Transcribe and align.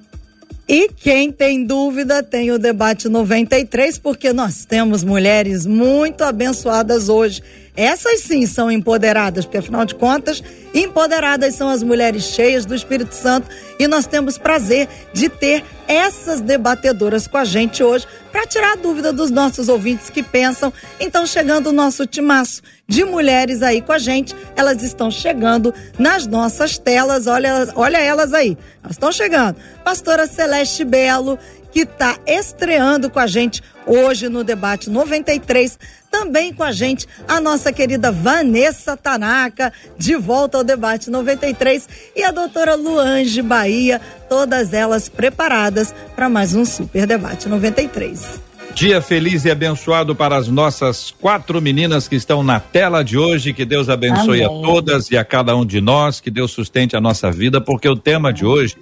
E 0.67 0.89
quem 0.89 1.31
tem 1.31 1.65
dúvida 1.65 2.23
tem 2.23 2.49
o 2.51 2.57
Debate 2.57 3.09
93, 3.09 3.97
porque 3.97 4.31
nós 4.31 4.63
temos 4.63 5.03
mulheres 5.03 5.65
muito 5.65 6.23
abençoadas 6.23 7.09
hoje 7.09 7.43
essas 7.75 8.21
sim 8.21 8.45
são 8.45 8.69
empoderadas, 8.69 9.45
porque 9.45 9.57
afinal 9.57 9.85
de 9.85 9.95
contas, 9.95 10.43
empoderadas 10.73 11.55
são 11.55 11.69
as 11.69 11.81
mulheres 11.81 12.23
cheias 12.23 12.65
do 12.65 12.75
Espírito 12.75 13.13
Santo 13.15 13.47
e 13.79 13.87
nós 13.87 14.05
temos 14.05 14.37
prazer 14.37 14.87
de 15.13 15.29
ter 15.29 15.63
essas 15.87 16.41
debatedoras 16.41 17.27
com 17.27 17.37
a 17.37 17.45
gente 17.45 17.83
hoje 17.83 18.07
para 18.31 18.45
tirar 18.45 18.73
a 18.73 18.75
dúvida 18.75 19.11
dos 19.11 19.29
nossos 19.29 19.67
ouvintes 19.67 20.09
que 20.09 20.23
pensam. 20.23 20.71
Então, 20.99 21.25
chegando 21.25 21.67
o 21.67 21.73
nosso 21.73 22.05
timaço 22.05 22.61
de 22.87 23.03
mulheres 23.03 23.61
aí 23.61 23.81
com 23.81 23.91
a 23.91 23.99
gente, 23.99 24.35
elas 24.55 24.81
estão 24.83 25.11
chegando 25.11 25.73
nas 25.97 26.25
nossas 26.27 26.77
telas. 26.77 27.27
Olha, 27.27 27.69
olha 27.75 27.97
elas 27.97 28.33
aí, 28.33 28.57
elas 28.81 28.95
estão 28.95 29.11
chegando. 29.11 29.57
Pastora 29.83 30.27
Celeste 30.27 30.83
Belo, 30.85 31.37
que 31.71 31.81
está 31.81 32.17
estreando 32.25 33.09
com 33.09 33.19
a 33.19 33.27
gente 33.27 33.61
hoje 33.85 34.29
no 34.29 34.43
debate 34.43 34.89
93. 34.89 35.79
Também 36.09 36.53
com 36.53 36.63
a 36.63 36.71
gente 36.71 37.07
a 37.27 37.39
nossa 37.39 37.71
querida 37.71 38.11
Vanessa 38.11 38.97
Tanaka, 38.97 39.71
de 39.97 40.15
volta 40.15 40.57
ao 40.57 40.63
debate 40.63 41.09
93, 41.09 41.87
e 42.15 42.23
a 42.23 42.31
doutora 42.31 42.75
Luange 42.75 43.41
Bahia, 43.41 44.01
todas 44.27 44.73
elas 44.73 45.07
preparadas 45.07 45.95
para 46.15 46.27
mais 46.27 46.53
um 46.53 46.65
super 46.65 47.07
debate 47.07 47.47
93. 47.47 48.41
Dia 48.73 49.01
feliz 49.01 49.43
e 49.43 49.51
abençoado 49.51 50.15
para 50.15 50.37
as 50.37 50.47
nossas 50.47 51.11
quatro 51.11 51.61
meninas 51.61 52.07
que 52.07 52.15
estão 52.15 52.41
na 52.41 52.59
tela 52.59 53.03
de 53.03 53.17
hoje. 53.17 53.53
Que 53.53 53.65
Deus 53.65 53.89
abençoe 53.89 54.43
Amém. 54.43 54.59
a 54.59 54.65
todas 54.65 55.11
e 55.11 55.17
a 55.17 55.25
cada 55.25 55.55
um 55.55 55.65
de 55.65 55.81
nós. 55.81 56.21
Que 56.21 56.31
Deus 56.31 56.51
sustente 56.51 56.95
a 56.95 57.01
nossa 57.01 57.29
vida, 57.31 57.59
porque 57.59 57.87
o 57.87 57.97
tema 57.97 58.31
de 58.31 58.45
hoje 58.45 58.77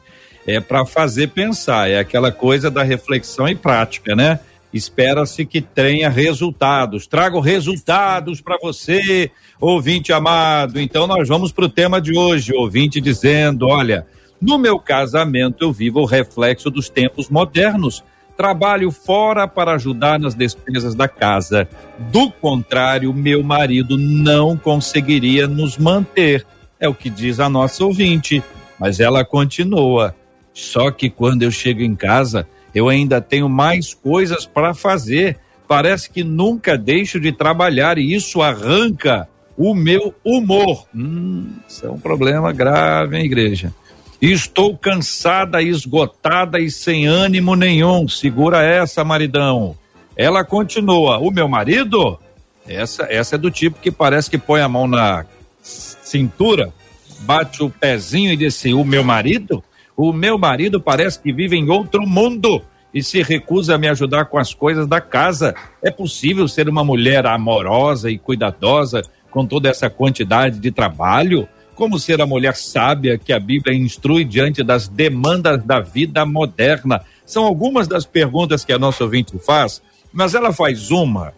é 0.55 0.59
para 0.59 0.85
fazer 0.85 1.27
pensar, 1.29 1.89
é 1.89 1.99
aquela 1.99 2.31
coisa 2.31 2.71
da 2.71 2.83
reflexão 2.83 3.47
e 3.47 3.55
prática, 3.55 4.15
né? 4.15 4.39
Espera-se 4.71 5.45
que 5.45 5.61
tenha 5.61 6.09
resultados. 6.09 7.07
Trago 7.07 7.39
resultados 7.39 8.39
para 8.39 8.57
você, 8.61 9.31
ouvinte 9.59 10.13
amado. 10.13 10.79
Então, 10.79 11.07
nós 11.07 11.27
vamos 11.27 11.51
para 11.51 11.65
o 11.65 11.69
tema 11.69 11.99
de 11.99 12.15
hoje. 12.15 12.53
Ouvinte 12.53 13.01
dizendo: 13.01 13.67
olha, 13.67 14.05
no 14.39 14.57
meu 14.59 14.79
casamento 14.79 15.63
eu 15.63 15.73
vivo 15.73 16.01
o 16.01 16.05
reflexo 16.05 16.69
dos 16.69 16.87
tempos 16.87 17.29
modernos. 17.29 18.03
Trabalho 18.37 18.89
fora 18.89 19.47
para 19.47 19.73
ajudar 19.73 20.19
nas 20.19 20.33
despesas 20.33 20.95
da 20.95 21.07
casa. 21.07 21.67
Do 22.11 22.31
contrário, 22.31 23.13
meu 23.13 23.43
marido 23.43 23.97
não 23.97 24.55
conseguiria 24.55 25.47
nos 25.47 25.77
manter. 25.77 26.45
É 26.79 26.87
o 26.87 26.93
que 26.93 27.09
diz 27.09 27.39
a 27.39 27.49
nossa 27.49 27.83
ouvinte. 27.83 28.41
Mas 28.79 28.99
ela 28.99 29.25
continua. 29.25 30.15
Só 30.59 30.91
que 30.91 31.09
quando 31.09 31.43
eu 31.43 31.51
chego 31.51 31.81
em 31.81 31.95
casa, 31.95 32.45
eu 32.75 32.89
ainda 32.89 33.21
tenho 33.21 33.47
mais 33.47 33.93
coisas 33.93 34.45
para 34.45 34.73
fazer. 34.73 35.39
Parece 35.67 36.09
que 36.09 36.23
nunca 36.23 36.77
deixo 36.77 37.19
de 37.19 37.31
trabalhar 37.31 37.97
e 37.97 38.13
isso 38.13 38.41
arranca 38.41 39.27
o 39.57 39.73
meu 39.73 40.13
humor. 40.23 40.85
Hum, 40.93 41.53
isso 41.67 41.85
é 41.85 41.89
um 41.89 41.97
problema 41.97 42.51
grave, 42.51 43.17
hein, 43.17 43.25
igreja? 43.25 43.73
Estou 44.21 44.77
cansada, 44.77 45.61
esgotada 45.61 46.59
e 46.59 46.69
sem 46.69 47.07
ânimo 47.07 47.55
nenhum. 47.55 48.05
Segura 48.09 48.61
essa, 48.61 49.03
maridão. 49.03 49.77
Ela 50.15 50.43
continua. 50.43 51.19
O 51.19 51.31
meu 51.31 51.47
marido? 51.47 52.19
Essa, 52.67 53.07
essa 53.09 53.35
é 53.35 53.37
do 53.37 53.49
tipo 53.49 53.79
que 53.79 53.91
parece 53.91 54.29
que 54.29 54.37
põe 54.37 54.59
a 54.59 54.67
mão 54.67 54.87
na 54.87 55.25
cintura, 55.61 56.73
bate 57.21 57.63
o 57.63 57.69
pezinho 57.69 58.33
e 58.33 58.37
diz 58.37 58.55
assim: 58.55 58.73
O 58.73 58.83
meu 58.83 59.03
marido? 59.05 59.63
O 60.01 60.13
meu 60.13 60.37
marido 60.37 60.79
parece 60.79 61.19
que 61.19 61.33
vive 61.33 61.57
em 61.57 61.69
outro 61.69 62.07
mundo 62.07 62.61
e 62.93 63.03
se 63.03 63.21
recusa 63.21 63.75
a 63.75 63.77
me 63.77 63.89
ajudar 63.89 64.27
com 64.27 64.37
as 64.37 64.53
coisas 64.53 64.87
da 64.87 65.01
casa. 65.01 65.53
É 65.83 65.91
possível 65.91 66.47
ser 66.47 66.69
uma 66.69 66.85
mulher 66.85 67.25
amorosa 67.25 68.09
e 68.09 68.17
cuidadosa 68.17 69.01
com 69.29 69.45
toda 69.45 69.67
essa 69.67 69.89
quantidade 69.89 70.57
de 70.57 70.71
trabalho? 70.71 71.49
Como 71.75 71.99
ser 71.99 72.21
a 72.21 72.25
mulher 72.25 72.55
sábia 72.55 73.17
que 73.17 73.33
a 73.33 73.39
Bíblia 73.41 73.75
instrui 73.75 74.23
diante 74.23 74.63
das 74.63 74.87
demandas 74.87 75.61
da 75.65 75.81
vida 75.81 76.25
moderna? 76.25 77.01
São 77.25 77.43
algumas 77.43 77.85
das 77.85 78.05
perguntas 78.05 78.63
que 78.63 78.71
a 78.71 78.79
nossa 78.79 79.03
ouvinte 79.03 79.37
faz, 79.37 79.81
mas 80.13 80.33
ela 80.33 80.53
faz 80.53 80.91
uma 80.91 81.33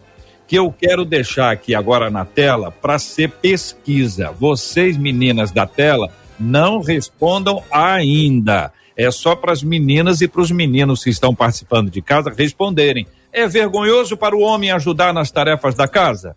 que 0.46 0.54
eu 0.54 0.70
quero 0.70 1.04
deixar 1.04 1.50
aqui 1.50 1.74
agora 1.74 2.10
na 2.10 2.24
tela 2.24 2.70
para 2.70 2.96
ser 3.00 3.28
pesquisa. 3.28 4.30
Vocês, 4.38 4.96
meninas 4.96 5.50
da 5.50 5.66
tela, 5.66 6.12
não 6.38 6.80
respondam 6.80 7.62
ainda. 7.70 8.72
É 8.96 9.10
só 9.10 9.34
para 9.34 9.52
as 9.52 9.62
meninas 9.62 10.20
e 10.20 10.28
para 10.28 10.42
os 10.42 10.50
meninos 10.50 11.02
que 11.02 11.10
estão 11.10 11.34
participando 11.34 11.90
de 11.90 12.02
casa 12.02 12.32
responderem. 12.36 13.06
É 13.32 13.48
vergonhoso 13.48 14.16
para 14.16 14.36
o 14.36 14.40
homem 14.40 14.70
ajudar 14.70 15.14
nas 15.14 15.30
tarefas 15.30 15.74
da 15.74 15.88
casa? 15.88 16.36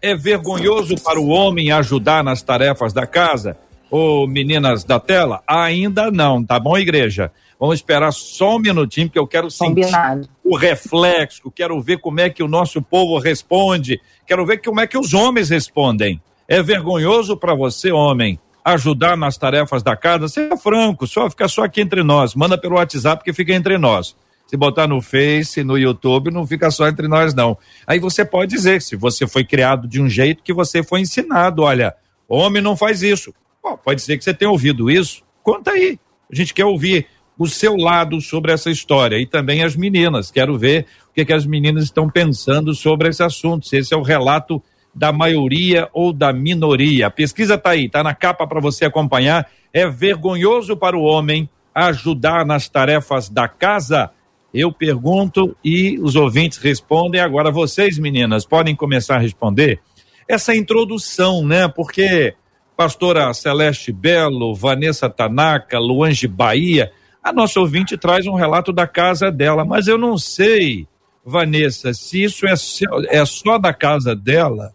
É 0.00 0.14
vergonhoso 0.14 0.94
para 1.02 1.20
o 1.20 1.28
homem 1.28 1.70
ajudar 1.72 2.24
nas 2.24 2.42
tarefas 2.42 2.92
da 2.92 3.06
casa? 3.06 3.56
Ô, 3.90 4.26
meninas 4.26 4.84
da 4.84 4.98
tela, 4.98 5.42
ainda 5.46 6.10
não, 6.10 6.42
tá 6.42 6.58
bom, 6.58 6.78
igreja? 6.78 7.30
Vamos 7.58 7.74
esperar 7.74 8.10
só 8.12 8.56
um 8.56 8.58
minutinho, 8.58 9.08
porque 9.08 9.18
eu 9.18 9.26
quero 9.26 9.50
sentir 9.50 9.82
Combinado. 9.82 10.28
o 10.42 10.56
reflexo, 10.56 11.50
quero 11.50 11.78
ver 11.82 11.98
como 11.98 12.20
é 12.20 12.30
que 12.30 12.42
o 12.42 12.48
nosso 12.48 12.80
povo 12.80 13.18
responde, 13.18 14.00
quero 14.26 14.46
ver 14.46 14.62
como 14.62 14.80
é 14.80 14.86
que 14.86 14.96
os 14.96 15.12
homens 15.12 15.50
respondem. 15.50 16.22
É 16.48 16.62
vergonhoso 16.62 17.36
para 17.36 17.54
você, 17.54 17.92
homem, 17.92 18.38
ajudar 18.64 19.16
nas 19.16 19.36
tarefas 19.36 19.82
da 19.82 19.96
casa? 19.96 20.28
Seja 20.28 20.56
franco, 20.56 21.06
só 21.06 21.28
fica 21.30 21.48
só 21.48 21.64
aqui 21.64 21.80
entre 21.80 22.02
nós. 22.02 22.34
Manda 22.34 22.58
pelo 22.58 22.76
WhatsApp 22.76 23.22
que 23.24 23.32
fica 23.32 23.52
entre 23.52 23.78
nós. 23.78 24.16
Se 24.46 24.56
botar 24.56 24.88
no 24.88 25.00
Face, 25.00 25.62
no 25.62 25.78
YouTube, 25.78 26.30
não 26.30 26.44
fica 26.46 26.70
só 26.70 26.88
entre 26.88 27.06
nós, 27.06 27.32
não. 27.34 27.56
Aí 27.86 28.00
você 28.00 28.24
pode 28.24 28.50
dizer, 28.50 28.82
se 28.82 28.96
você 28.96 29.26
foi 29.26 29.44
criado 29.44 29.86
de 29.86 30.02
um 30.02 30.08
jeito 30.08 30.42
que 30.42 30.52
você 30.52 30.82
foi 30.82 31.00
ensinado, 31.00 31.62
olha, 31.62 31.94
homem 32.28 32.60
não 32.60 32.76
faz 32.76 33.02
isso. 33.02 33.32
Bom, 33.62 33.76
pode 33.76 34.02
ser 34.02 34.18
que 34.18 34.24
você 34.24 34.34
tenha 34.34 34.50
ouvido 34.50 34.90
isso. 34.90 35.22
Conta 35.42 35.70
aí. 35.70 35.98
A 36.30 36.34
gente 36.34 36.52
quer 36.52 36.64
ouvir 36.64 37.06
o 37.38 37.46
seu 37.46 37.76
lado 37.76 38.20
sobre 38.20 38.52
essa 38.52 38.70
história 38.70 39.16
e 39.18 39.26
também 39.26 39.62
as 39.62 39.76
meninas. 39.76 40.30
Quero 40.30 40.58
ver 40.58 40.86
o 41.08 41.14
que, 41.14 41.24
que 41.24 41.32
as 41.32 41.46
meninas 41.46 41.84
estão 41.84 42.10
pensando 42.10 42.74
sobre 42.74 43.08
esse 43.08 43.22
assunto. 43.22 43.66
Se 43.66 43.76
esse 43.78 43.94
é 43.94 43.96
o 43.96 44.02
relato 44.02 44.62
da 44.94 45.12
maioria 45.12 45.88
ou 45.92 46.12
da 46.12 46.32
minoria. 46.32 47.06
A 47.06 47.10
pesquisa 47.10 47.54
está 47.54 47.70
aí, 47.70 47.86
está 47.86 48.02
na 48.02 48.14
capa 48.14 48.46
para 48.46 48.60
você 48.60 48.84
acompanhar. 48.84 49.48
É 49.72 49.88
vergonhoso 49.88 50.76
para 50.76 50.96
o 50.96 51.02
homem 51.02 51.48
ajudar 51.74 52.44
nas 52.44 52.68
tarefas 52.68 53.28
da 53.28 53.46
casa? 53.46 54.10
Eu 54.52 54.72
pergunto 54.72 55.56
e 55.64 55.98
os 56.00 56.16
ouvintes 56.16 56.58
respondem. 56.58 57.20
Agora, 57.20 57.50
vocês, 57.52 57.98
meninas, 57.98 58.44
podem 58.44 58.74
começar 58.74 59.16
a 59.16 59.20
responder 59.20 59.80
essa 60.28 60.54
introdução, 60.54 61.44
né? 61.44 61.68
Porque 61.68 62.34
pastora 62.76 63.32
Celeste 63.34 63.92
Belo, 63.92 64.54
Vanessa 64.54 65.08
Tanaka, 65.08 65.78
Luange 65.78 66.26
Bahia. 66.26 66.90
A 67.22 67.32
nossa 67.32 67.60
ouvinte 67.60 67.96
traz 67.98 68.26
um 68.26 68.34
relato 68.34 68.72
da 68.72 68.86
casa 68.86 69.30
dela, 69.30 69.64
mas 69.64 69.86
eu 69.86 69.98
não 69.98 70.16
sei, 70.16 70.88
Vanessa, 71.24 71.92
se 71.92 72.22
isso 72.22 72.46
é, 72.46 72.54
é 73.08 73.24
só 73.26 73.58
da 73.58 73.74
casa 73.74 74.16
dela 74.16 74.72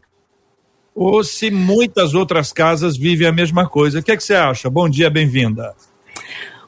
ou 0.95 1.21
se 1.25 1.51
muitas 1.51 2.13
outras 2.13 2.53
casas 2.53 2.95
vivem 2.95 3.27
a 3.27 3.31
mesma 3.31 3.67
coisa. 3.67 3.99
O 3.99 4.03
que, 4.03 4.13
é 4.13 4.17
que 4.17 4.23
você 4.23 4.33
acha? 4.33 4.69
Bom 4.69 4.87
dia, 4.87 5.09
bem-vinda. 5.09 5.75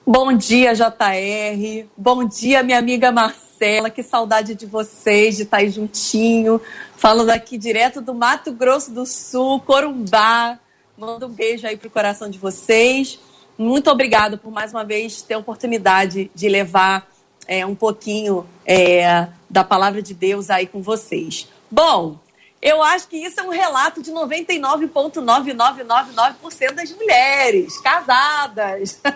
Bom 0.05 0.33
dia, 0.33 0.73
JR. 0.75 1.87
Bom 1.95 2.25
dia, 2.25 2.61
minha 2.61 2.77
amiga 2.77 3.09
Marcela. 3.09 3.89
Que 3.89 4.03
saudade 4.03 4.53
de 4.53 4.65
vocês, 4.65 5.37
de 5.37 5.43
estar 5.43 5.57
aí 5.57 5.69
juntinho. 5.69 6.59
Falando 6.97 7.29
aqui 7.29 7.57
direto 7.57 8.01
do 8.01 8.13
Mato 8.13 8.51
Grosso 8.51 8.91
do 8.91 9.05
Sul, 9.05 9.61
Corumbá. 9.61 10.59
Mando 10.97 11.27
um 11.27 11.31
beijo 11.31 11.65
aí 11.65 11.77
pro 11.77 11.89
coração 11.89 12.29
de 12.29 12.37
vocês. 12.37 13.19
Muito 13.57 13.89
obrigada 13.89 14.37
por 14.37 14.51
mais 14.51 14.73
uma 14.73 14.83
vez 14.83 15.21
ter 15.21 15.35
a 15.35 15.39
oportunidade 15.39 16.29
de 16.35 16.49
levar 16.49 17.07
é, 17.47 17.65
um 17.65 17.75
pouquinho 17.75 18.45
é, 18.65 19.27
da 19.49 19.63
palavra 19.63 20.01
de 20.01 20.13
Deus 20.13 20.49
aí 20.49 20.67
com 20.67 20.81
vocês. 20.81 21.47
Bom, 21.71 22.19
eu 22.61 22.81
acho 22.81 23.07
que 23.07 23.17
isso 23.17 23.39
é 23.39 23.43
um 23.43 23.49
relato 23.49 24.01
de 24.01 24.11
99,9999% 24.11 26.73
das 26.73 26.91
mulheres 26.91 27.77
casadas. 27.79 28.99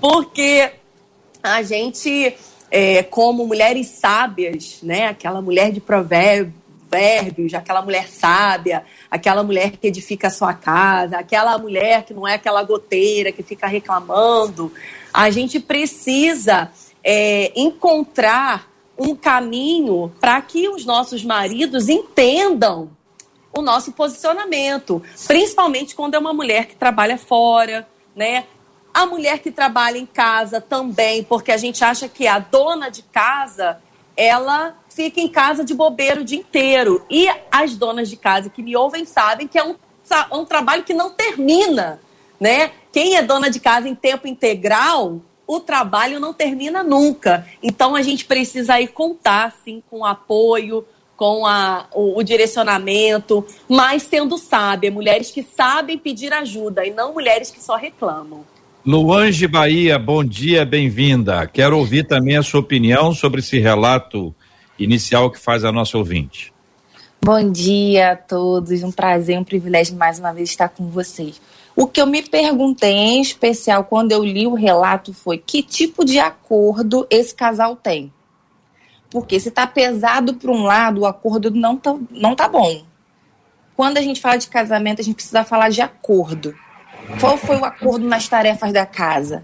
Porque 0.00 0.72
a 1.42 1.62
gente, 1.62 2.36
é, 2.70 3.02
como 3.02 3.46
mulheres 3.46 3.86
sábias, 3.86 4.80
né, 4.82 5.06
aquela 5.06 5.40
mulher 5.40 5.72
de 5.72 5.80
provérbio, 5.80 6.60
provérbios, 6.90 7.54
aquela 7.54 7.80
mulher 7.80 8.08
sábia, 8.08 8.84
aquela 9.08 9.44
mulher 9.44 9.76
que 9.76 9.86
edifica 9.86 10.26
a 10.26 10.30
sua 10.30 10.52
casa, 10.52 11.18
aquela 11.18 11.56
mulher 11.56 12.02
que 12.02 12.12
não 12.12 12.26
é 12.26 12.34
aquela 12.34 12.64
goteira 12.64 13.30
que 13.30 13.44
fica 13.44 13.68
reclamando. 13.68 14.72
A 15.14 15.30
gente 15.30 15.60
precisa 15.60 16.68
é, 17.02 17.52
encontrar 17.54 18.68
um 19.00 19.16
caminho 19.16 20.12
para 20.20 20.38
que 20.42 20.68
os 20.68 20.84
nossos 20.84 21.24
maridos 21.24 21.88
entendam 21.88 22.90
o 23.50 23.62
nosso 23.62 23.92
posicionamento, 23.92 25.02
principalmente 25.26 25.94
quando 25.94 26.14
é 26.14 26.18
uma 26.18 26.34
mulher 26.34 26.66
que 26.66 26.76
trabalha 26.76 27.16
fora, 27.16 27.88
né? 28.14 28.44
A 28.92 29.06
mulher 29.06 29.38
que 29.38 29.50
trabalha 29.50 29.96
em 29.96 30.04
casa 30.04 30.60
também, 30.60 31.24
porque 31.24 31.50
a 31.50 31.56
gente 31.56 31.82
acha 31.82 32.08
que 32.08 32.26
a 32.26 32.38
dona 32.38 32.90
de 32.90 33.02
casa, 33.02 33.80
ela 34.14 34.76
fica 34.90 35.18
em 35.18 35.28
casa 35.28 35.64
de 35.64 35.72
bobeiro 35.72 36.20
o 36.20 36.24
dia 36.24 36.38
inteiro. 36.38 37.04
E 37.08 37.26
as 37.50 37.74
donas 37.76 38.10
de 38.10 38.16
casa 38.16 38.50
que 38.50 38.62
me 38.62 38.76
ouvem 38.76 39.06
sabem 39.06 39.48
que 39.48 39.58
é 39.58 39.64
um, 39.64 39.76
um 40.32 40.44
trabalho 40.44 40.84
que 40.84 40.92
não 40.92 41.10
termina, 41.10 42.00
né? 42.38 42.72
Quem 42.92 43.16
é 43.16 43.22
dona 43.22 43.48
de 43.48 43.60
casa 43.60 43.88
em 43.88 43.94
tempo 43.94 44.28
integral, 44.28 45.20
o 45.50 45.58
trabalho 45.58 46.20
não 46.20 46.32
termina 46.32 46.84
nunca. 46.84 47.44
Então 47.60 47.96
a 47.96 48.02
gente 48.02 48.24
precisa 48.24 48.74
aí 48.74 48.86
contar, 48.86 49.52
sim, 49.64 49.82
com 49.90 50.00
o 50.00 50.04
apoio, 50.04 50.84
com 51.16 51.44
a, 51.44 51.86
o, 51.92 52.20
o, 52.20 52.22
direcionamento, 52.22 53.44
mas 53.68 54.04
sendo 54.04 54.38
sábia, 54.38 54.92
mulheres 54.92 55.32
que 55.32 55.42
sabem 55.42 55.98
pedir 55.98 56.32
ajuda 56.32 56.86
e 56.86 56.92
não 56.92 57.12
mulheres 57.12 57.50
que 57.50 57.60
só 57.60 57.74
reclamam. 57.74 58.44
Luange 58.86 59.48
Bahia, 59.48 59.98
bom 59.98 60.24
dia, 60.24 60.64
bem-vinda. 60.64 61.46
Quero 61.48 61.76
ouvir 61.76 62.06
também 62.06 62.36
a 62.36 62.42
sua 62.44 62.60
opinião 62.60 63.12
sobre 63.12 63.40
esse 63.40 63.58
relato 63.58 64.32
inicial 64.78 65.32
que 65.32 65.38
faz 65.38 65.64
a 65.64 65.72
nossa 65.72 65.98
ouvinte. 65.98 66.52
Bom 67.20 67.50
dia 67.50 68.12
a 68.12 68.16
todos, 68.16 68.82
um 68.84 68.92
prazer, 68.92 69.36
um 69.36 69.44
privilégio 69.44 69.96
mais 69.96 70.20
uma 70.20 70.32
vez 70.32 70.48
estar 70.48 70.68
com 70.68 70.88
vocês. 70.88 71.40
O 71.80 71.86
que 71.86 71.98
eu 71.98 72.06
me 72.06 72.20
perguntei 72.20 72.92
em 72.92 73.22
especial 73.22 73.84
quando 73.84 74.12
eu 74.12 74.22
li 74.22 74.46
o 74.46 74.52
relato 74.52 75.14
foi 75.14 75.38
que 75.38 75.62
tipo 75.62 76.04
de 76.04 76.18
acordo 76.18 77.06
esse 77.08 77.34
casal 77.34 77.74
tem. 77.74 78.12
Porque 79.08 79.40
se 79.40 79.48
está 79.48 79.66
pesado 79.66 80.34
para 80.34 80.50
um 80.50 80.62
lado, 80.62 81.00
o 81.00 81.06
acordo 81.06 81.50
não 81.50 81.78
tá, 81.78 81.96
não 82.10 82.36
tá 82.36 82.46
bom. 82.46 82.84
Quando 83.74 83.96
a 83.96 84.02
gente 84.02 84.20
fala 84.20 84.36
de 84.36 84.48
casamento, 84.48 85.00
a 85.00 85.02
gente 85.02 85.14
precisa 85.14 85.42
falar 85.42 85.70
de 85.70 85.80
acordo. 85.80 86.54
Qual 87.18 87.38
foi 87.38 87.56
o 87.56 87.64
acordo 87.64 88.06
nas 88.06 88.28
tarefas 88.28 88.74
da 88.74 88.84
casa? 88.84 89.42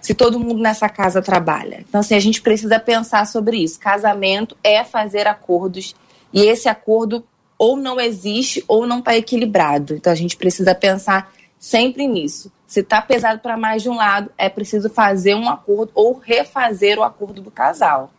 se 0.00 0.12
todo 0.12 0.38
mundo 0.38 0.60
nessa 0.60 0.86
casa 0.86 1.22
trabalha. 1.22 1.82
Então, 1.88 2.02
assim, 2.02 2.14
a 2.14 2.20
gente 2.20 2.42
precisa 2.42 2.78
pensar 2.78 3.26
sobre 3.26 3.56
isso. 3.56 3.80
Casamento 3.80 4.54
é 4.62 4.84
fazer 4.84 5.26
acordos 5.26 5.96
e 6.30 6.42
esse 6.42 6.68
acordo 6.68 7.24
ou 7.58 7.74
não 7.74 7.98
existe 7.98 8.62
ou 8.68 8.86
não 8.86 8.98
está 8.98 9.16
equilibrado. 9.16 9.94
Então, 9.94 10.12
a 10.12 10.16
gente 10.16 10.36
precisa 10.36 10.74
pensar 10.74 11.32
sempre 11.64 12.06
nisso. 12.06 12.52
Se 12.66 12.80
está 12.80 13.00
pesado 13.00 13.40
para 13.40 13.56
mais 13.56 13.82
de 13.82 13.88
um 13.88 13.96
lado, 13.96 14.30
é 14.36 14.50
preciso 14.50 14.90
fazer 14.90 15.34
um 15.34 15.48
acordo 15.48 15.90
ou 15.94 16.18
refazer 16.18 16.98
o 16.98 17.02
acordo 17.02 17.40
do 17.40 17.50
casal. 17.50 18.12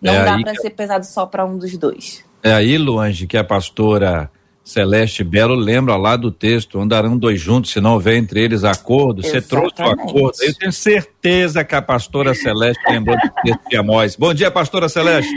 Não 0.00 0.14
é 0.14 0.24
dá 0.24 0.38
para 0.38 0.52
que... 0.52 0.62
ser 0.62 0.70
pesado 0.70 1.04
só 1.04 1.26
para 1.26 1.44
um 1.44 1.58
dos 1.58 1.76
dois. 1.76 2.24
É 2.42 2.54
aí, 2.54 2.78
Luange, 2.78 3.26
que 3.26 3.36
a 3.36 3.44
pastora 3.44 4.30
Celeste 4.64 5.22
Belo 5.22 5.54
lembra 5.54 5.94
lá 5.96 6.16
do 6.16 6.30
texto, 6.30 6.80
andarão 6.80 7.18
dois 7.18 7.38
juntos, 7.38 7.70
se 7.70 7.82
não 7.82 7.94
houver 7.94 8.16
entre 8.16 8.42
eles 8.42 8.64
acordo. 8.64 9.22
Você 9.22 9.42
trouxe 9.42 9.82
o 9.82 9.90
acordo. 9.90 10.32
Eu 10.40 10.54
tenho 10.54 10.72
certeza 10.72 11.64
que 11.64 11.74
a 11.74 11.82
pastora 11.82 12.34
Celeste 12.34 12.82
lembrou 12.88 13.16
do 13.18 13.30
texto 13.42 13.68
de 13.68 13.76
Amós. 13.76 14.16
Bom 14.16 14.32
dia, 14.32 14.50
pastora 14.50 14.88
Celeste. 14.88 15.30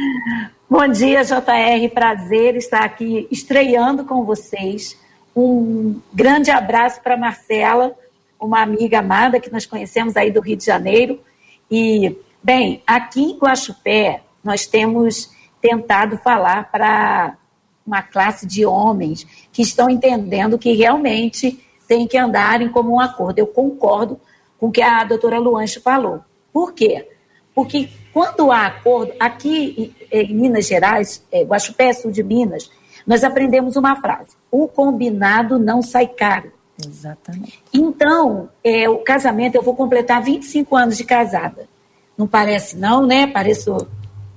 Bom 0.69 0.87
dia, 0.87 1.23
JR. 1.23 1.89
Prazer 1.93 2.55
estar 2.55 2.85
aqui 2.85 3.27
estreando 3.29 4.05
com 4.05 4.23
vocês. 4.23 4.97
Um 5.41 6.01
grande 6.13 6.51
abraço 6.51 6.99
para 7.01 7.15
Marcela, 7.15 7.95
uma 8.37 8.61
amiga 8.61 8.99
amada 8.99 9.39
que 9.39 9.49
nós 9.49 9.65
conhecemos 9.65 10.17
aí 10.17 10.29
do 10.31 10.41
Rio 10.41 10.57
de 10.57 10.65
Janeiro. 10.65 11.21
E, 11.71 12.13
bem, 12.43 12.83
aqui 12.85 13.21
em 13.21 13.37
Guaxupé, 13.37 14.21
nós 14.43 14.67
temos 14.67 15.31
tentado 15.61 16.17
falar 16.17 16.69
para 16.69 17.37
uma 17.87 18.01
classe 18.01 18.45
de 18.45 18.65
homens 18.65 19.25
que 19.53 19.61
estão 19.61 19.89
entendendo 19.89 20.59
que 20.59 20.73
realmente 20.73 21.57
tem 21.87 22.05
que 22.05 22.17
andar 22.17 22.61
em 22.61 22.67
comum 22.67 22.99
acordo. 22.99 23.39
Eu 23.39 23.47
concordo 23.47 24.19
com 24.59 24.67
o 24.67 24.71
que 24.71 24.81
a 24.81 25.05
doutora 25.05 25.39
Luanche 25.39 25.79
falou. 25.79 26.19
Por 26.51 26.73
quê? 26.73 27.07
Porque 27.55 27.87
quando 28.11 28.51
há 28.51 28.65
acordo, 28.65 29.13
aqui 29.17 29.95
em 30.11 30.33
Minas 30.33 30.67
Gerais, 30.67 31.25
é, 31.31 31.43
Guaxupé, 31.43 31.93
sul 31.93 32.11
de 32.11 32.23
Minas, 32.23 32.69
nós 33.09 33.23
aprendemos 33.23 33.75
uma 33.75 33.95
frase: 33.95 34.37
o 34.51 34.67
combinado 34.67 35.57
não 35.57 35.81
sai 35.81 36.05
caro. 36.05 36.51
Exatamente. 36.85 37.59
Então, 37.73 38.49
é, 38.63 38.87
o 38.87 38.99
casamento, 38.99 39.55
eu 39.55 39.63
vou 39.63 39.75
completar 39.75 40.21
25 40.21 40.75
anos 40.75 40.95
de 40.95 41.03
casada. 41.03 41.67
Não 42.15 42.27
parece, 42.27 42.77
não, 42.77 43.07
né? 43.07 43.25
Pareço 43.25 43.87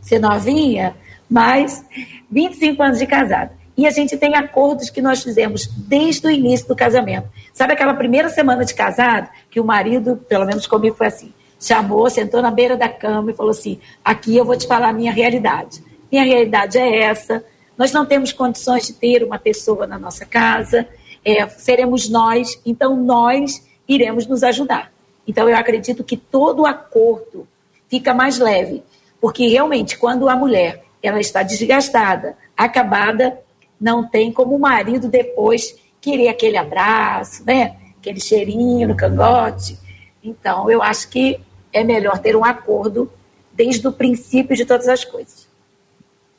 ser 0.01 0.19
novinha, 0.19 0.97
mas 1.29 1.85
25 2.31 2.83
anos 2.83 2.99
de 2.99 3.07
casada. 3.07 3.53
E 3.77 3.87
a 3.87 3.91
gente 3.91 4.17
tem 4.17 4.35
acordos 4.35 4.89
que 4.89 5.03
nós 5.03 5.23
fizemos 5.23 5.67
desde 5.67 6.27
o 6.27 6.31
início 6.31 6.67
do 6.67 6.75
casamento. 6.75 7.29
Sabe 7.53 7.75
aquela 7.75 7.93
primeira 7.93 8.31
semana 8.31 8.65
de 8.65 8.75
casado, 8.75 9.29
que 9.51 9.61
o 9.61 9.65
marido, 9.65 10.17
pelo 10.29 10.47
menos 10.47 10.67
comigo, 10.67 10.97
foi 10.97 11.09
assim: 11.09 11.33
chamou, 11.61 12.09
sentou 12.09 12.41
na 12.41 12.51
beira 12.51 12.75
da 12.75 12.89
cama 12.89 13.33
e 13.33 13.35
falou 13.35 13.51
assim: 13.51 13.79
aqui 14.03 14.35
eu 14.35 14.47
vou 14.47 14.57
te 14.57 14.67
falar 14.67 14.89
a 14.89 14.93
minha 14.95 15.13
realidade. 15.13 15.85
Minha 16.11 16.25
realidade 16.25 16.79
é 16.79 17.03
essa. 17.03 17.45
Nós 17.83 17.91
não 17.91 18.07
temos 18.07 18.33
condições 18.33 18.87
de 18.87 18.93
ter 18.93 19.25
uma 19.25 19.41
pessoa 19.41 19.89
na 19.89 19.99
nossa 19.99 20.25
casa, 20.25 20.87
é, 21.25 21.49
seremos 21.49 22.09
nós, 22.09 22.57
então 22.65 22.95
nós 22.95 23.67
iremos 23.89 24.25
nos 24.25 24.45
ajudar. 24.45 24.93
Então 25.27 25.49
eu 25.49 25.57
acredito 25.57 26.05
que 26.05 26.17
todo 26.17 26.65
acordo 26.65 27.45
fica 27.89 28.15
mais 28.15 28.39
leve, 28.39 28.85
porque 29.21 29.49
realmente 29.49 29.99
quando 29.99 30.29
a 30.29 30.37
mulher 30.37 30.85
ela 31.03 31.19
está 31.19 31.43
desgastada, 31.43 32.37
acabada, 32.57 33.41
não 33.81 34.09
tem 34.09 34.31
como 34.31 34.55
o 34.55 34.61
marido 34.61 35.09
depois 35.09 35.77
querer 36.01 36.29
aquele 36.29 36.57
abraço, 36.57 37.45
né? 37.45 37.75
Aquele 37.99 38.21
cheirinho 38.21 38.87
no 38.87 38.97
cangote. 38.97 39.77
Então, 40.23 40.71
eu 40.71 40.81
acho 40.81 41.09
que 41.09 41.41
é 41.73 41.83
melhor 41.83 42.21
ter 42.21 42.37
um 42.37 42.45
acordo 42.45 43.11
desde 43.53 43.85
o 43.89 43.93
princípio 43.93 44.55
de 44.55 44.65
todas 44.65 44.87
as 44.87 45.05
coisas. 45.05 45.51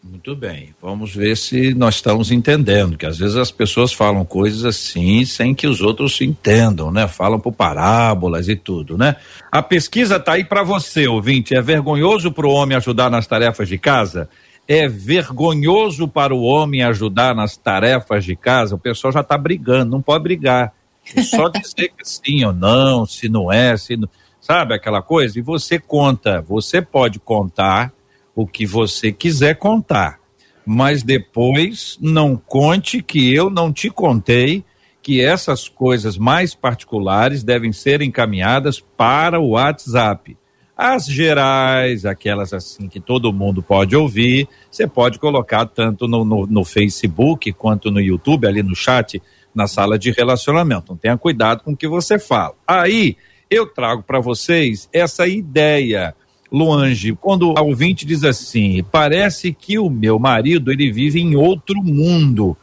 Muito 0.03 0.35
bem, 0.35 0.75
vamos 0.81 1.15
ver 1.15 1.37
se 1.37 1.73
nós 1.73 1.95
estamos 1.95 2.29
entendendo, 2.29 2.97
que 2.97 3.05
às 3.05 3.17
vezes 3.17 3.37
as 3.37 3.51
pessoas 3.51 3.93
falam 3.93 4.25
coisas 4.25 4.65
assim 4.65 5.23
sem 5.23 5.55
que 5.55 5.65
os 5.65 5.79
outros 5.79 6.19
entendam, 6.19 6.91
né? 6.91 7.07
Falam 7.07 7.39
por 7.39 7.53
parábolas 7.53 8.49
e 8.49 8.55
tudo, 8.55 8.97
né? 8.97 9.15
A 9.49 9.63
pesquisa 9.63 10.17
está 10.17 10.33
aí 10.33 10.43
para 10.43 10.61
você, 10.61 11.07
ouvinte. 11.07 11.55
É 11.55 11.61
vergonhoso 11.61 12.33
para 12.33 12.45
o 12.45 12.51
homem 12.51 12.75
ajudar 12.75 13.09
nas 13.09 13.25
tarefas 13.25 13.69
de 13.69 13.77
casa? 13.77 14.27
É 14.67 14.89
vergonhoso 14.89 16.05
para 16.05 16.35
o 16.35 16.43
homem 16.43 16.83
ajudar 16.83 17.33
nas 17.33 17.55
tarefas 17.55 18.25
de 18.25 18.35
casa? 18.35 18.75
O 18.75 18.79
pessoal 18.79 19.13
já 19.13 19.21
está 19.21 19.37
brigando, 19.37 19.91
não 19.91 20.01
pode 20.01 20.23
brigar. 20.23 20.73
É 21.15 21.21
só 21.21 21.47
dizer 21.49 21.93
que 21.97 22.03
sim 22.03 22.43
ou 22.43 22.51
não, 22.51 23.05
se 23.05 23.29
não 23.29 23.49
é, 23.49 23.77
se 23.77 23.95
não, 23.95 24.09
sabe 24.41 24.73
aquela 24.73 25.01
coisa? 25.01 25.39
E 25.39 25.41
você 25.41 25.79
conta, 25.79 26.41
você 26.41 26.81
pode 26.81 27.19
contar 27.19 27.93
o 28.35 28.47
que 28.47 28.65
você 28.65 29.11
quiser 29.11 29.55
contar, 29.55 30.19
mas 30.65 31.03
depois 31.03 31.97
não 32.01 32.35
conte 32.35 33.01
que 33.01 33.33
eu 33.33 33.49
não 33.49 33.71
te 33.71 33.89
contei 33.89 34.63
que 35.01 35.21
essas 35.21 35.67
coisas 35.67 36.17
mais 36.17 36.55
particulares 36.55 37.43
devem 37.43 37.73
ser 37.73 38.01
encaminhadas 38.01 38.79
para 38.79 39.39
o 39.39 39.49
WhatsApp. 39.49 40.37
As 40.75 41.05
gerais, 41.05 42.05
aquelas 42.05 42.53
assim 42.53 42.87
que 42.87 42.99
todo 42.99 43.33
mundo 43.33 43.61
pode 43.61 43.95
ouvir, 43.95 44.47
você 44.71 44.87
pode 44.87 45.19
colocar 45.19 45.65
tanto 45.65 46.07
no, 46.07 46.23
no, 46.23 46.47
no, 46.47 46.65
Facebook 46.65 47.51
quanto 47.51 47.91
no 47.91 47.99
YouTube, 47.99 48.47
ali 48.47 48.63
no 48.63 48.75
chat, 48.75 49.21
na 49.53 49.67
sala 49.67 49.99
de 49.99 50.09
relacionamento. 50.11 50.83
Então 50.85 50.97
tenha 50.97 51.17
cuidado 51.17 51.63
com 51.63 51.73
o 51.73 51.77
que 51.77 51.87
você 51.87 52.17
fala. 52.17 52.55
Aí 52.65 53.17
eu 53.49 53.67
trago 53.67 54.01
para 54.01 54.19
vocês 54.19 54.89
essa 54.91 55.27
ideia 55.27 56.15
Luange, 56.53 57.17
quando 57.19 57.49
o 57.49 57.59
ouvinte 57.59 58.05
diz 58.05 58.23
assim, 58.23 58.83
parece 58.91 59.51
que 59.51 59.79
o 59.79 59.89
meu 59.89 60.19
marido 60.19 60.71
ele 60.71 60.91
vive 60.91 61.19
em 61.19 61.35
outro 61.35 61.81
mundo. 61.81 62.55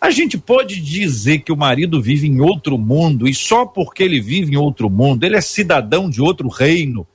A 0.00 0.10
gente 0.10 0.38
pode 0.38 0.80
dizer 0.80 1.40
que 1.40 1.52
o 1.52 1.56
marido 1.56 2.00
vive 2.00 2.26
em 2.26 2.40
outro 2.40 2.78
mundo 2.78 3.28
e 3.28 3.34
só 3.34 3.66
porque 3.66 4.02
ele 4.02 4.18
vive 4.18 4.54
em 4.54 4.56
outro 4.56 4.88
mundo, 4.88 5.24
ele 5.24 5.36
é 5.36 5.42
cidadão 5.42 6.08
de 6.08 6.22
outro 6.22 6.48
reino, 6.48 7.06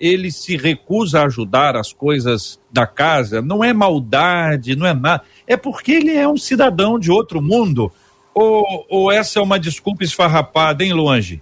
ele 0.00 0.32
se 0.32 0.56
recusa 0.56 1.20
a 1.20 1.26
ajudar 1.26 1.76
as 1.76 1.92
coisas 1.92 2.58
da 2.68 2.84
casa, 2.84 3.40
não 3.40 3.62
é 3.62 3.72
maldade, 3.72 4.74
não 4.74 4.88
é 4.88 4.92
nada, 4.92 5.22
é 5.46 5.56
porque 5.56 5.92
ele 5.92 6.16
é 6.16 6.26
um 6.26 6.36
cidadão 6.36 6.98
de 6.98 7.12
outro 7.12 7.40
mundo. 7.40 7.92
Ou, 8.34 8.84
ou 8.90 9.12
essa 9.12 9.38
é 9.38 9.42
uma 9.42 9.58
desculpa 9.58 10.02
esfarrapada, 10.02 10.84
hein, 10.84 10.92
Luange? 10.92 11.40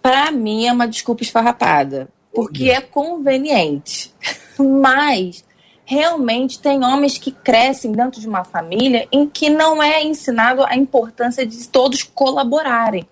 Para 0.00 0.30
mim 0.30 0.66
é 0.66 0.72
uma 0.72 0.86
desculpa 0.86 1.24
esfarrapada 1.24 2.08
porque 2.34 2.70
é 2.70 2.80
conveniente. 2.80 4.12
Mas 4.58 5.44
realmente 5.84 6.58
tem 6.58 6.82
homens 6.84 7.18
que 7.18 7.30
crescem 7.30 7.92
dentro 7.92 8.20
de 8.20 8.26
uma 8.26 8.44
família 8.44 9.06
em 9.12 9.28
que 9.28 9.50
não 9.50 9.82
é 9.82 10.02
ensinado 10.02 10.64
a 10.64 10.76
importância 10.76 11.46
de 11.46 11.68
todos 11.68 12.02
colaborarem. 12.02 13.06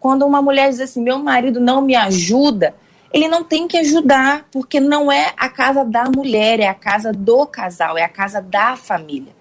Quando 0.00 0.26
uma 0.26 0.40
mulher 0.40 0.70
diz 0.70 0.80
assim: 0.80 1.02
meu 1.02 1.18
marido 1.18 1.60
não 1.60 1.82
me 1.82 1.94
ajuda, 1.94 2.74
ele 3.12 3.28
não 3.28 3.44
tem 3.44 3.68
que 3.68 3.76
ajudar, 3.76 4.46
porque 4.50 4.80
não 4.80 5.12
é 5.12 5.32
a 5.36 5.48
casa 5.48 5.84
da 5.84 6.04
mulher, 6.04 6.60
é 6.60 6.66
a 6.66 6.74
casa 6.74 7.12
do 7.12 7.46
casal, 7.46 7.98
é 7.98 8.02
a 8.02 8.08
casa 8.08 8.40
da 8.40 8.74
família. 8.76 9.32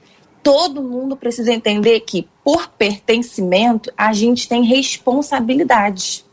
Todo 0.43 0.83
mundo 0.83 1.15
precisa 1.15 1.53
entender 1.53 2.00
que, 2.01 2.27
por 2.43 2.67
pertencimento, 2.67 3.91
a 3.95 4.11
gente 4.11 4.47
tem 4.47 4.63
responsabilidades. 4.63 6.25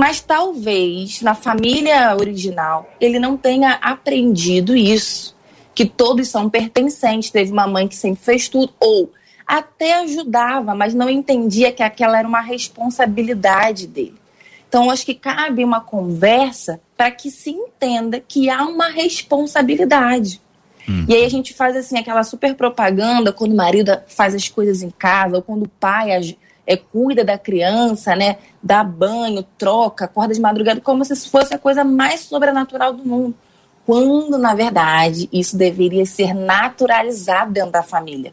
Mas 0.00 0.22
talvez 0.22 1.20
na 1.20 1.34
família 1.34 2.16
original 2.16 2.88
ele 2.98 3.18
não 3.18 3.36
tenha 3.36 3.72
aprendido 3.82 4.74
isso, 4.74 5.36
que 5.74 5.84
todos 5.84 6.26
são 6.26 6.48
pertencentes. 6.48 7.28
Teve 7.28 7.52
uma 7.52 7.66
mãe 7.66 7.86
que 7.86 7.94
sempre 7.94 8.24
fez 8.24 8.48
tudo, 8.48 8.72
ou 8.80 9.12
até 9.46 10.00
ajudava, 10.00 10.74
mas 10.74 10.94
não 10.94 11.10
entendia 11.10 11.70
que 11.70 11.82
aquela 11.82 12.18
era 12.18 12.26
uma 12.26 12.40
responsabilidade 12.40 13.86
dele. 13.86 14.14
Então, 14.66 14.90
acho 14.90 15.04
que 15.04 15.12
cabe 15.12 15.62
uma 15.62 15.82
conversa 15.82 16.80
para 16.96 17.10
que 17.10 17.30
se 17.30 17.50
entenda 17.50 18.20
que 18.26 18.48
há 18.48 18.62
uma 18.64 18.88
responsabilidade. 18.88 20.40
Hum. 20.88 21.04
E 21.10 21.14
aí 21.14 21.26
a 21.26 21.28
gente 21.28 21.52
faz 21.52 21.76
assim 21.76 21.98
aquela 21.98 22.24
super 22.24 22.54
propaganda 22.54 23.34
quando 23.34 23.52
o 23.52 23.56
marido 23.56 24.00
faz 24.08 24.34
as 24.34 24.48
coisas 24.48 24.80
em 24.80 24.88
casa, 24.88 25.36
ou 25.36 25.42
quando 25.42 25.64
o 25.64 25.68
pai 25.68 26.10
é, 26.70 26.76
cuida 26.76 27.24
da 27.24 27.36
criança, 27.36 28.14
né? 28.14 28.36
Dá 28.62 28.84
banho, 28.84 29.42
troca, 29.58 30.04
acorda 30.04 30.32
de 30.32 30.40
madrugada, 30.40 30.80
como 30.80 31.04
se 31.04 31.28
fosse 31.28 31.52
a 31.52 31.58
coisa 31.58 31.82
mais 31.82 32.20
sobrenatural 32.20 32.92
do 32.92 33.04
mundo. 33.04 33.34
Quando, 33.84 34.38
na 34.38 34.54
verdade, 34.54 35.28
isso 35.32 35.56
deveria 35.56 36.06
ser 36.06 36.32
naturalizado 36.32 37.50
dentro 37.50 37.72
da 37.72 37.82
família. 37.82 38.32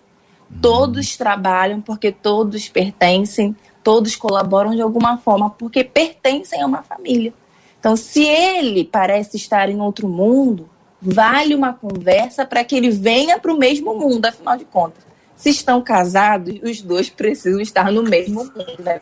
Todos 0.62 1.18
trabalham 1.18 1.82
porque 1.82 2.12
todos 2.12 2.70
pertencem, 2.70 3.56
todos 3.84 4.16
colaboram 4.16 4.76
de 4.76 4.84
alguma 4.84 5.18
forma 5.18 5.50
porque 5.50 5.84
pertencem 5.84 6.62
a 6.62 6.68
uma 6.68 6.84
família. 6.84 7.34
Então, 7.80 7.96
se 7.96 8.24
ele 8.24 8.84
parece 8.84 9.36
estar 9.36 9.68
em 9.68 9.82
outro 9.82 10.08
mundo, 10.08 10.70
vale 11.02 11.56
uma 11.56 11.74
conversa 11.74 12.46
para 12.46 12.64
que 12.64 12.76
ele 12.76 12.92
venha 12.92 13.40
para 13.40 13.52
o 13.52 13.58
mesmo 13.58 13.96
mundo, 13.96 14.28
afinal 14.28 14.58
de 14.58 14.66
contas. 14.66 15.07
Se 15.38 15.52
estão 15.52 15.82
casados, 15.82 16.60
os 16.64 16.82
dois 16.82 17.10
precisam 17.10 17.62
estar 17.62 17.92
no 17.92 18.04
mesmo 18.04 18.44
mundo, 18.44 18.76
né? 18.80 19.00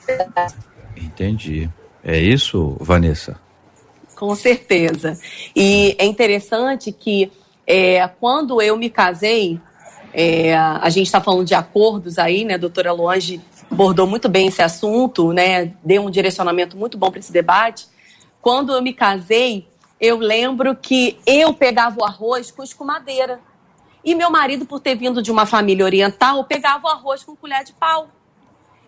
Entendi. 0.95 1.69
É 2.03 2.19
isso, 2.19 2.77
Vanessa? 2.79 3.39
Com 4.15 4.35
certeza. 4.35 5.17
E 5.55 5.95
é 5.97 6.05
interessante 6.05 6.91
que 6.91 7.31
é, 7.65 8.07
quando 8.07 8.61
eu 8.61 8.77
me 8.77 8.89
casei, 8.89 9.59
é, 10.13 10.55
a 10.55 10.89
gente 10.89 11.07
está 11.07 11.19
falando 11.19 11.45
de 11.45 11.55
acordos 11.55 12.19
aí, 12.19 12.45
né? 12.45 12.53
A 12.53 12.57
doutora 12.57 12.91
Luange 12.91 13.41
abordou 13.71 14.05
muito 14.05 14.29
bem 14.29 14.47
esse 14.47 14.61
assunto, 14.61 15.33
né? 15.33 15.73
Deu 15.83 16.03
um 16.05 16.11
direcionamento 16.11 16.77
muito 16.77 16.97
bom 16.97 17.09
para 17.09 17.19
esse 17.19 17.31
debate. 17.31 17.87
Quando 18.41 18.73
eu 18.73 18.81
me 18.81 18.93
casei, 18.93 19.67
eu 19.99 20.17
lembro 20.17 20.75
que 20.75 21.17
eu 21.25 21.53
pegava 21.53 21.99
o 21.99 22.05
arroz 22.05 22.51
com 22.51 22.61
escumadeira. 22.61 23.39
E 24.05 24.13
meu 24.13 24.29
marido, 24.29 24.67
por 24.67 24.79
ter 24.79 24.95
vindo 24.95 25.19
de 25.19 25.31
uma 25.31 25.47
família 25.47 25.83
oriental, 25.83 26.43
pegava 26.43 26.85
o 26.85 26.89
arroz 26.89 27.23
com 27.23 27.35
colher 27.35 27.63
de 27.63 27.73
pau. 27.73 28.07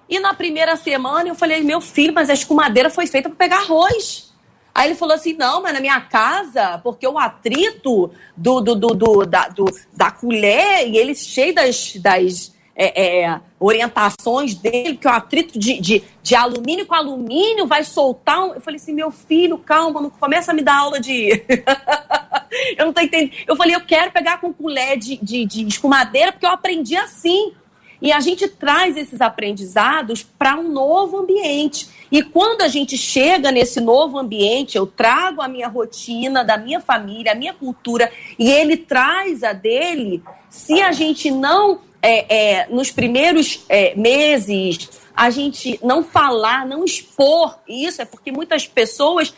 E 0.07 0.19
na 0.19 0.33
primeira 0.35 0.75
semana 0.75 1.27
eu 1.27 1.35
falei, 1.35 1.61
meu 1.63 1.81
filho, 1.81 2.13
mas 2.13 2.29
a 2.29 2.33
escumadeira 2.33 2.91
foi 2.91 3.07
feita 3.07 3.27
para 3.27 3.35
pegar 3.35 3.57
arroz. 3.57 4.31
Aí 4.77 4.89
ele 4.89 4.95
falou 4.95 5.15
assim: 5.15 5.33
não, 5.33 5.63
mas 5.63 5.73
na 5.73 5.79
minha 5.79 5.99
casa, 5.99 6.79
porque 6.83 7.07
o 7.07 7.17
atrito 7.17 8.11
do, 8.35 8.61
do, 8.61 8.75
do, 8.75 8.87
do 8.89 9.25
da, 9.25 9.47
do, 9.47 9.65
da 9.91 10.11
colher, 10.11 10.87
e 10.87 10.95
ele 10.95 11.15
cheio 11.15 11.53
das, 11.55 11.95
das 11.95 12.55
é, 12.75 13.23
é, 13.23 13.41
orientações 13.59 14.53
dele, 14.53 14.97
que 14.97 15.07
o 15.07 15.11
atrito 15.11 15.57
de, 15.57 15.81
de, 15.81 16.03
de, 16.21 16.35
alumínio 16.35 16.85
com 16.85 16.93
alumínio 16.93 17.65
vai 17.65 17.83
soltar. 17.83 18.39
Um... 18.39 18.53
Eu 18.53 18.61
falei 18.61 18.79
assim: 18.79 18.93
meu 18.93 19.09
filho, 19.09 19.57
calma, 19.57 19.99
não 19.99 20.11
começa 20.11 20.51
a 20.51 20.53
me 20.53 20.61
dar 20.61 20.77
aula 20.77 20.99
de. 20.99 21.43
eu 22.77 22.85
não 22.85 22.93
tô 22.93 23.01
entendendo. 23.01 23.31
Eu 23.47 23.55
falei: 23.55 23.75
eu 23.75 23.81
quero 23.81 24.11
pegar 24.11 24.39
com 24.39 24.53
colher 24.53 24.97
de, 24.97 25.17
de, 25.17 25.45
de 25.45 25.79
porque 25.79 26.45
eu 26.45 26.51
aprendi 26.51 26.95
assim. 26.95 27.53
E 27.99 28.11
a 28.11 28.19
gente 28.19 28.47
traz 28.47 28.95
esses 28.95 29.21
aprendizados 29.21 30.21
para 30.21 30.55
um 30.55 30.71
novo 30.71 31.17
ambiente. 31.17 31.89
E 32.11 32.21
quando 32.21 32.61
a 32.61 32.67
gente 32.67 32.95
chega 32.95 33.51
nesse 33.51 33.81
novo 33.81 34.19
ambiente, 34.19 34.77
eu 34.77 34.85
trago 34.85 35.41
a 35.41 35.47
minha 35.47 35.67
rotina 35.67 36.43
da 36.43 36.57
minha 36.57 36.79
família, 36.79 37.31
a 37.31 37.35
minha 37.35 37.53
cultura, 37.53 38.11
e 38.37 38.51
ele 38.51 38.77
traz 38.77 39.43
a 39.43 39.51
dele. 39.51 40.21
Se 40.47 40.79
a 40.81 40.91
gente 40.91 41.31
não 41.31 41.81
é, 42.01 42.59
é, 42.59 42.67
nos 42.69 42.91
primeiros 42.91 43.65
é, 43.67 43.95
meses, 43.95 44.89
a 45.15 45.29
gente 45.29 45.79
não 45.83 46.03
falar, 46.03 46.65
não 46.65 46.85
expor 46.85 47.57
isso, 47.67 48.01
é 48.01 48.05
porque 48.05 48.31
muitas 48.31 48.67
pessoas 48.67 49.33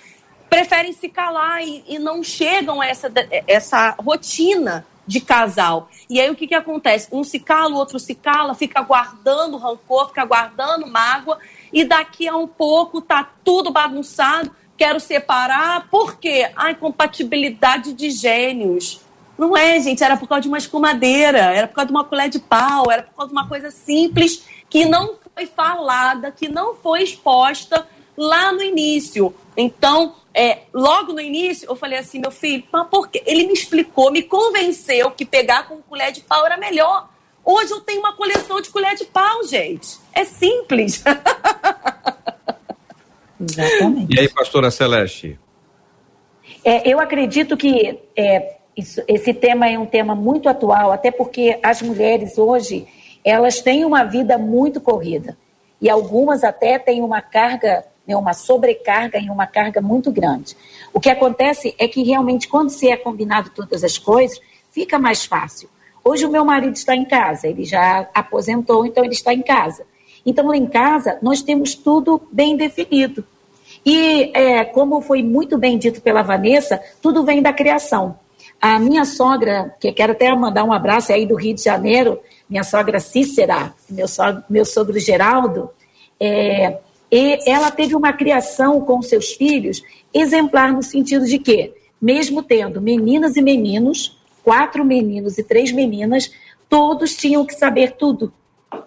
preferem 0.49 0.93
se 0.93 1.07
calar 1.09 1.61
e, 1.61 1.83
e 1.87 1.99
não 1.99 2.23
chegam 2.23 2.81
a 2.81 2.87
essa, 2.87 3.11
essa 3.47 3.95
rotina 3.99 4.85
de 5.05 5.19
casal. 5.19 5.89
E 6.07 6.21
aí 6.21 6.29
o 6.29 6.35
que, 6.35 6.47
que 6.47 6.53
acontece? 6.53 7.09
Um 7.11 7.23
se 7.23 7.39
cala, 7.39 7.73
o 7.73 7.77
outro 7.77 7.99
se 7.99 8.13
cala, 8.13 8.53
fica 8.53 8.81
guardando 8.81 9.57
rancor, 9.57 10.09
fica 10.09 10.23
guardando 10.23 10.85
mágoa, 10.85 11.39
e 11.73 11.83
daqui 11.83 12.27
a 12.27 12.35
um 12.35 12.47
pouco 12.47 13.01
tá 13.01 13.27
tudo 13.43 13.71
bagunçado, 13.71 14.51
quero 14.77 14.99
separar, 14.99 15.87
por 15.89 16.17
quê? 16.17 16.51
Ai, 16.55 16.75
compatibilidade 16.75 17.91
de 17.93 18.11
gênios. 18.11 19.01
Não 19.35 19.57
é, 19.57 19.79
gente, 19.79 20.03
era 20.03 20.15
por 20.15 20.27
causa 20.27 20.43
de 20.43 20.47
uma 20.47 20.57
escumadeira, 20.57 21.39
era 21.39 21.67
por 21.67 21.75
causa 21.75 21.87
de 21.87 21.93
uma 21.93 22.03
colher 22.03 22.29
de 22.29 22.39
pau, 22.39 22.91
era 22.91 23.03
por 23.03 23.15
causa 23.15 23.33
de 23.33 23.39
uma 23.39 23.47
coisa 23.47 23.71
simples 23.71 24.43
que 24.69 24.85
não 24.85 25.15
foi 25.33 25.47
falada, 25.47 26.31
que 26.31 26.47
não 26.47 26.75
foi 26.75 27.01
exposta 27.01 27.87
lá 28.15 28.51
no 28.51 28.61
início. 28.61 29.33
Então, 29.61 30.15
é, 30.33 30.59
logo 30.73 31.11
no 31.11 31.19
início, 31.19 31.69
eu 31.69 31.75
falei 31.75 31.99
assim, 31.99 32.19
meu 32.19 32.31
filho, 32.31 32.63
mas 32.71 32.87
por 32.87 33.09
quê? 33.09 33.21
Ele 33.25 33.45
me 33.45 33.51
explicou, 33.51 34.09
me 34.09 34.23
convenceu 34.23 35.11
que 35.11 35.25
pegar 35.25 35.67
com 35.67 35.81
colher 35.81 36.13
de 36.13 36.21
pau 36.21 36.45
era 36.45 36.55
melhor. 36.55 37.09
Hoje 37.43 37.71
eu 37.71 37.81
tenho 37.81 37.99
uma 37.99 38.15
coleção 38.15 38.61
de 38.61 38.69
colher 38.69 38.95
de 38.95 39.03
pau, 39.03 39.43
gente. 39.43 39.97
É 40.13 40.23
simples. 40.23 41.03
Exatamente. 43.37 44.15
E 44.15 44.19
aí, 44.19 44.29
pastora 44.29 44.71
Celeste? 44.71 45.37
É, 46.63 46.89
eu 46.89 47.01
acredito 47.01 47.57
que 47.57 47.99
é, 48.15 48.59
isso, 48.77 49.03
esse 49.09 49.33
tema 49.33 49.69
é 49.69 49.77
um 49.77 49.85
tema 49.85 50.15
muito 50.15 50.47
atual, 50.47 50.89
até 50.91 51.11
porque 51.11 51.59
as 51.61 51.81
mulheres 51.81 52.37
hoje, 52.37 52.87
elas 53.25 53.61
têm 53.61 53.83
uma 53.83 54.05
vida 54.05 54.37
muito 54.37 54.79
corrida. 54.79 55.37
E 55.81 55.89
algumas 55.89 56.45
até 56.45 56.79
têm 56.79 57.01
uma 57.01 57.21
carga, 57.21 57.85
né, 58.09 58.15
uma 58.15 58.33
sobrecarga 58.33 59.19
e 59.19 59.29
uma 59.29 59.45
carga 59.45 59.79
muito 59.79 60.11
grande. 60.11 60.57
O 60.91 60.99
que 60.99 61.09
acontece 61.09 61.75
é 61.77 61.87
que 61.87 62.01
realmente, 62.01 62.47
quando 62.47 62.71
se 62.71 62.89
é 62.89 62.97
combinado 62.97 63.51
todas 63.51 63.83
as 63.83 63.99
coisas, 63.99 64.41
fica 64.71 64.97
mais 64.97 65.23
fácil. 65.23 65.69
Hoje 66.03 66.25
o 66.25 66.31
meu 66.31 66.43
marido 66.43 66.75
está 66.75 66.95
em 66.95 67.05
casa, 67.05 67.47
ele 67.47 67.63
já 67.63 68.09
aposentou, 68.13 68.85
então 68.85 69.03
ele 69.03 69.13
está 69.13 69.31
em 69.31 69.43
casa. 69.43 69.85
Então, 70.25 70.47
lá 70.47 70.57
em 70.57 70.65
casa, 70.65 71.19
nós 71.21 71.41
temos 71.41 71.75
tudo 71.75 72.21
bem 72.31 72.57
definido. 72.57 73.23
E, 73.85 74.31
é, 74.33 74.65
como 74.65 75.01
foi 75.01 75.21
muito 75.21 75.57
bem 75.57 75.77
dito 75.77 76.01
pela 76.01 76.21
Vanessa, 76.21 76.81
tudo 77.01 77.23
vem 77.23 77.41
da 77.41 77.53
criação. 77.53 78.17
A 78.59 78.79
minha 78.79 79.05
sogra, 79.05 79.73
que 79.79 79.91
quero 79.91 80.11
até 80.11 80.33
mandar 80.35 80.63
um 80.63 80.73
abraço 80.73 81.13
aí 81.13 81.25
do 81.25 81.35
Rio 81.35 81.53
de 81.53 81.63
Janeiro, 81.63 82.19
minha 82.49 82.63
sogra 82.63 82.99
Cícera, 82.99 83.73
meu 83.89 84.07
meu 84.49 84.65
sogro 84.65 84.99
Geraldo, 84.99 85.69
é, 86.19 86.79
ela 87.45 87.71
teve 87.71 87.95
uma 87.95 88.13
criação 88.13 88.81
com 88.81 89.01
seus 89.01 89.31
filhos 89.33 89.81
exemplar 90.13 90.73
no 90.73 90.83
sentido 90.83 91.25
de 91.25 91.39
que, 91.39 91.73
mesmo 92.01 92.43
tendo 92.43 92.81
meninas 92.81 93.35
e 93.35 93.41
meninos, 93.41 94.19
quatro 94.43 94.85
meninos 94.85 95.37
e 95.37 95.43
três 95.43 95.71
meninas, 95.71 96.31
todos 96.67 97.15
tinham 97.15 97.45
que 97.45 97.53
saber 97.53 97.93
tudo. 97.93 98.31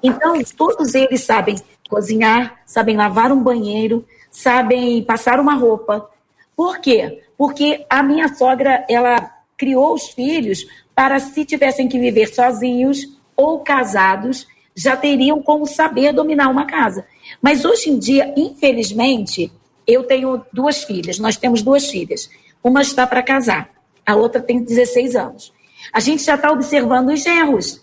Então, 0.02 0.34
todos 0.56 0.94
eles 0.94 1.22
sabem 1.22 1.56
cozinhar, 1.88 2.60
sabem 2.64 2.96
lavar 2.96 3.32
um 3.32 3.42
banheiro, 3.42 4.04
sabem 4.30 5.02
passar 5.02 5.40
uma 5.40 5.54
roupa. 5.54 6.08
Por 6.56 6.78
quê? 6.78 7.24
Porque 7.36 7.84
a 7.90 8.02
minha 8.02 8.34
sogra, 8.34 8.84
ela 8.88 9.30
criou 9.56 9.94
os 9.94 10.08
filhos 10.08 10.66
para 10.94 11.18
se 11.18 11.44
tivessem 11.44 11.88
que 11.88 11.98
viver 11.98 12.32
sozinhos 12.32 13.18
ou 13.36 13.60
casados, 13.60 14.46
já 14.74 14.96
teriam 14.96 15.42
como 15.42 15.66
saber 15.66 16.12
dominar 16.12 16.48
uma 16.48 16.66
casa. 16.66 17.04
Mas 17.40 17.64
hoje 17.64 17.90
em 17.90 17.98
dia, 17.98 18.32
infelizmente, 18.36 19.52
eu 19.86 20.04
tenho 20.04 20.44
duas 20.52 20.84
filhas, 20.84 21.18
nós 21.18 21.36
temos 21.36 21.62
duas 21.62 21.86
filhas. 21.88 22.28
Uma 22.62 22.82
está 22.82 23.06
para 23.06 23.22
casar, 23.22 23.70
a 24.06 24.14
outra 24.14 24.40
tem 24.40 24.62
16 24.62 25.16
anos. 25.16 25.52
A 25.92 26.00
gente 26.00 26.22
já 26.22 26.34
está 26.34 26.50
observando 26.50 27.08
os 27.08 27.22
genros. 27.22 27.82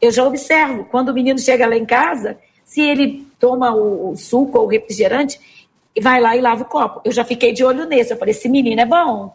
Eu 0.00 0.10
já 0.10 0.24
observo, 0.24 0.84
quando 0.84 1.08
o 1.10 1.14
menino 1.14 1.38
chega 1.38 1.66
lá 1.66 1.76
em 1.76 1.84
casa, 1.84 2.38
se 2.64 2.80
ele 2.80 3.26
toma 3.38 3.74
o, 3.74 4.16
suco 4.16 4.58
ou 4.58 4.64
o 4.64 4.68
refrigerante, 4.68 5.38
vai 6.00 6.20
lá 6.20 6.36
e 6.36 6.40
lava 6.40 6.62
o 6.62 6.66
copo. 6.66 7.00
Eu 7.04 7.12
já 7.12 7.24
fiquei 7.24 7.52
de 7.52 7.64
olho 7.64 7.86
nesse. 7.86 8.12
Eu 8.12 8.18
falei: 8.18 8.32
esse 8.32 8.48
menino 8.48 8.80
é 8.80 8.86
bom. 8.86 9.34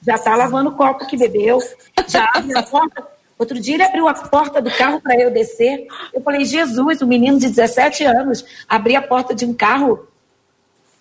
Já 0.00 0.14
está 0.14 0.36
lavando 0.36 0.70
o 0.70 0.76
copo 0.76 1.06
que 1.06 1.16
bebeu, 1.16 1.58
já 2.06 2.30
abre 2.34 2.56
a 2.56 2.62
porta. 2.62 3.17
Outro 3.38 3.60
dia 3.60 3.76
ele 3.76 3.84
abriu 3.84 4.08
a 4.08 4.14
porta 4.14 4.60
do 4.60 4.70
carro 4.70 5.00
para 5.00 5.14
eu 5.14 5.30
descer. 5.30 5.86
Eu 6.12 6.20
falei: 6.20 6.44
Jesus, 6.44 7.00
o 7.00 7.04
um 7.04 7.08
menino 7.08 7.38
de 7.38 7.48
17 7.48 8.04
anos 8.04 8.44
abrir 8.68 8.96
a 8.96 9.02
porta 9.02 9.34
de 9.34 9.46
um 9.46 9.54
carro. 9.54 10.08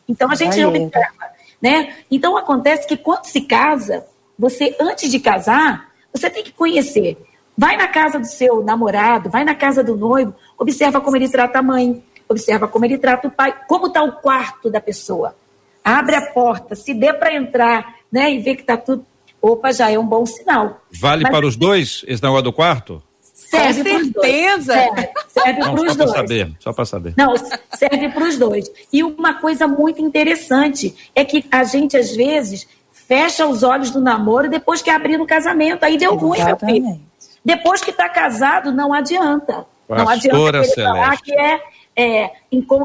Então 0.07 0.29
a 0.31 0.35
gente 0.35 0.63
observa, 0.63 1.31
né? 1.61 1.95
Então 2.09 2.37
acontece 2.37 2.87
que 2.87 2.95
quando 2.95 3.25
se 3.25 3.41
casa, 3.41 4.05
você 4.37 4.75
antes 4.79 5.09
de 5.09 5.19
casar, 5.19 5.91
você 6.13 6.29
tem 6.29 6.43
que 6.43 6.51
conhecer. 6.51 7.17
Vai 7.57 7.75
na 7.75 7.87
casa 7.87 8.19
do 8.19 8.27
seu 8.27 8.63
namorado, 8.63 9.31
vai 9.31 9.43
na 9.43 9.55
casa 9.55 9.83
do 9.83 9.97
noivo, 9.97 10.35
observa 10.59 11.01
como 11.01 11.15
ele 11.15 11.27
trata 11.27 11.57
a 11.57 11.63
mãe, 11.63 12.03
observa 12.29 12.67
como 12.67 12.85
ele 12.85 12.99
trata 12.99 13.27
o 13.27 13.31
pai, 13.31 13.55
como 13.67 13.87
está 13.87 14.03
o 14.03 14.11
quarto 14.13 14.69
da 14.69 14.79
pessoa. 14.79 15.35
Abre 15.83 16.15
a 16.15 16.21
porta, 16.33 16.75
se 16.75 16.93
der 16.93 17.13
para 17.13 17.33
entrar, 17.33 17.95
né, 18.11 18.31
e 18.31 18.39
ver 18.39 18.55
que 18.55 18.61
está 18.61 18.77
tudo. 18.77 19.05
Opa, 19.47 19.71
já 19.71 19.89
é 19.89 19.97
um 19.97 20.05
bom 20.05 20.25
sinal. 20.25 20.81
Vale 20.91 21.23
Mas, 21.23 21.31
para 21.31 21.45
os 21.45 21.55
dois 21.55 22.03
esse 22.07 22.21
negócio 22.21 22.43
do 22.43 22.53
quarto? 22.53 23.01
Serve 23.21 23.83
Com 23.83 23.99
certeza. 23.99 24.73
Serve, 24.73 25.09
serve 25.29 25.61
para 25.61 25.73
os 25.73 25.95
dois. 25.95 26.11
Saber, 26.11 26.51
só 26.59 26.73
para 26.73 26.85
saber. 26.85 27.13
Não, 27.17 27.33
serve 27.37 28.09
para 28.09 28.23
os 28.25 28.37
dois. 28.37 28.69
E 28.91 29.03
uma 29.03 29.35
coisa 29.35 29.67
muito 29.67 30.01
interessante 30.01 30.93
é 31.15 31.23
que 31.23 31.45
a 31.49 31.63
gente, 31.63 31.95
às 31.95 32.13
vezes, 32.13 32.67
fecha 32.91 33.47
os 33.47 33.63
olhos 33.63 33.89
do 33.89 34.01
namoro 34.01 34.49
depois 34.49 34.81
que 34.81 34.89
abrir 34.89 35.17
no 35.17 35.25
casamento. 35.25 35.83
Aí 35.83 35.97
deu 35.97 36.15
ruim, 36.15 36.43
meu 36.43 36.57
filho. 36.57 36.99
Depois 37.45 37.79
que 37.79 37.91
está 37.91 38.09
casado, 38.09 38.71
não 38.73 38.93
adianta. 38.93 39.65
Pastora 39.87 40.03
não 40.03 40.09
adianta 40.09 40.73
falar 40.75 41.21
que 41.21 41.31
é 41.31 41.61
é, 41.99 42.31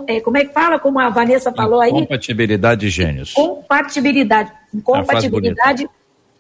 é, 0.07 0.21
como 0.23 0.39
é 0.39 0.45
que 0.47 0.55
fala, 0.55 0.79
como 0.79 0.99
a 0.99 1.11
Vanessa 1.11 1.53
falou 1.53 1.83
aí? 1.83 1.91
Compatibilidade 1.91 2.81
de 2.81 2.89
gênios. 2.89 3.35
Compatibilidade. 3.35 4.51
Incompatibilidade 4.73 5.87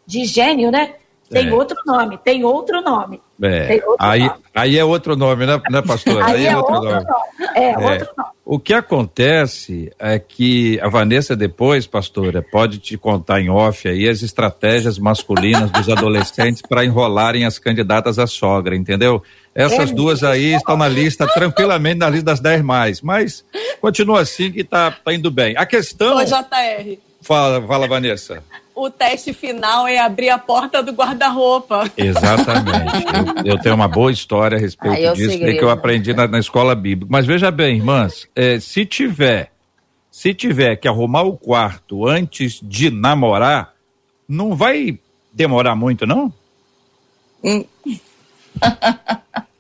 de 0.07 0.25
gênio, 0.25 0.71
né? 0.71 0.95
Tem 1.33 1.49
é. 1.49 1.53
outro 1.53 1.77
nome, 1.87 2.19
tem 2.19 2.45
outro 2.45 2.83
nome. 2.83 3.21
É. 3.43 3.83
Outro 3.87 3.97
aí, 3.99 4.21
nome. 4.21 4.41
aí 4.55 4.79
é 4.79 4.85
outro 4.85 5.17
nome, 5.17 5.47
né, 5.47 5.61
né 5.71 5.83
pastor? 5.83 6.23
aí, 6.23 6.37
aí, 6.37 6.47
é, 6.47 6.57
outro, 6.57 6.75
outro 6.75 6.91
nome. 6.91 7.07
nome. 7.07 7.51
É, 7.55 7.71
é, 7.71 7.79
outro 7.79 8.09
nome. 8.17 8.31
O 8.45 8.59
que 8.59 8.75
acontece 8.75 9.91
é 9.99 10.19
que 10.19 10.79
a 10.81 10.89
Vanessa 10.89 11.35
depois, 11.35 11.87
pastora, 11.87 12.43
pode 12.43 12.79
te 12.79 12.99
contar 12.99 13.41
em 13.41 13.49
off 13.49 13.89
aí 13.89 14.09
as 14.09 14.21
estratégias 14.21 14.99
masculinas 14.99 15.71
dos 15.71 15.89
adolescentes 15.89 16.61
para 16.61 16.85
enrolarem 16.85 17.47
as 17.47 17.59
candidatas 17.59 18.19
à 18.19 18.27
sogra, 18.27 18.77
entendeu? 18.77 19.23
Essas 19.55 19.91
é 19.91 19.95
duas 19.95 20.23
aí 20.23 20.55
estão 20.55 20.77
na 20.77 20.89
lista, 20.89 21.27
tranquilamente 21.27 21.99
na 21.99 22.11
lista 22.11 22.27
das 22.27 22.41
10 22.41 22.63
mais. 22.63 23.01
Mas 23.01 23.45
continua 23.81 24.21
assim 24.21 24.53
que 24.53 24.65
tá, 24.65 24.91
tá 24.91 25.15
indo 25.15 25.31
bem. 25.31 25.57
A 25.57 25.65
questão. 25.65 26.17
Ô, 26.17 26.25
JR. 26.25 26.99
Fala, 27.23 27.67
fala, 27.67 27.87
Vanessa. 27.87 28.43
O 28.75 28.89
teste 28.89 29.35
final 29.35 29.87
é 29.87 29.99
abrir 29.99 30.31
a 30.31 30.39
porta 30.39 30.83
do 30.83 30.93
guarda-roupa. 30.93 31.91
Exatamente. 31.97 33.05
eu, 33.45 33.55
eu, 33.55 33.59
tenho 33.59 33.75
uma 33.75 33.89
boa 33.89 34.11
história 34.11 34.57
a 34.57 34.61
respeito 34.61 35.09
ah, 35.09 35.13
disso, 35.13 35.39
que 35.39 35.63
eu 35.63 35.71
aprendi 35.71 36.15
na, 36.15 36.27
na, 36.27 36.39
escola 36.39 36.75
bíblica. 36.75 37.09
Mas 37.11 37.27
veja 37.27 37.51
bem, 37.51 37.77
irmãs, 37.77 38.27
é, 38.35 38.59
se 38.59 38.87
tiver, 38.87 39.53
se 40.11 40.33
tiver 40.33 40.77
que 40.77 40.89
arrumar 40.89 41.23
o 41.23 41.37
quarto 41.37 42.07
antes 42.07 42.61
de 42.63 42.91
namorar, 42.91 43.75
não 44.27 44.57
vai 44.57 44.99
demorar 45.33 45.77
muito, 45.77 46.07
não? 46.07 46.33
Hum. 47.45 47.65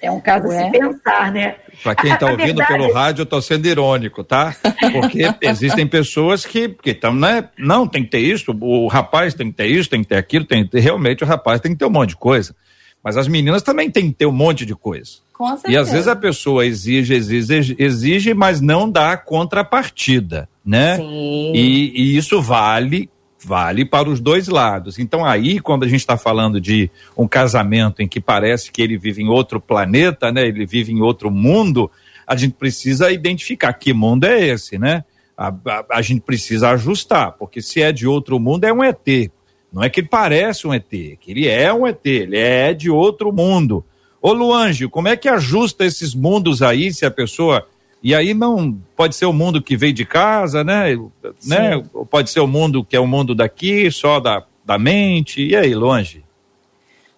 É 0.00 0.10
um 0.10 0.20
caso 0.20 0.48
Ué? 0.48 0.60
a 0.60 0.64
se 0.64 0.70
pensar, 0.70 1.32
né? 1.32 1.56
Para 1.82 1.94
quem 1.94 2.12
está 2.12 2.26
ouvindo 2.26 2.58
verdade... 2.58 2.72
pelo 2.72 2.92
rádio, 2.92 3.22
eu 3.22 3.24
estou 3.24 3.42
sendo 3.42 3.66
irônico, 3.66 4.22
tá? 4.22 4.54
Porque 4.92 5.22
existem 5.42 5.86
pessoas 5.86 6.44
que 6.44 6.76
estão, 6.84 7.14
né? 7.14 7.48
Não, 7.58 7.86
tem 7.86 8.04
que 8.04 8.10
ter 8.10 8.20
isso, 8.20 8.56
o 8.60 8.86
rapaz 8.86 9.34
tem 9.34 9.50
que 9.50 9.56
ter 9.56 9.66
isso, 9.66 9.90
tem 9.90 10.02
que 10.02 10.08
ter 10.08 10.16
aquilo, 10.16 10.44
tem 10.44 10.64
que 10.64 10.70
ter, 10.70 10.80
realmente 10.80 11.24
o 11.24 11.26
rapaz 11.26 11.60
tem 11.60 11.72
que 11.72 11.78
ter 11.78 11.84
um 11.84 11.90
monte 11.90 12.10
de 12.10 12.16
coisa. 12.16 12.54
Mas 13.02 13.16
as 13.16 13.28
meninas 13.28 13.62
também 13.62 13.90
têm 13.90 14.10
que 14.10 14.18
ter 14.18 14.26
um 14.26 14.32
monte 14.32 14.66
de 14.66 14.74
coisa. 14.74 15.12
Com 15.32 15.46
certeza. 15.48 15.72
E 15.72 15.76
às 15.76 15.90
vezes 15.90 16.08
a 16.08 16.16
pessoa 16.16 16.66
exige, 16.66 17.14
exige, 17.14 17.76
exige, 17.78 18.34
mas 18.34 18.60
não 18.60 18.90
dá 18.90 19.16
contrapartida, 19.16 20.48
né? 20.64 20.96
Sim. 20.96 21.52
E, 21.54 21.92
e 21.94 22.16
isso 22.16 22.42
vale 22.42 23.08
vale 23.44 23.84
para 23.84 24.08
os 24.08 24.20
dois 24.20 24.48
lados. 24.48 24.98
Então, 24.98 25.24
aí, 25.24 25.60
quando 25.60 25.84
a 25.84 25.88
gente 25.88 26.00
está 26.00 26.16
falando 26.16 26.60
de 26.60 26.90
um 27.16 27.28
casamento 27.28 28.02
em 28.02 28.08
que 28.08 28.20
parece 28.20 28.70
que 28.72 28.82
ele 28.82 28.98
vive 28.98 29.22
em 29.22 29.28
outro 29.28 29.60
planeta, 29.60 30.32
né? 30.32 30.46
Ele 30.46 30.66
vive 30.66 30.92
em 30.92 31.00
outro 31.00 31.30
mundo, 31.30 31.90
a 32.26 32.36
gente 32.36 32.54
precisa 32.54 33.10
identificar 33.10 33.72
que 33.72 33.92
mundo 33.92 34.24
é 34.24 34.46
esse, 34.46 34.78
né? 34.78 35.04
A, 35.36 35.48
a, 35.48 35.84
a 35.92 36.02
gente 36.02 36.20
precisa 36.20 36.70
ajustar, 36.70 37.32
porque 37.32 37.62
se 37.62 37.80
é 37.80 37.92
de 37.92 38.06
outro 38.06 38.40
mundo, 38.40 38.64
é 38.64 38.72
um 38.72 38.82
ET. 38.82 39.30
Não 39.72 39.82
é 39.82 39.90
que 39.90 40.00
ele 40.00 40.08
parece 40.08 40.66
um 40.66 40.74
ET, 40.74 40.92
é 40.92 41.16
que 41.16 41.30
ele 41.30 41.46
é 41.46 41.72
um 41.72 41.86
ET, 41.86 42.04
ele 42.04 42.38
é 42.38 42.72
de 42.74 42.90
outro 42.90 43.32
mundo. 43.32 43.84
Ô 44.20 44.32
Luange, 44.32 44.88
como 44.88 45.06
é 45.06 45.16
que 45.16 45.28
ajusta 45.28 45.84
esses 45.84 46.14
mundos 46.14 46.60
aí 46.60 46.92
se 46.92 47.06
a 47.06 47.10
pessoa 47.10 47.66
e 48.02 48.14
aí 48.14 48.32
não 48.32 48.78
pode 48.96 49.16
ser 49.16 49.26
o 49.26 49.32
mundo 49.32 49.60
que 49.60 49.76
veio 49.76 49.92
de 49.92 50.04
casa, 50.04 50.62
né? 50.62 50.96
né? 51.44 51.82
Pode 52.10 52.30
ser 52.30 52.40
o 52.40 52.46
mundo 52.46 52.84
que 52.84 52.96
é 52.96 53.00
o 53.00 53.06
mundo 53.06 53.34
daqui, 53.34 53.90
só 53.90 54.20
da, 54.20 54.44
da 54.64 54.78
mente. 54.78 55.44
E 55.44 55.56
aí, 55.56 55.74
longe? 55.74 56.24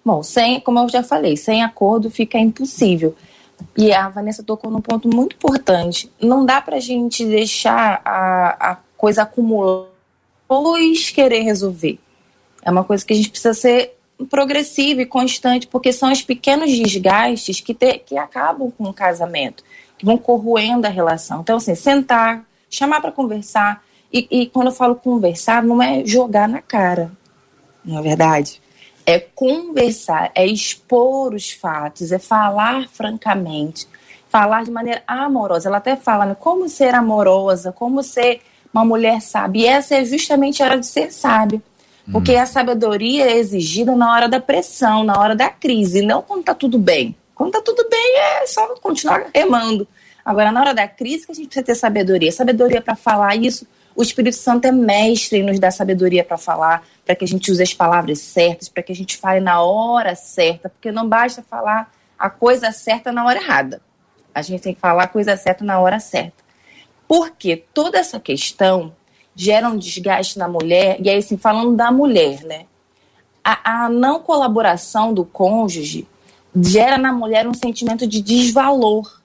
Bom, 0.04 0.22
sem, 0.22 0.60
como 0.60 0.78
eu 0.78 0.88
já 0.88 1.02
falei, 1.02 1.36
sem 1.36 1.62
acordo 1.62 2.10
fica 2.10 2.38
impossível. 2.38 3.14
E 3.76 3.92
a 3.92 4.08
Vanessa 4.08 4.42
tocou 4.42 4.70
num 4.70 4.80
ponto 4.80 5.08
muito 5.14 5.36
importante. 5.36 6.10
Não 6.18 6.46
dá 6.46 6.62
para 6.62 6.76
a 6.76 6.80
gente 6.80 7.26
deixar 7.26 8.00
a, 8.04 8.72
a 8.72 8.76
coisa 8.96 9.22
acumulando, 9.22 9.88
depois 10.42 11.10
querer 11.10 11.42
resolver. 11.42 11.98
É 12.62 12.70
uma 12.70 12.84
coisa 12.84 13.04
que 13.04 13.12
a 13.12 13.16
gente 13.16 13.30
precisa 13.30 13.54
ser 13.54 13.96
progressiva 14.28 15.02
e 15.02 15.06
constante, 15.06 15.66
porque 15.66 15.92
são 15.92 16.12
os 16.12 16.22
pequenos 16.22 16.70
desgastes 16.70 17.60
que, 17.60 17.72
te, 17.72 17.98
que 17.98 18.18
acabam 18.18 18.70
com 18.70 18.84
o 18.84 18.92
casamento, 18.92 19.64
que 20.00 20.06
vão 20.06 20.16
corroendo 20.16 20.86
a 20.86 20.90
relação. 20.90 21.42
Então, 21.42 21.58
assim, 21.58 21.74
sentar, 21.74 22.42
chamar 22.70 23.02
para 23.02 23.12
conversar. 23.12 23.84
E, 24.10 24.26
e 24.30 24.46
quando 24.46 24.68
eu 24.68 24.72
falo 24.72 24.94
conversar, 24.94 25.62
não 25.62 25.82
é 25.82 26.02
jogar 26.06 26.48
na 26.48 26.62
cara, 26.62 27.12
não 27.84 27.98
é 27.98 28.02
verdade? 28.02 28.62
É 29.04 29.18
conversar, 29.18 30.30
é 30.34 30.46
expor 30.46 31.34
os 31.34 31.50
fatos, 31.50 32.12
é 32.12 32.18
falar 32.18 32.88
francamente, 32.88 33.86
falar 34.30 34.64
de 34.64 34.70
maneira 34.70 35.02
amorosa. 35.06 35.68
Ela 35.68 35.76
até 35.76 35.96
fala 35.96 36.24
né, 36.24 36.34
como 36.38 36.66
ser 36.66 36.94
amorosa, 36.94 37.70
como 37.70 38.02
ser 38.02 38.40
uma 38.72 38.86
mulher 38.86 39.20
sábia. 39.20 39.60
E 39.60 39.66
essa 39.66 39.96
é 39.96 40.04
justamente 40.06 40.62
a 40.62 40.66
hora 40.66 40.80
de 40.80 40.86
ser 40.86 41.12
sábio. 41.12 41.62
Porque 42.10 42.34
hum. 42.34 42.40
a 42.40 42.46
sabedoria 42.46 43.30
é 43.30 43.36
exigida 43.36 43.94
na 43.94 44.10
hora 44.10 44.30
da 44.30 44.40
pressão, 44.40 45.04
na 45.04 45.20
hora 45.20 45.36
da 45.36 45.50
crise, 45.50 46.00
não 46.00 46.22
quando 46.22 46.44
tá 46.44 46.54
tudo 46.54 46.78
bem. 46.78 47.14
Quando 47.40 47.52
tá 47.52 47.62
tudo 47.62 47.88
bem 47.88 48.18
é 48.18 48.46
só 48.46 48.66
continuar 48.82 49.30
remando. 49.34 49.88
Agora, 50.22 50.52
na 50.52 50.60
hora 50.60 50.74
da 50.74 50.86
crise, 50.86 51.24
que 51.24 51.32
a 51.32 51.34
gente 51.34 51.46
precisa 51.46 51.64
ter 51.64 51.74
sabedoria. 51.74 52.30
Sabedoria 52.30 52.82
para 52.82 52.94
falar 52.94 53.34
isso. 53.34 53.66
O 53.96 54.02
Espírito 54.02 54.36
Santo 54.36 54.66
é 54.66 54.70
mestre 54.70 55.38
em 55.38 55.42
nos 55.42 55.58
dar 55.58 55.70
sabedoria 55.70 56.22
para 56.22 56.36
falar, 56.36 56.86
para 57.02 57.16
que 57.16 57.24
a 57.24 57.26
gente 57.26 57.50
use 57.50 57.62
as 57.62 57.72
palavras 57.72 58.18
certas, 58.18 58.68
para 58.68 58.82
que 58.82 58.92
a 58.92 58.94
gente 58.94 59.16
fale 59.16 59.40
na 59.40 59.62
hora 59.62 60.14
certa, 60.14 60.68
porque 60.68 60.92
não 60.92 61.08
basta 61.08 61.42
falar 61.42 61.90
a 62.18 62.28
coisa 62.28 62.72
certa 62.72 63.10
na 63.10 63.24
hora 63.24 63.40
errada. 63.40 63.80
A 64.34 64.42
gente 64.42 64.60
tem 64.60 64.74
que 64.74 64.80
falar 64.80 65.04
a 65.04 65.08
coisa 65.08 65.34
certa 65.34 65.64
na 65.64 65.80
hora 65.80 65.98
certa. 65.98 66.44
Porque 67.08 67.64
toda 67.72 67.96
essa 67.96 68.20
questão 68.20 68.94
gera 69.34 69.66
um 69.66 69.78
desgaste 69.78 70.38
na 70.38 70.46
mulher, 70.46 70.98
e 71.00 71.08
aí, 71.08 71.16
assim, 71.16 71.38
falando 71.38 71.74
da 71.74 71.90
mulher, 71.90 72.42
né? 72.42 72.66
A, 73.42 73.84
a 73.84 73.88
não 73.88 74.20
colaboração 74.20 75.14
do 75.14 75.24
cônjuge 75.24 76.06
gera 76.54 76.98
na 76.98 77.12
mulher 77.12 77.46
um 77.46 77.54
sentimento 77.54 78.06
de 78.06 78.20
desvalor. 78.20 79.20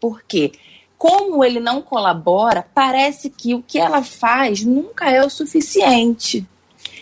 Por 0.00 0.22
quê? 0.22 0.52
Como 0.98 1.44
ele 1.44 1.60
não 1.60 1.82
colabora, 1.82 2.66
parece 2.74 3.28
que 3.28 3.54
o 3.54 3.62
que 3.62 3.78
ela 3.78 4.02
faz 4.02 4.64
nunca 4.64 5.10
é 5.10 5.24
o 5.24 5.30
suficiente. 5.30 6.46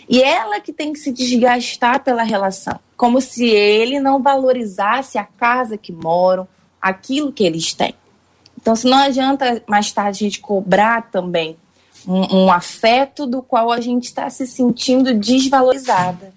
E 0.07 0.21
ela 0.21 0.59
que 0.59 0.73
tem 0.73 0.93
que 0.93 0.99
se 0.99 1.11
desgastar 1.11 2.03
pela 2.03 2.23
relação. 2.23 2.79
Como 2.95 3.19
se 3.19 3.45
ele 3.45 3.99
não 3.99 4.21
valorizasse 4.21 5.17
a 5.17 5.23
casa 5.23 5.77
que 5.77 5.91
moram, 5.91 6.47
aquilo 6.81 7.31
que 7.31 7.43
eles 7.43 7.73
têm. 7.73 7.95
Então, 8.57 8.75
se 8.75 8.87
não 8.87 8.97
adianta 8.97 9.61
mais 9.67 9.91
tarde 9.91 10.23
a 10.23 10.27
gente 10.27 10.39
cobrar 10.39 11.09
também 11.09 11.57
um, 12.07 12.45
um 12.45 12.51
afeto 12.51 13.25
do 13.25 13.41
qual 13.41 13.71
a 13.71 13.81
gente 13.81 14.05
está 14.05 14.29
se 14.29 14.45
sentindo 14.45 15.13
desvalorizada. 15.13 16.33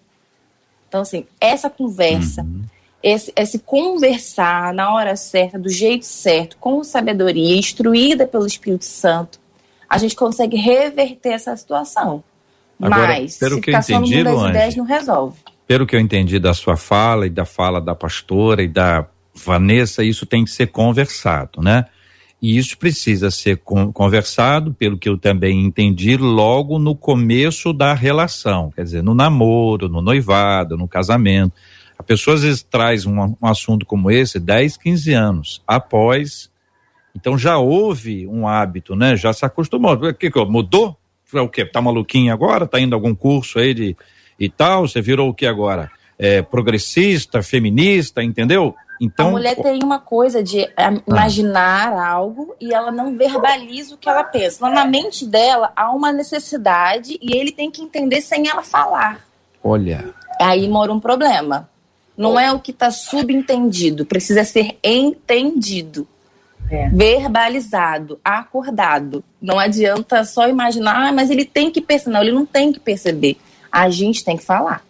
Então, 0.89 1.03
assim, 1.03 1.27
essa 1.41 1.69
conversa, 1.69 2.43
uhum. 2.43 2.63
Esse, 3.09 3.33
esse 3.37 3.59
conversar 3.61 4.73
na 4.75 4.93
hora 4.93 5.17
certa, 5.17 5.59
do 5.59 5.69
jeito 5.69 6.05
certo, 6.05 6.57
com 6.59 6.83
sabedoria, 6.85 7.57
instruída 7.57 8.27
pelo 8.27 8.47
Espírito 8.47 8.85
Santo, 8.85 9.39
a 9.89 9.99
gente 9.99 10.15
consegue 10.15 10.57
reverter 10.57 11.31
essa 11.31 11.57
situação. 11.57 12.23
Agora, 12.81 13.21
Mas, 13.21 13.39
pelo 13.39 13.57
se 13.57 13.61
que 13.61 13.73
ficar 13.73 13.93
eu 13.93 14.01
entendi, 14.01 14.23
só 14.23 14.31
no 14.31 14.49
ideias, 14.49 14.77
não 14.77 14.85
resolve. 14.85 15.39
Pelo 15.67 15.87
que 15.87 15.97
eu 15.97 16.01
entendi 16.01 16.39
da 16.39 16.55
sua 16.55 16.77
fala 16.77 17.27
e 17.27 17.31
da 17.31 17.45
fala 17.45 17.81
da 17.81 17.95
pastora 17.95 18.63
e 18.63 18.69
da 18.69 19.07
Vanessa, 19.35 20.05
isso 20.05 20.27
tem 20.27 20.45
que 20.45 20.51
ser 20.51 20.69
conversado, 20.69 21.61
né? 21.61 21.85
E 22.41 22.57
isso 22.57 22.79
precisa 22.79 23.33
ser 23.33 23.61
conversado, 23.93 24.73
pelo 24.73 24.97
que 24.97 25.09
eu 25.09 25.19
também 25.19 25.65
entendi, 25.65 26.17
logo 26.17 26.79
no 26.79 26.95
começo 26.95 27.73
da 27.73 27.93
relação, 27.93 28.71
quer 28.71 28.85
dizer, 28.85 29.03
no 29.03 29.13
namoro, 29.13 29.89
no 29.89 30.01
noivado, 30.01 30.77
no 30.77 30.87
casamento. 30.87 31.53
Pessoa 32.09 32.37
às 32.37 32.43
vezes 32.43 32.63
traz 32.63 33.05
um, 33.05 33.21
um 33.21 33.47
assunto 33.47 33.85
como 33.85 34.11
esse 34.11 34.41
10, 34.41 34.79
15 34.79 35.13
anos 35.13 35.63
após. 35.67 36.51
Então 37.15 37.37
já 37.37 37.59
houve 37.59 38.27
um 38.27 38.49
hábito, 38.49 38.97
né? 38.97 39.15
Já 39.15 39.31
se 39.35 39.45
acostumou. 39.45 39.93
O 39.93 40.15
que, 40.15 40.31
que 40.31 40.45
mudou? 40.47 40.97
É 41.35 41.41
o 41.43 41.51
quê? 41.51 41.67
Tá 41.67 41.83
maluquinho 41.83 42.33
agora? 42.33 42.67
Tá 42.67 42.81
indo 42.81 42.95
algum 42.95 43.15
curso 43.15 43.59
aí 43.59 43.75
de 43.75 43.97
e 44.41 44.49
tal? 44.49 44.89
Você 44.89 45.03
virou 45.03 45.29
o 45.29 45.35
que 45.35 45.45
agora? 45.45 45.91
É, 46.19 46.41
progressista, 46.41 47.43
feminista, 47.43 48.23
entendeu? 48.23 48.75
Então, 48.99 49.29
a 49.29 49.33
mulher 49.33 49.55
tem 49.57 49.83
uma 49.83 49.99
coisa 49.99 50.43
de 50.43 50.61
é, 50.61 50.73
imaginar 51.07 51.93
ah. 51.93 52.09
algo 52.09 52.57
e 52.59 52.73
ela 52.73 52.91
não 52.91 53.15
verbaliza 53.19 53.95
o 53.95 53.99
que 53.99 54.09
ela 54.09 54.25
pensa. 54.25 54.67
Na 54.71 54.87
mente 54.87 55.27
dela 55.27 55.73
há 55.77 55.91
uma 55.91 56.11
necessidade 56.11 57.19
e 57.21 57.37
ele 57.37 57.53
tem 57.53 57.71
que 57.71 57.83
entender 57.83 58.23
sem 58.23 58.49
ela 58.49 58.63
falar. 58.63 59.21
Olha. 59.63 60.15
Aí 60.41 60.67
mora 60.67 60.91
um 60.91 60.99
problema. 60.99 61.69
Não 62.19 62.39
é 62.39 62.53
o 62.53 62.59
que 62.59 62.73
está 62.73 62.91
subentendido, 62.91 64.05
precisa 64.05 64.43
ser 64.43 64.77
entendido. 64.83 66.07
É. 66.69 66.89
Verbalizado, 66.89 68.21
acordado. 68.23 69.25
Não 69.41 69.59
adianta 69.59 70.25
só 70.25 70.49
imaginar, 70.49 71.09
ah, 71.09 71.13
mas 71.13 71.31
ele 71.31 71.45
tem 71.45 71.71
que 71.71 71.81
perceber. 71.81 72.13
Não, 72.13 72.21
ele 72.21 72.33
não 72.33 72.45
tem 72.45 72.73
que 72.73 72.81
perceber. 72.81 73.39
A 73.71 73.89
gente 73.89 74.25
tem 74.25 74.37
que 74.37 74.45
falar. 74.45 74.85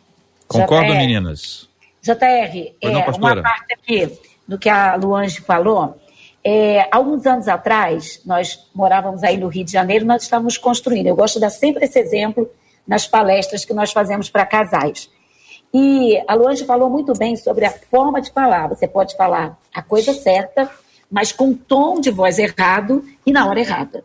Concordo, 0.49 0.91
é. 0.91 0.97
meninas? 0.97 1.69
JR, 2.03 2.73
é, 2.81 2.89
uma 2.89 3.43
parte 3.43 3.75
aqui 3.75 4.11
do 4.47 4.59
que 4.59 4.71
a 4.71 4.97
Luange 4.97 5.41
falou. 5.43 6.01
É, 6.43 6.89
alguns 6.91 7.27
anos 7.27 7.47
atrás, 7.47 8.23
nós 8.25 8.59
morávamos 8.75 9.23
aí 9.23 9.37
no 9.37 9.49
Rio 9.49 9.65
de 9.65 9.73
Janeiro, 9.73 10.07
nós 10.07 10.23
estávamos 10.23 10.57
construindo. 10.57 11.07
Eu 11.07 11.15
gosto 11.15 11.35
de 11.35 11.41
dar 11.43 11.51
sempre 11.51 11.85
esse 11.85 11.99
exemplo 11.99 12.51
nas 12.87 13.07
palestras 13.07 13.67
que 13.67 13.75
nós 13.75 13.93
fazemos 13.93 14.31
para 14.31 14.47
casais. 14.47 15.11
E 15.73 16.23
a 16.27 16.35
Luange 16.35 16.65
falou 16.65 16.89
muito 16.89 17.13
bem 17.13 17.37
sobre 17.37 17.65
a 17.65 17.71
forma 17.71 18.21
de 18.21 18.33
falar. 18.33 18.69
Você 18.69 18.89
pode 18.89 19.17
falar 19.17 19.59
a 19.75 19.83
coisa 19.83 20.13
certa, 20.15 20.71
mas 21.11 21.33
com 21.33 21.53
tom 21.53 22.01
de 22.01 22.11
voz 22.11 22.39
errado 22.39 23.05
e 23.25 23.33
na 23.33 23.47
hora 23.47 23.61
errada. 23.61 24.05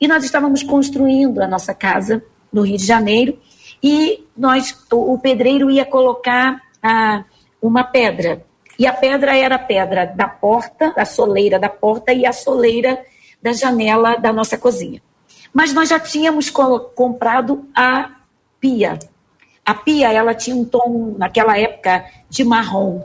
E 0.00 0.08
nós 0.08 0.24
estávamos 0.24 0.62
construindo 0.62 1.40
a 1.40 1.48
nossa 1.48 1.74
casa 1.74 2.22
no 2.52 2.62
Rio 2.62 2.78
de 2.78 2.86
Janeiro 2.86 3.38
e 3.82 4.26
nós, 4.36 4.76
o, 4.92 5.18
pedreiro 5.18 5.70
ia 5.70 5.84
colocar 5.84 6.60
a, 6.82 7.24
uma 7.60 7.84
pedra. 7.84 8.44
E 8.78 8.86
a 8.86 8.92
pedra 8.92 9.36
era 9.36 9.56
a 9.56 9.58
pedra 9.58 10.06
da 10.06 10.26
porta, 10.28 10.92
da 10.94 11.04
soleira 11.04 11.58
da 11.58 11.68
porta 11.68 12.12
e 12.12 12.24
a 12.24 12.32
soleira 12.32 13.02
da 13.42 13.52
janela 13.52 14.16
da 14.16 14.32
nossa 14.32 14.56
cozinha. 14.56 15.02
Mas 15.52 15.72
nós 15.72 15.88
já 15.88 15.98
tínhamos 15.98 16.50
comprado 16.50 17.66
a 17.74 18.10
pia. 18.60 18.98
A 19.64 19.74
pia, 19.74 20.12
ela 20.12 20.34
tinha 20.34 20.56
um 20.56 20.64
tom, 20.64 21.14
naquela 21.16 21.58
época, 21.58 22.04
de 22.28 22.44
marrom. 22.44 23.02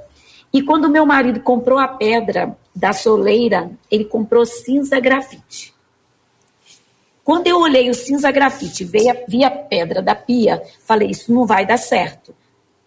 E 0.54 0.62
quando 0.62 0.90
meu 0.90 1.06
marido 1.06 1.40
comprou 1.42 1.78
a 1.78 1.88
pedra 1.88 2.58
da 2.76 2.94
soleira, 2.94 3.72
ele 3.92 4.06
comprou 4.06 4.46
cinza 4.46 5.00
grafite. 5.00 5.74
Quando 7.24 7.48
eu 7.48 7.60
olhei 7.60 7.90
o 7.90 7.94
cinza 7.94 8.32
grafite, 8.32 8.84
vi 8.84 9.10
a, 9.10 9.18
vi 9.28 9.44
a 9.44 9.52
pedra 9.52 10.02
da 10.02 10.16
pia, 10.16 10.62
falei, 10.86 11.10
isso 11.10 11.34
não 11.34 11.46
vai 11.46 11.66
dar 11.66 11.78
certo 11.78 12.34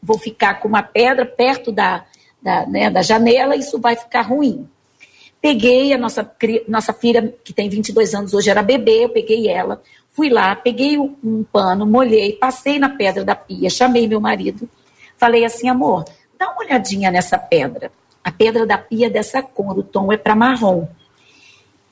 vou 0.02 0.18
ficar 0.18 0.60
com 0.60 0.68
uma 0.68 0.82
pedra 0.82 1.26
perto 1.26 1.72
da, 1.72 2.04
da, 2.40 2.66
né, 2.66 2.90
da 2.90 3.02
janela, 3.02 3.56
isso 3.56 3.78
vai 3.78 3.96
ficar 3.96 4.22
ruim. 4.22 4.68
Peguei 5.40 5.92
a 5.92 5.98
nossa, 5.98 6.28
nossa 6.66 6.92
filha, 6.92 7.34
que 7.44 7.52
tem 7.52 7.68
22 7.68 8.14
anos, 8.14 8.34
hoje 8.34 8.50
era 8.50 8.62
bebê, 8.62 9.04
eu 9.04 9.10
peguei 9.10 9.48
ela, 9.48 9.82
fui 10.18 10.30
lá, 10.30 10.56
peguei 10.56 10.98
um, 10.98 11.44
pano, 11.44 11.86
molhei, 11.86 12.32
passei 12.32 12.76
na 12.76 12.88
pedra 12.88 13.24
da 13.24 13.36
pia, 13.36 13.70
chamei 13.70 14.08
meu 14.08 14.20
marido, 14.20 14.68
falei 15.16 15.44
assim, 15.44 15.68
amor, 15.68 16.04
dá 16.36 16.50
uma 16.50 16.58
olhadinha 16.58 17.08
nessa 17.08 17.38
pedra. 17.38 17.92
A 18.24 18.32
pedra 18.32 18.66
da 18.66 18.76
pia 18.76 19.06
é 19.06 19.10
dessa 19.10 19.40
cor, 19.40 19.78
o 19.78 19.82
tom 19.84 20.12
é 20.12 20.16
para 20.16 20.34
marrom. 20.34 20.88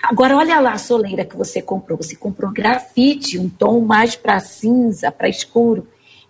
Agora, 0.02 0.36
olha 0.36 0.58
lá 0.58 0.72
a 0.72 0.78
soleira 0.78 1.24
que 1.24 1.36
você 1.36 1.62
comprou. 1.62 1.96
Você 1.96 2.16
comprou 2.16 2.50
grafite, 2.50 3.38
um 3.38 3.48
tom 3.48 3.80
mais 3.80 4.16
para 4.16 4.40
cinza, 4.40 5.12
para 5.12 5.28
escuro. 5.28 5.86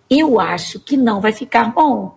Eu 0.07 0.39
acho 0.39 0.79
que 0.79 0.95
não 0.95 1.19
vai 1.19 1.31
ficar 1.31 1.73
bom. 1.73 2.05
O 2.05 2.11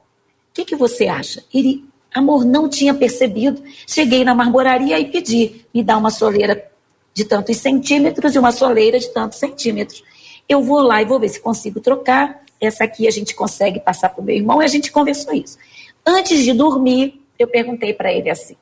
que, 0.53 0.67
que 0.67 0.77
você 0.77 1.09
acha? 1.09 1.43
Ele, 1.53 1.87
amor, 2.15 2.45
não 2.45 2.69
tinha 2.69 2.93
percebido. 2.93 3.63
Cheguei 3.87 4.25
na 4.25 4.35
marmoraria 4.35 5.01
e 5.01 5.11
pedi, 5.11 5.65
me 5.75 5.83
dá 5.83 5.97
uma 5.97 6.11
soleira 6.11 6.71
de 7.15 7.25
tantos 7.25 7.57
centímetros 7.57 8.35
e 8.35 8.39
uma 8.39 8.53
soleira 8.53 8.99
de 8.99 9.09
tantos 9.09 9.39
centímetros. 9.39 10.03
Eu 10.49 10.63
vou 10.63 10.81
lá 10.81 11.01
e 11.03 11.05
vou 11.05 11.19
ver 11.19 11.29
se 11.29 11.41
consigo 11.41 11.81
trocar. 11.81 12.43
Essa 12.61 12.85
aqui 12.85 13.07
a 13.07 13.11
gente 13.11 13.35
consegue 13.35 13.81
passar 13.81 14.11
para 14.11 14.21
o 14.21 14.25
meu 14.25 14.37
irmão 14.37 14.61
e 14.63 14.65
a 14.65 14.69
gente 14.69 14.93
conversou 14.93 15.33
isso. 15.33 15.59
Antes 16.07 16.45
de 16.45 16.53
dormir, 16.53 17.21
eu 17.39 17.49
perguntei 17.49 17.93
para 17.93 18.13
ele 18.13 18.31
assim: 18.31 18.57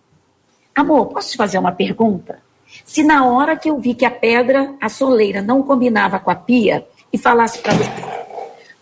Amor, 0.74 1.06
posso 1.06 1.32
te 1.32 1.36
fazer 1.36 1.58
uma 1.58 1.72
pergunta? 1.72 2.40
Se 2.84 3.02
na 3.02 3.26
hora 3.26 3.56
que 3.56 3.70
eu 3.70 3.78
vi 3.78 3.94
que 3.94 4.04
a 4.04 4.10
pedra, 4.10 4.74
a 4.80 4.88
soleira, 4.88 5.42
não 5.42 5.62
combinava 5.62 6.18
com 6.18 6.30
a 6.30 6.34
pia 6.34 6.86
e 7.12 7.18
falasse 7.18 7.58
para 7.58 7.72
você, 7.72 8.18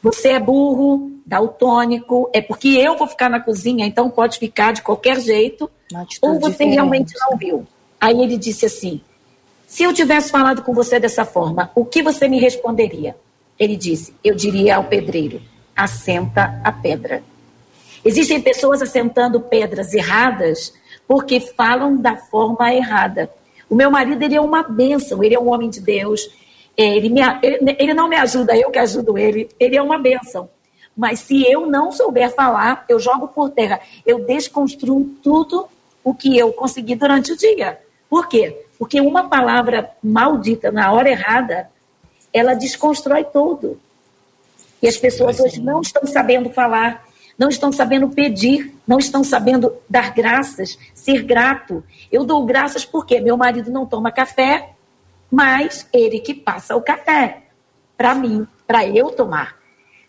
você 0.02 0.28
é 0.30 0.40
burro, 0.40 1.12
daltônico, 1.24 2.30
é 2.32 2.40
porque 2.40 2.68
eu 2.68 2.96
vou 2.96 3.06
ficar 3.06 3.28
na 3.28 3.40
cozinha, 3.40 3.86
então 3.86 4.08
pode 4.08 4.38
ficar 4.38 4.72
de 4.72 4.82
qualquer 4.82 5.20
jeito. 5.20 5.70
Ou 6.22 6.38
você 6.38 6.50
diferente. 6.50 6.74
realmente 6.74 7.14
não 7.18 7.36
viu. 7.36 7.66
Aí 8.00 8.20
ele 8.20 8.36
disse 8.36 8.66
assim: 8.66 9.00
Se 9.66 9.82
eu 9.82 9.92
tivesse 9.92 10.30
falado 10.30 10.62
com 10.62 10.72
você 10.72 11.00
dessa 11.00 11.24
forma, 11.24 11.72
o 11.74 11.84
que 11.84 12.00
você 12.00 12.28
me 12.28 12.38
responderia? 12.38 13.16
Ele 13.58 13.76
disse: 13.76 14.14
Eu 14.22 14.36
diria 14.36 14.76
ao 14.76 14.84
pedreiro: 14.84 15.42
assenta 15.74 16.60
a 16.62 16.70
pedra. 16.70 17.22
Existem 18.04 18.40
pessoas 18.40 18.80
assentando 18.80 19.40
pedras 19.40 19.92
erradas 19.92 20.72
porque 21.08 21.40
falam 21.40 21.96
da 21.96 22.16
forma 22.16 22.72
errada. 22.72 23.28
O 23.68 23.74
meu 23.74 23.90
marido 23.90 24.22
ele 24.22 24.36
é 24.36 24.40
uma 24.40 24.62
bênção, 24.62 25.22
ele 25.24 25.34
é 25.34 25.40
um 25.40 25.52
homem 25.52 25.68
de 25.68 25.80
Deus. 25.80 26.30
É, 26.76 26.96
ele, 26.96 27.08
me, 27.08 27.20
ele 27.78 27.94
não 27.94 28.08
me 28.08 28.16
ajuda, 28.16 28.56
eu 28.56 28.70
que 28.70 28.78
ajudo 28.78 29.18
ele. 29.18 29.48
Ele 29.58 29.76
é 29.76 29.82
uma 29.82 29.98
bênção. 29.98 30.48
Mas 30.96 31.20
se 31.20 31.42
eu 31.50 31.66
não 31.66 31.90
souber 31.90 32.32
falar, 32.32 32.84
eu 32.88 33.00
jogo 33.00 33.28
por 33.28 33.50
terra. 33.50 33.80
Eu 34.06 34.20
desconstruo 34.20 35.16
tudo 35.22 35.66
o 36.04 36.14
que 36.14 36.38
eu 36.38 36.52
consegui 36.52 36.94
durante 36.94 37.32
o 37.32 37.36
dia. 37.36 37.80
Por 38.08 38.28
quê? 38.28 38.65
Porque 38.78 39.00
uma 39.00 39.28
palavra 39.28 39.90
maldita 40.02 40.70
na 40.70 40.92
hora 40.92 41.08
errada, 41.08 41.70
ela 42.32 42.54
desconstrói 42.54 43.24
tudo. 43.24 43.80
E 44.82 44.88
as 44.88 44.96
pessoas 44.96 45.40
hoje 45.40 45.60
não 45.60 45.80
estão 45.80 46.06
sabendo 46.06 46.50
falar, 46.50 47.06
não 47.38 47.48
estão 47.48 47.72
sabendo 47.72 48.08
pedir, 48.08 48.74
não 48.86 48.98
estão 48.98 49.24
sabendo 49.24 49.74
dar 49.88 50.12
graças, 50.12 50.78
ser 50.94 51.22
grato. 51.22 51.82
Eu 52.10 52.24
dou 52.24 52.44
graças 52.44 52.84
porque 52.84 53.20
meu 53.20 53.36
marido 53.36 53.70
não 53.70 53.86
toma 53.86 54.12
café, 54.12 54.70
mas 55.30 55.88
ele 55.92 56.20
que 56.20 56.34
passa 56.34 56.76
o 56.76 56.82
café 56.82 57.42
para 57.96 58.14
mim, 58.14 58.46
para 58.66 58.86
eu 58.86 59.10
tomar. 59.10 59.56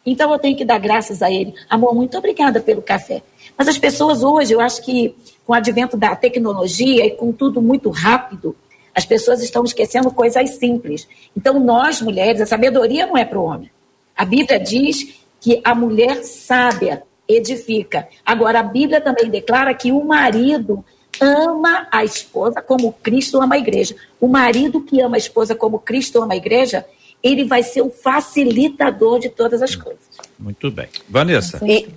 Então 0.06 0.32
eu 0.32 0.40
tenho 0.40 0.56
que 0.56 0.64
dar 0.64 0.80
graças 0.80 1.22
a 1.22 1.30
ele. 1.30 1.54
Amor, 1.70 1.94
muito 1.94 2.18
obrigada 2.18 2.62
pelo 2.62 2.82
café. 2.82 3.22
Mas 3.58 3.68
as 3.68 3.78
pessoas 3.78 4.24
hoje, 4.24 4.54
eu 4.54 4.62
acho 4.62 4.82
que 4.84 5.16
com 5.48 5.54
o 5.54 5.56
advento 5.56 5.96
da 5.96 6.14
tecnologia 6.14 7.06
e 7.06 7.12
com 7.12 7.32
tudo 7.32 7.62
muito 7.62 7.90
rápido, 7.90 8.54
as 8.94 9.06
pessoas 9.06 9.42
estão 9.42 9.64
esquecendo 9.64 10.12
coisas 10.12 10.50
simples. 10.58 11.08
Então 11.36 11.58
nós, 11.58 12.02
mulheres, 12.02 12.42
a 12.42 12.46
sabedoria 12.46 13.08
não 13.08 13.16
é 13.16 13.24
para 13.24 13.40
o 13.40 13.46
homem. 13.46 13.72
A 14.14 14.26
Bíblia 14.26 14.60
diz 14.60 15.22
que 15.40 15.62
a 15.64 15.74
mulher 15.74 16.26
sábia 16.26 17.04
edifica. 17.26 18.10
Agora, 18.26 18.60
a 18.60 18.64
Bíblia 18.64 19.00
também 19.00 19.30
declara 19.30 19.74
que 19.74 19.90
o 19.90 20.04
marido 20.04 20.84
ama 21.22 21.88
a 21.92 22.04
esposa 22.04 22.62
como 22.62 22.92
Cristo 22.92 23.42
ama 23.42 23.56
a 23.56 23.58
igreja. 23.60 23.96
O 24.20 24.28
marido 24.28 24.82
que 24.82 25.00
ama 25.00 25.16
a 25.16 25.18
esposa 25.20 25.56
como 25.56 25.80
Cristo 25.80 26.22
ama 26.22 26.34
a 26.34 26.38
igreja, 26.38 26.86
ele 27.24 27.46
vai 27.46 27.64
ser 27.64 27.84
o 27.84 27.90
facilitador 27.90 29.20
de 29.20 29.30
todas 29.30 29.62
as 29.62 29.76
coisas. 29.78 30.02
Muito 30.38 30.70
bem. 30.70 30.90
Vanessa. 31.08 31.60
E, 31.66 31.88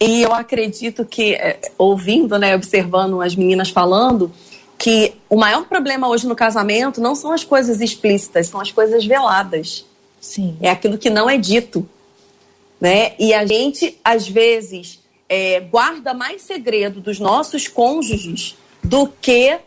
e 0.00 0.22
eu 0.22 0.32
acredito 0.32 1.04
que, 1.04 1.34
é, 1.34 1.60
ouvindo, 1.76 2.38
né, 2.38 2.54
observando 2.56 3.20
as 3.20 3.36
meninas 3.36 3.68
falando, 3.68 4.32
que 4.78 5.12
o 5.28 5.36
maior 5.36 5.66
problema 5.66 6.08
hoje 6.08 6.26
no 6.26 6.34
casamento 6.34 7.02
não 7.02 7.14
são 7.14 7.32
as 7.32 7.44
coisas 7.44 7.82
explícitas, 7.82 8.46
são 8.46 8.58
as 8.58 8.72
coisas 8.72 9.04
veladas. 9.04 9.84
Sim. 10.18 10.56
É 10.62 10.70
aquilo 10.70 10.96
que 10.96 11.10
não 11.10 11.28
é 11.28 11.36
dito. 11.36 11.86
Né? 12.80 13.12
E 13.18 13.34
a 13.34 13.44
gente, 13.44 13.98
às 14.02 14.26
vezes, 14.26 15.00
é, 15.28 15.60
guarda 15.60 16.14
mais 16.14 16.40
segredo 16.42 16.98
dos 16.98 17.20
nossos 17.20 17.68
cônjuges 17.68 18.56
do 18.82 19.06
que 19.06 19.58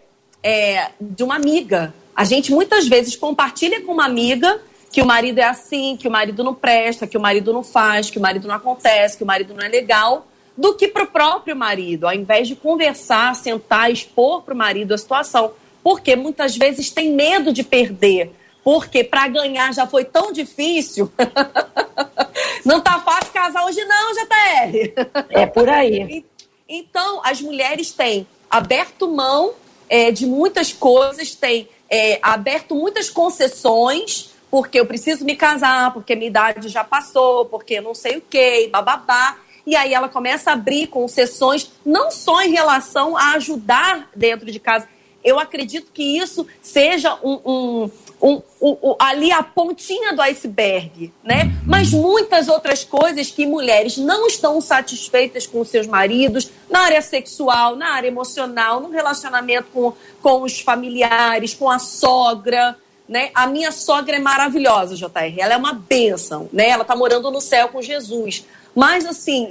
é, 0.41 0.89
de 0.99 1.23
uma 1.23 1.35
amiga. 1.35 1.93
A 2.15 2.23
gente 2.23 2.51
muitas 2.51 2.87
vezes 2.87 3.15
compartilha 3.15 3.81
com 3.81 3.93
uma 3.93 4.05
amiga 4.05 4.59
que 4.93 5.01
o 5.01 5.05
marido 5.07 5.39
é 5.39 5.43
assim, 5.43 5.97
que 5.97 6.07
o 6.07 6.11
marido 6.11 6.43
não 6.43 6.53
presta, 6.53 7.07
que 7.07 7.17
o 7.17 7.19
marido 7.19 7.51
não 7.51 7.63
faz, 7.63 8.11
que 8.11 8.19
o 8.19 8.21
marido 8.21 8.47
não 8.47 8.53
acontece, 8.53 9.17
que 9.17 9.23
o 9.23 9.25
marido 9.25 9.51
não 9.55 9.65
é 9.65 9.67
legal, 9.67 10.27
do 10.55 10.75
que 10.75 10.87
para 10.87 11.03
o 11.03 11.07
próprio 11.07 11.55
marido, 11.55 12.05
ao 12.05 12.13
invés 12.13 12.47
de 12.47 12.55
conversar, 12.55 13.35
sentar, 13.35 13.91
expor 13.91 14.43
para 14.43 14.53
o 14.53 14.57
marido 14.57 14.93
a 14.93 14.97
situação. 14.97 15.53
Porque 15.81 16.15
muitas 16.15 16.55
vezes 16.55 16.91
tem 16.91 17.11
medo 17.11 17.51
de 17.51 17.63
perder. 17.63 18.31
Porque 18.63 19.03
para 19.03 19.27
ganhar 19.27 19.73
já 19.73 19.87
foi 19.87 20.05
tão 20.05 20.31
difícil. 20.31 21.11
não 22.63 22.79
tá 22.79 22.99
fácil 22.99 23.33
casar 23.33 23.65
hoje, 23.65 23.83
não, 23.85 24.13
JR. 24.13 24.93
É 25.31 25.47
por 25.47 25.67
aí. 25.67 26.23
Então, 26.65 27.21
as 27.25 27.39
mulheres 27.41 27.91
têm 27.91 28.25
aberto 28.49 29.07
mão 29.07 29.53
é, 29.87 30.11
de 30.11 30.25
muitas 30.25 30.71
coisas, 30.71 31.35
têm 31.35 31.67
é, 31.89 32.17
aberto 32.23 32.73
muitas 32.73 33.09
concessões 33.11 34.32
porque 34.53 34.79
eu 34.79 34.85
preciso 34.85 35.25
me 35.25 35.35
casar, 35.35 35.91
porque 35.93 36.13
minha 36.13 36.27
idade 36.27 36.69
já 36.69 36.83
passou, 36.83 37.45
porque 37.45 37.81
não 37.81 37.95
sei 37.95 38.17
o 38.17 38.21
quê, 38.21 38.69
bababá. 38.71 39.35
E 39.65 39.75
aí 39.75 39.95
ela 39.95 40.07
começa 40.07 40.51
a 40.51 40.53
abrir 40.53 40.85
concessões, 40.85 41.71
não 41.83 42.11
só 42.11 42.39
em 42.43 42.51
relação 42.51 43.17
a 43.17 43.33
ajudar 43.33 44.11
dentro 44.15 44.51
de 44.51 44.59
casa. 44.59 44.87
Eu 45.23 45.39
acredito 45.39 45.89
que 45.91 46.19
isso 46.19 46.45
seja 46.61 47.17
um, 47.23 47.39
um, 47.43 47.91
um, 48.21 48.41
um, 48.61 48.95
ali 48.99 49.31
a 49.31 49.41
pontinha 49.41 50.13
do 50.13 50.21
iceberg, 50.21 51.11
né? 51.23 51.51
Mas 51.65 51.91
muitas 51.91 52.47
outras 52.47 52.83
coisas 52.83 53.31
que 53.31 53.47
mulheres 53.47 53.97
não 53.97 54.27
estão 54.27 54.61
satisfeitas 54.61 55.47
com 55.47 55.65
seus 55.65 55.87
maridos, 55.87 56.47
na 56.69 56.81
área 56.81 57.01
sexual, 57.01 57.75
na 57.75 57.95
área 57.95 58.07
emocional, 58.07 58.79
no 58.79 58.91
relacionamento 58.91 59.69
com, 59.73 59.93
com 60.21 60.43
os 60.43 60.59
familiares, 60.59 61.55
com 61.55 61.71
a 61.71 61.79
sogra, 61.79 62.77
né? 63.13 63.29
A 63.35 63.45
minha 63.45 63.71
sogra 63.71 64.15
é 64.15 64.19
maravilhosa, 64.19 64.95
JR. 64.95 65.37
Ela 65.37 65.53
é 65.53 65.57
uma 65.57 65.71
bênção, 65.71 66.49
né? 66.51 66.69
Ela 66.69 66.83
tá 66.83 66.95
morando 66.95 67.29
no 67.29 67.39
céu 67.39 67.67
com 67.67 67.79
Jesus. 67.79 68.43
Mas 68.73 69.05
assim, 69.05 69.47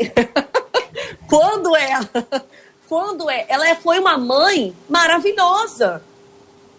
quando 1.31 1.77
é, 1.77 2.01
quando 2.88 3.31
é, 3.31 3.46
ela 3.48 3.68
é, 3.68 3.77
foi 3.77 4.01
uma 4.01 4.18
mãe 4.18 4.75
maravilhosa. 4.88 6.03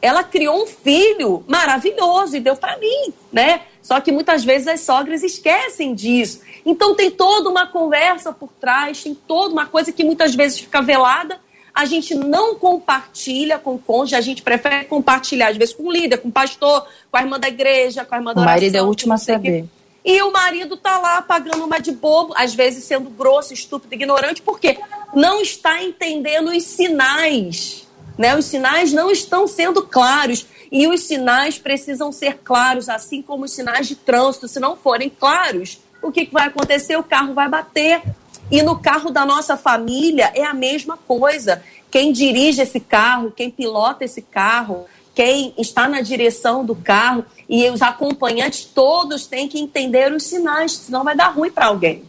Ela 0.02 0.26
criou 0.26 0.62
um 0.62 0.68
filho 0.68 1.46
maravilhoso 1.48 2.36
e 2.36 2.42
deu 2.42 2.58
para 2.58 2.76
mim, 2.78 3.14
né? 3.32 3.62
Só 3.82 4.02
que 4.02 4.12
muitas 4.12 4.44
vezes 4.44 4.68
as 4.68 4.82
sogras 4.82 5.24
esquecem 5.24 5.96
disso. 5.96 6.42
Então 6.66 6.96
tem 6.96 7.10
toda 7.10 7.50
uma 7.50 7.66
conversa 7.66 8.34
por 8.34 8.50
trás, 8.60 9.02
tem 9.02 9.16
toda 9.16 9.54
uma 9.54 9.68
coisa 9.68 9.94
que 9.94 10.04
muitas 10.04 10.36
vezes 10.36 10.60
fica 10.60 10.82
velada 10.82 11.40
a 11.74 11.86
gente 11.86 12.14
não 12.14 12.56
compartilha 12.56 13.58
com 13.58 13.76
o 13.76 13.80
cônjuge, 13.80 14.16
a 14.16 14.22
gente 14.22 14.42
prefere 14.42 14.86
compartilhar, 14.86 15.50
às 15.50 15.58
vezes, 15.58 15.74
com 15.74 15.84
o 15.84 15.92
líder, 15.92 16.18
com 16.18 16.30
o 16.30 16.32
pastor, 16.32 16.86
com 17.10 17.18
a 17.18 17.22
irmã 17.22 17.40
da 17.40 17.48
igreja, 17.48 18.06
com 18.06 18.14
a 18.14 18.18
irmã 18.18 18.34
da 18.34 18.42
O 18.42 18.44
oração, 18.44 18.56
marido 18.56 18.76
é 18.76 18.82
o 18.82 18.86
último 18.86 19.14
a 19.14 19.18
saber. 19.18 19.66
E 20.06 20.22
o 20.22 20.32
marido 20.32 20.76
tá 20.76 21.00
lá 21.00 21.22
pagando 21.22 21.64
uma 21.64 21.80
de 21.80 21.92
bobo, 21.92 22.34
às 22.36 22.54
vezes 22.54 22.84
sendo 22.84 23.10
grosso, 23.10 23.54
estúpido, 23.54 23.96
ignorante, 23.96 24.42
porque 24.42 24.78
não 25.16 25.42
está 25.42 25.82
entendendo 25.82 26.50
os 26.50 26.64
sinais. 26.64 27.88
Né? 28.18 28.36
Os 28.36 28.46
sinais 28.46 28.92
não 28.92 29.10
estão 29.10 29.48
sendo 29.48 29.82
claros. 29.82 30.46
E 30.72 30.88
os 30.88 31.02
sinais 31.02 31.58
precisam 31.58 32.12
ser 32.12 32.40
claros, 32.44 32.90
assim 32.90 33.22
como 33.22 33.46
os 33.46 33.52
sinais 33.52 33.88
de 33.88 33.96
trânsito. 33.96 34.48
Se 34.48 34.60
não 34.60 34.76
forem 34.76 35.10
claros, 35.10 35.80
o 36.02 36.12
que, 36.12 36.26
que 36.26 36.34
vai 36.34 36.48
acontecer? 36.48 36.98
O 36.98 37.04
carro 37.04 37.34
vai 37.34 37.48
bater. 37.48 38.02
E 38.52 38.62
no 38.62 38.78
carro 38.78 39.10
da 39.10 39.26
nossa 39.26 39.58
família 39.58 40.32
é 40.36 40.44
a 40.44 40.54
mesma 40.54 40.98
coisa. 40.98 41.62
Quem 41.90 42.12
dirige 42.12 42.62
esse 42.62 42.80
carro, 42.80 43.32
quem 43.32 43.50
pilota 43.50 44.04
esse 44.04 44.22
carro, 44.22 44.86
quem 45.14 45.54
está 45.58 45.88
na 45.88 46.02
direção 46.02 46.66
do 46.66 46.76
carro 46.76 47.24
e 47.48 47.70
os 47.70 47.82
acompanhantes 47.82 48.66
todos 48.66 49.28
têm 49.28 49.48
que 49.48 49.60
entender 49.60 50.12
os 50.12 50.24
sinais, 50.24 50.72
senão 50.72 51.04
vai 51.04 51.16
dar 51.16 51.30
ruim 51.30 51.52
para 51.52 51.68
alguém. 51.68 52.04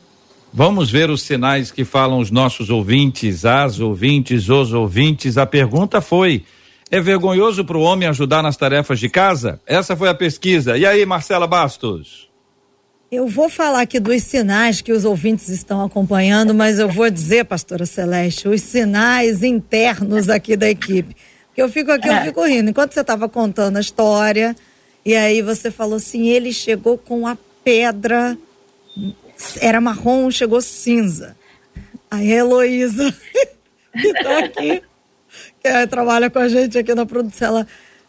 Vamos 0.53 0.91
ver 0.91 1.11
os 1.11 1.23
sinais 1.23 1.71
que 1.71 1.85
falam 1.85 2.21
os 2.21 2.31
nossos 2.31 2.71
ouvintes, 2.71 3.45
as 3.45 3.81
ouvintes, 3.81 4.49
os 4.49 4.73
ouvintes. 4.73 5.37
A 5.37 5.45
pergunta 5.45 6.01
foi: 6.01 6.45
é 6.91 7.01
vergonhoso 7.01 7.65
para 7.65 7.77
o 7.77 7.83
homem 7.83 8.09
ajudar 8.09 8.43
nas 8.43 8.57
tarefas 8.57 9.01
de 9.01 9.09
casa? 9.09 9.61
Essa 9.67 9.97
foi 9.97 10.09
a 10.09 10.15
pesquisa. 10.15 10.79
E 10.79 10.87
aí, 10.87 11.05
Marcela 11.05 11.47
Bastos? 11.47 12.29
Eu 13.15 13.29
vou 13.29 13.49
falar 13.49 13.83
aqui 13.83 14.01
dos 14.01 14.25
sinais 14.25 14.81
que 14.81 14.91
os 14.91 15.05
ouvintes 15.05 15.49
estão 15.49 15.85
acompanhando, 15.85 16.53
mas 16.53 16.81
eu 16.81 16.89
vou 16.89 17.09
dizer, 17.09 17.45
pastora 17.45 17.87
Celeste, 17.87 18.49
os 18.49 18.61
sinais 18.61 19.45
internos 19.45 20.29
aqui 20.29 20.57
da 20.57 20.69
equipe. 20.69 21.15
Porque 21.47 21.63
eu 21.63 21.69
fico 21.69 21.93
aqui, 21.93 22.09
eu 22.09 22.23
fico 22.23 22.45
rindo. 22.45 22.71
Enquanto 22.71 22.93
você 22.93 23.03
estava 23.03 23.29
contando 23.29 23.77
a 23.77 23.81
história, 23.81 24.57
e 25.05 25.15
aí 25.15 25.43
você 25.43 25.71
falou 25.71 25.95
assim, 25.95 26.27
ele 26.27 26.53
chegou 26.53 26.99
com 26.99 27.25
a 27.25 27.39
pedra, 27.63 28.37
era 29.61 29.81
marrom, 29.81 30.29
chegou 30.29 30.61
cinza. 30.61 31.37
Aí 32.11 32.33
a 32.33 32.37
Heloísa, 32.39 33.15
que 33.95 34.09
está 34.09 34.39
aqui, 34.41 34.83
que 35.63 35.87
trabalha 35.87 36.29
com 36.29 36.41
a 36.41 36.49
gente 36.49 36.77
aqui 36.77 36.93
na 36.97 37.07
produção, 37.07 37.47
ela... 37.47 37.67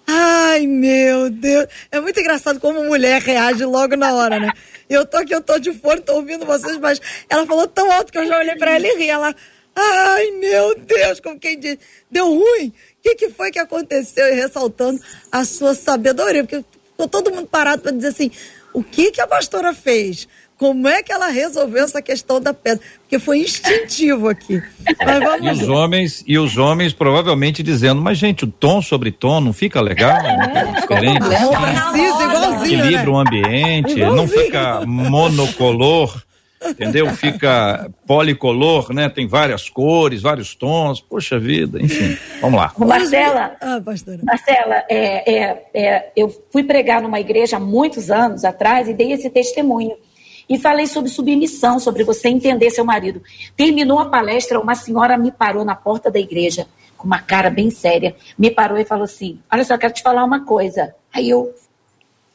Ai, 0.07 0.67
meu 0.67 1.29
Deus. 1.29 1.67
É 1.91 1.99
muito 1.99 2.19
engraçado 2.19 2.59
como 2.59 2.83
mulher 2.83 3.21
reage 3.21 3.65
logo 3.65 3.95
na 3.95 4.13
hora, 4.13 4.39
né? 4.39 4.51
Eu 4.89 5.05
tô 5.05 5.17
aqui, 5.17 5.33
eu 5.33 5.41
tô 5.41 5.57
de 5.57 5.73
fone, 5.73 6.01
tô 6.01 6.13
ouvindo 6.15 6.45
vocês, 6.45 6.77
mas 6.77 7.01
ela 7.29 7.45
falou 7.45 7.67
tão 7.67 7.91
alto 7.91 8.11
que 8.11 8.17
eu 8.17 8.27
já 8.27 8.37
olhei 8.37 8.55
para 8.55 8.75
ela 8.75 8.87
e 8.87 8.97
ri. 8.97 9.09
Ela, 9.09 9.35
ai 9.75 10.31
meu 10.31 10.77
Deus, 10.77 11.19
como 11.19 11.39
quem 11.39 11.59
diz, 11.59 11.77
deu 12.09 12.27
ruim. 12.27 12.67
O 12.67 12.73
que, 13.01 13.15
que 13.15 13.29
foi 13.29 13.51
que 13.51 13.59
aconteceu? 13.59 14.27
E 14.27 14.35
ressaltando 14.35 14.99
a 15.31 15.43
sua 15.43 15.73
sabedoria, 15.73 16.43
porque 16.43 16.63
ficou 16.91 17.07
todo 17.07 17.31
mundo 17.31 17.47
parado 17.47 17.81
para 17.81 17.91
dizer 17.91 18.09
assim: 18.09 18.31
o 18.73 18.83
que, 18.83 19.11
que 19.11 19.21
a 19.21 19.27
pastora 19.27 19.73
fez? 19.73 20.27
Como 20.57 20.87
é 20.87 21.03
que 21.03 21.11
ela 21.11 21.27
resolveu 21.27 21.83
essa 21.83 22.01
questão 22.01 22.39
da 22.39 22.53
pedra? 22.53 22.83
Porque 23.01 23.19
foi 23.19 23.39
instintivo 23.39 24.29
aqui. 24.29 24.61
Mas 25.05 25.19
vamos 25.23 25.45
e 25.45 25.63
os 25.63 25.69
homens 25.69 26.23
e 26.25 26.37
os 26.37 26.57
homens 26.57 26.93
provavelmente 26.93 27.61
dizendo, 27.61 28.01
mas 28.01 28.17
gente, 28.17 28.45
o 28.45 28.47
tom 28.47 28.81
sobre 28.81 29.11
tom 29.11 29.41
não 29.41 29.53
fica 29.53 29.81
legal, 29.81 30.17
é, 30.17 30.79
diferente. 30.79 31.23
Assim. 31.23 31.91
Precisa, 31.91 32.23
igualzinho, 32.23 32.79
equilibra 32.79 33.03
né? 33.03 33.09
o 33.09 33.17
ambiente, 33.17 33.91
igualzinho. 33.91 34.15
não 34.15 34.27
fica 34.27 34.85
monocolor 34.85 36.25
entendeu? 36.69 37.09
Fica 37.11 37.91
policolor, 38.07 38.91
né? 38.93 39.09
Tem 39.09 39.27
várias 39.27 39.69
cores, 39.69 40.21
vários 40.21 40.55
tons. 40.55 40.99
Poxa 40.99 41.39
vida, 41.39 41.81
enfim. 41.81 42.17
Vamos 42.41 42.59
lá. 42.59 42.73
Marcela, 42.77 43.55
ah, 43.61 43.81
Marcela, 44.23 44.83
é, 44.89 45.33
é, 45.33 45.65
é, 45.73 46.11
eu 46.15 46.29
fui 46.51 46.63
pregar 46.63 47.01
numa 47.01 47.19
igreja 47.19 47.57
há 47.57 47.59
muitos 47.59 48.09
anos 48.09 48.43
atrás 48.43 48.87
e 48.87 48.93
dei 48.93 49.11
esse 49.11 49.29
testemunho. 49.29 49.95
E 50.47 50.59
falei 50.59 50.85
sobre 50.87 51.09
submissão, 51.09 51.79
sobre 51.79 52.03
você 52.03 52.29
entender 52.29 52.69
seu 52.69 52.85
marido. 52.85 53.21
Terminou 53.55 53.99
a 53.99 54.09
palestra, 54.09 54.59
uma 54.59 54.75
senhora 54.75 55.17
me 55.17 55.31
parou 55.31 55.65
na 55.65 55.75
porta 55.75 56.11
da 56.11 56.19
igreja, 56.19 56.67
com 56.97 57.07
uma 57.07 57.19
cara 57.19 57.49
bem 57.49 57.69
séria, 57.69 58.15
me 58.37 58.51
parou 58.51 58.77
e 58.77 58.85
falou 58.85 59.05
assim: 59.05 59.39
Olha 59.51 59.63
só, 59.63 59.77
quero 59.77 59.93
te 59.93 60.03
falar 60.03 60.23
uma 60.23 60.45
coisa. 60.45 60.93
Aí 61.13 61.29
eu. 61.29 61.53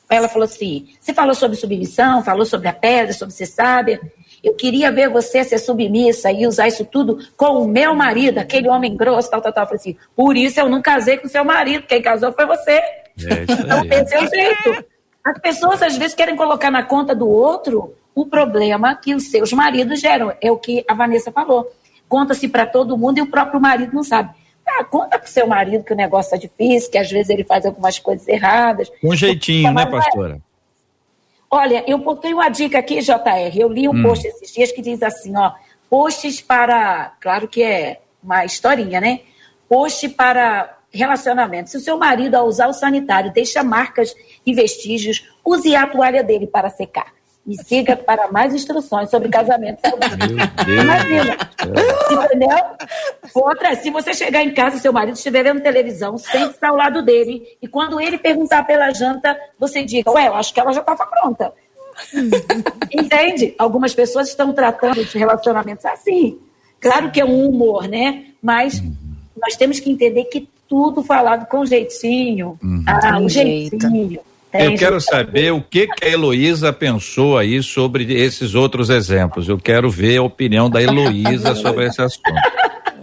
Ela 0.08 0.28
falou 0.28 0.44
assim: 0.44 0.88
Você 1.00 1.14
falou 1.14 1.34
sobre 1.34 1.56
submissão, 1.56 2.24
falou 2.24 2.44
sobre 2.44 2.68
a 2.68 2.72
pedra, 2.72 3.12
sobre 3.12 3.34
ser 3.34 3.46
sábia. 3.46 4.00
Eu 4.42 4.54
queria 4.54 4.90
ver 4.90 5.08
você 5.08 5.44
ser 5.44 5.58
submissa 5.58 6.32
e 6.32 6.46
usar 6.46 6.66
isso 6.66 6.84
tudo 6.84 7.18
com 7.36 7.62
o 7.62 7.68
meu 7.68 7.94
marido, 7.94 8.38
aquele 8.38 8.68
homem 8.68 8.96
grosso, 8.96 9.30
tal, 9.30 9.40
tal, 9.40 9.52
tal. 9.52 9.64
Eu 9.64 9.68
falei 9.68 9.80
assim: 9.80 9.96
Por 10.16 10.36
isso 10.36 10.58
eu 10.58 10.68
não 10.68 10.82
casei 10.82 11.16
com 11.16 11.28
seu 11.28 11.44
marido, 11.44 11.86
quem 11.86 12.02
casou 12.02 12.32
foi 12.32 12.46
você. 12.46 12.72
É 12.72 13.44
então, 13.48 13.84
esse 13.84 14.14
é 14.14 14.22
o 14.22 14.28
jeito. 14.28 14.84
As 15.22 15.38
pessoas 15.38 15.82
às 15.82 15.96
vezes 15.96 16.14
querem 16.14 16.34
colocar 16.34 16.70
na 16.70 16.82
conta 16.82 17.14
do 17.14 17.28
outro 17.28 17.94
o 18.14 18.26
problema 18.26 18.94
que 18.94 19.14
os 19.14 19.30
seus 19.30 19.52
maridos 19.52 20.00
geram. 20.00 20.32
É 20.40 20.50
o 20.50 20.56
que 20.56 20.84
a 20.88 20.94
Vanessa 20.94 21.30
falou. 21.30 21.70
Conta-se 22.08 22.48
para 22.48 22.66
todo 22.66 22.96
mundo 22.98 23.18
e 23.18 23.22
o 23.22 23.30
próprio 23.30 23.60
marido 23.60 23.94
não 23.94 24.02
sabe. 24.02 24.34
Ah, 24.66 24.84
conta 24.84 25.18
pro 25.18 25.28
seu 25.28 25.46
marido 25.46 25.84
que 25.84 25.92
o 25.92 25.96
negócio 25.96 26.34
é 26.34 26.38
difícil, 26.38 26.90
que 26.90 26.98
às 26.98 27.10
vezes 27.10 27.30
ele 27.30 27.44
faz 27.44 27.66
algumas 27.66 27.98
coisas 27.98 28.26
erradas. 28.28 28.90
Um 29.02 29.14
jeitinho, 29.14 29.72
né, 29.72 29.86
pastora? 29.86 30.40
Olha, 31.50 31.84
eu 31.86 31.98
botei 31.98 32.32
uma 32.32 32.48
dica 32.48 32.78
aqui, 32.78 33.00
JR. 33.00 33.56
Eu 33.56 33.68
li 33.68 33.88
um 33.88 33.92
hum. 33.92 34.02
post 34.02 34.26
esses 34.26 34.52
dias 34.52 34.70
que 34.70 34.80
diz 34.80 35.02
assim, 35.02 35.36
ó, 35.36 35.52
posts 35.88 36.40
para, 36.40 37.12
claro 37.20 37.48
que 37.48 37.62
é 37.62 38.00
uma 38.22 38.44
historinha, 38.44 39.00
né? 39.00 39.20
Post 39.68 40.08
para 40.10 40.78
relacionamento. 40.92 41.70
Se 41.70 41.76
o 41.76 41.80
seu 41.80 41.98
marido, 41.98 42.36
ao 42.36 42.46
usar 42.46 42.68
o 42.68 42.72
sanitário, 42.72 43.32
deixa 43.32 43.62
marcas 43.62 44.14
e 44.44 44.54
vestígios, 44.54 45.28
use 45.44 45.74
a 45.74 45.86
toalha 45.86 46.22
dele 46.22 46.46
para 46.46 46.70
secar. 46.70 47.12
Me 47.44 47.56
siga 47.56 47.96
para 47.96 48.30
mais 48.30 48.54
instruções 48.54 49.10
sobre 49.10 49.28
casamento 49.28 49.80
Imagina. 50.68 51.36
Entendeu? 52.24 52.58
Outra, 53.34 53.74
se 53.76 53.90
você 53.90 54.12
chegar 54.12 54.42
em 54.42 54.52
casa 54.52 54.76
e 54.76 54.80
seu 54.80 54.92
marido 54.92 55.16
estiver 55.16 55.42
vendo 55.42 55.62
televisão, 55.62 56.18
sente-se 56.18 56.64
ao 56.64 56.76
lado 56.76 57.02
dele. 57.02 57.42
E 57.60 57.66
quando 57.66 58.00
ele 58.00 58.18
perguntar 58.18 58.64
pela 58.64 58.92
janta, 58.92 59.36
você 59.58 59.82
diga: 59.82 60.10
Ué, 60.10 60.28
eu 60.28 60.34
acho 60.34 60.52
que 60.52 60.60
ela 60.60 60.72
já 60.72 60.80
estava 60.80 61.06
pronta. 61.06 61.52
Entende? 62.92 63.54
Algumas 63.58 63.94
pessoas 63.94 64.28
estão 64.28 64.52
tratando 64.52 65.00
os 65.00 65.12
relacionamentos 65.12 65.84
assim. 65.86 66.38
Claro 66.80 67.10
que 67.10 67.20
é 67.20 67.24
um 67.24 67.48
humor, 67.48 67.88
né? 67.88 68.26
Mas 68.42 68.82
nós 69.40 69.56
temos 69.56 69.80
que 69.80 69.90
entender 69.90 70.24
que 70.24 70.48
tudo 70.68 71.02
falado 71.02 71.46
com 71.46 71.64
jeitinho. 71.66 72.58
Uhum. 72.62 72.84
Ah, 72.86 73.18
um 73.18 73.28
jeitinho. 73.28 74.20
Eu 74.52 74.76
quero 74.76 75.00
saber 75.00 75.52
o 75.52 75.62
que, 75.62 75.86
que 75.86 76.04
a 76.04 76.08
Heloísa 76.08 76.72
pensou 76.72 77.38
aí 77.38 77.62
sobre 77.62 78.12
esses 78.12 78.54
outros 78.54 78.90
exemplos. 78.90 79.48
Eu 79.48 79.58
quero 79.58 79.90
ver 79.90 80.18
a 80.18 80.22
opinião 80.22 80.68
da 80.68 80.82
Heloísa 80.82 81.54
sobre 81.54 81.86
esse 81.86 82.02
assunto. 82.02 82.30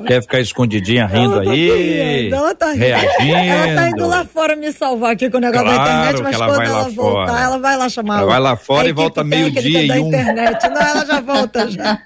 Quer 0.06 0.22
ficar 0.22 0.40
escondidinha 0.40 1.08
rindo 1.08 1.44
tá 1.44 1.52
aí? 1.52 2.30
Ela 2.32 2.54
tá 2.54 2.72
reagindo. 2.72 3.36
Ela 3.36 3.76
tá 3.76 3.90
indo 3.90 4.08
lá 4.08 4.26
fora 4.26 4.56
me 4.56 4.72
salvar 4.72 5.14
aqui 5.14 5.30
com 5.30 5.38
o 5.38 5.42
negócio 5.42 5.66
claro 5.66 5.84
da 5.84 5.94
internet, 5.94 6.24
mas 6.24 6.36
ela 6.36 6.48
quando 6.48 6.62
ela 6.62 6.90
voltar, 6.90 7.28
fora. 7.28 7.44
ela 7.44 7.58
vai 7.58 7.78
lá 7.78 7.90
chamar. 7.90 8.18
Ela 8.20 8.26
vai 8.26 8.40
lá 8.40 8.56
fora 8.56 8.88
e 8.88 8.92
volta 8.94 9.24
meio-dia 9.24 9.86
e 9.86 9.92
um. 10.00 10.08
internet. 10.08 10.70
Não, 10.70 10.82
ela 10.82 11.06
já 11.06 11.20
volta 11.20 11.68
já. 11.70 12.00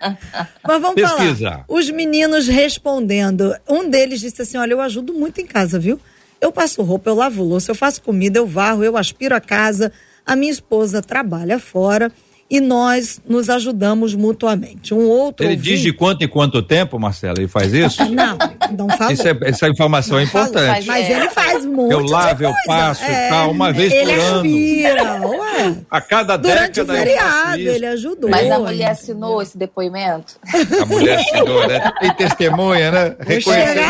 Mas 0.63 0.81
vamos 0.81 0.95
Pesquisa. 0.95 1.49
falar. 1.51 1.65
Os 1.67 1.89
meninos 1.89 2.47
respondendo. 2.47 3.53
Um 3.67 3.89
deles 3.89 4.21
disse 4.21 4.41
assim: 4.41 4.57
olha, 4.57 4.71
eu 4.71 4.81
ajudo 4.81 5.13
muito 5.13 5.41
em 5.41 5.45
casa, 5.45 5.77
viu? 5.77 5.99
Eu 6.41 6.51
passo 6.51 6.81
roupa, 6.81 7.09
eu 7.09 7.15
lavo 7.15 7.43
louça, 7.43 7.69
eu 7.71 7.75
faço 7.75 8.01
comida, 8.01 8.39
eu 8.39 8.47
varro, 8.47 8.83
eu 8.83 8.97
aspiro 8.97 9.35
a 9.35 9.39
casa. 9.39 9.91
A 10.25 10.35
minha 10.35 10.51
esposa 10.51 11.01
trabalha 11.01 11.59
fora 11.59 12.11
e 12.51 12.59
nós 12.59 13.21
nos 13.25 13.49
ajudamos 13.49 14.13
mutuamente. 14.13 14.93
Um 14.93 15.07
outro. 15.07 15.45
Ele 15.45 15.53
ouvinte... 15.53 15.71
diz 15.71 15.79
de 15.79 15.93
quanto 15.93 16.21
em 16.25 16.27
quanto 16.27 16.61
tempo, 16.61 16.99
Marcela, 16.99 17.35
ele 17.37 17.47
faz 17.47 17.73
isso? 17.73 18.03
Não, 18.11 18.37
não 18.77 18.89
faz. 18.97 19.19
Isso 19.19 19.27
é, 19.27 19.37
essa 19.43 19.69
informação 19.69 20.15
não 20.15 20.19
é 20.19 20.23
importante. 20.25 20.85
mas 20.85 21.09
é. 21.09 21.13
ele 21.13 21.29
faz 21.29 21.65
muito. 21.65 21.91
Eu 21.91 22.03
lavo, 22.05 22.43
eu 22.43 22.53
passo, 22.65 23.03
é, 23.03 23.29
tal, 23.29 23.51
uma 23.51 23.71
vez 23.71 23.91
ele 23.91 24.13
por 24.13 24.35
aspira, 24.35 25.01
ano. 25.01 25.29
Ué. 25.39 25.75
A 25.89 26.01
cada 26.01 26.37
Durante 26.37 26.83
década. 26.83 26.93
O 26.93 26.97
feriado, 26.97 27.59
ele 27.59 27.85
ajudou. 27.85 28.29
Mas 28.29 28.51
a 28.51 28.59
mulher 28.59 28.91
assinou 28.91 29.41
esse 29.41 29.57
depoimento? 29.57 30.39
A 30.81 30.85
mulher 30.85 31.19
assinou, 31.19 31.67
né? 31.67 31.91
Tem 31.99 32.13
testemunha, 32.15 32.91
né? 32.91 33.15
Reconheceu. 33.19 33.83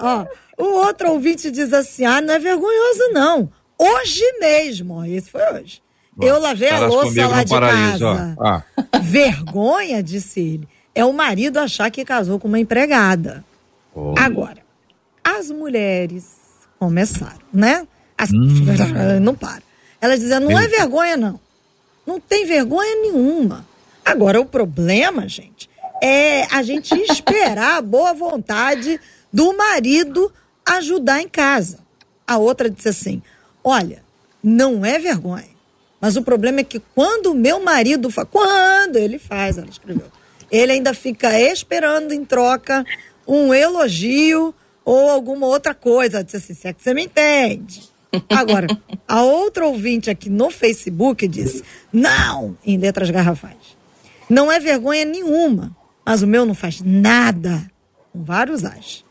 Ó, 0.00 0.24
o 0.58 0.64
outro 0.64 1.10
ouvinte 1.10 1.50
diz 1.50 1.72
assim: 1.72 2.04
ah, 2.04 2.20
não 2.20 2.34
é 2.34 2.38
vergonhoso, 2.38 3.12
não. 3.12 3.50
Hoje 3.78 4.22
mesmo, 4.38 5.04
esse 5.04 5.30
foi 5.30 5.42
hoje. 5.52 5.82
Bom, 6.14 6.26
eu 6.26 6.38
lavei 6.38 6.68
a 6.68 6.86
louça 6.86 7.26
lá 7.26 7.42
de 7.42 7.50
paraíso, 7.50 8.04
casa. 8.04 8.36
Ah. 8.38 8.62
Vergonha, 9.00 10.02
disse 10.02 10.40
ele, 10.40 10.68
é 10.94 11.04
o 11.04 11.12
marido 11.12 11.58
achar 11.58 11.90
que 11.90 12.04
casou 12.04 12.38
com 12.38 12.48
uma 12.48 12.58
empregada. 12.58 13.42
Oh. 13.94 14.14
Agora, 14.18 14.58
as 15.24 15.50
mulheres 15.50 16.30
começaram, 16.78 17.40
né? 17.52 17.86
As... 18.16 18.30
Hum. 18.30 18.66
Não 19.22 19.34
para. 19.34 19.62
Elas 20.00 20.18
dizem, 20.18 20.40
não 20.40 20.58
é 20.58 20.66
vergonha, 20.66 21.16
não. 21.16 21.38
Não 22.04 22.18
tem 22.18 22.44
vergonha 22.44 23.02
nenhuma. 23.02 23.64
Agora, 24.04 24.40
o 24.40 24.44
problema, 24.44 25.28
gente, 25.28 25.70
é 26.02 26.42
a 26.50 26.60
gente 26.60 26.92
esperar 27.08 27.76
a 27.76 27.82
boa 27.82 28.12
vontade 28.12 29.00
do 29.32 29.56
marido 29.56 30.32
ajudar 30.66 31.20
em 31.20 31.28
casa. 31.28 31.78
A 32.26 32.38
outra 32.38 32.70
disse 32.70 32.88
assim: 32.88 33.22
Olha, 33.62 34.02
não 34.42 34.84
é 34.84 34.98
vergonha. 34.98 35.52
Mas 36.00 36.16
o 36.16 36.22
problema 36.22 36.60
é 36.60 36.64
que 36.64 36.80
quando 36.94 37.34
meu 37.34 37.62
marido 37.62 38.10
faz, 38.10 38.26
quando 38.30 38.96
ele 38.96 39.18
faz, 39.18 39.56
ela 39.56 39.68
escreveu, 39.68 40.06
ele 40.50 40.72
ainda 40.72 40.92
fica 40.92 41.38
esperando 41.40 42.12
em 42.12 42.24
troca 42.24 42.84
um 43.26 43.54
elogio 43.54 44.52
ou 44.84 45.10
alguma 45.10 45.46
outra 45.46 45.74
coisa. 45.74 46.16
Ela 46.16 46.24
disse 46.24 46.36
assim: 46.36 46.54
se 46.54 46.68
é 46.68 46.72
que 46.72 46.82
você 46.82 46.92
me 46.92 47.04
entende. 47.04 47.90
Agora, 48.28 48.66
a 49.08 49.22
outra 49.22 49.66
ouvinte 49.66 50.10
aqui 50.10 50.28
no 50.28 50.50
Facebook 50.50 51.26
disse: 51.28 51.62
não, 51.92 52.56
em 52.64 52.76
letras 52.76 53.10
garrafais. 53.10 53.76
Não 54.28 54.50
é 54.50 54.58
vergonha 54.58 55.04
nenhuma, 55.04 55.76
mas 56.04 56.22
o 56.22 56.26
meu 56.26 56.44
não 56.44 56.54
faz 56.54 56.80
nada. 56.80 57.70
Com 58.12 58.22
vários 58.22 58.64
as. 58.64 59.04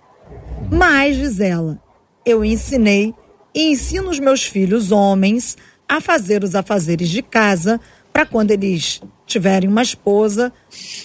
Mas, 0.71 1.17
diz 1.17 1.39
ela, 1.39 1.79
eu 2.25 2.45
ensinei 2.45 3.13
e 3.53 3.71
ensino 3.71 4.09
os 4.09 4.19
meus 4.19 4.43
filhos 4.43 4.91
homens 4.91 5.57
a 5.87 5.99
fazer 5.99 6.43
os 6.43 6.55
afazeres 6.55 7.09
de 7.09 7.21
casa 7.21 7.79
para 8.13 8.25
quando 8.25 8.51
eles 8.51 9.01
tiverem 9.25 9.69
uma 9.69 9.81
esposa, 9.81 10.51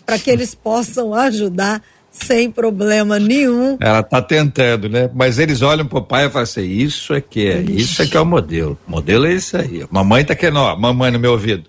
para 0.05 0.19
que 0.19 0.31
eles 0.31 0.55
possam 0.55 1.15
ajudar 1.15 1.83
sem 2.11 2.51
problema 2.51 3.19
nenhum. 3.19 3.77
Ela 3.81 4.01
está 4.01 4.23
tentando, 4.23 4.89
né? 4.89 5.11
Mas 5.15 5.39
eles 5.39 5.63
olham 5.63 5.87
pro 5.87 6.03
pai 6.03 6.27
e 6.27 6.31
falam 6.31 6.45
assim: 6.45 6.63
isso 6.63 7.15
é 7.15 7.21
que 7.21 7.47
é, 7.47 7.61
isso 7.61 8.03
é 8.03 8.07
que 8.07 8.17
é 8.17 8.21
o 8.21 8.27
modelo. 8.27 8.79
O 8.87 8.91
modelo 8.91 9.27
é 9.27 9.35
isso 9.35 9.57
aí. 9.57 9.85
Mamãe 9.91 10.25
tá 10.25 10.35
querendo, 10.35 10.59
ó, 10.59 10.77
mamãe 10.77 11.11
no 11.11 11.19
meu 11.19 11.33
ouvido. 11.33 11.69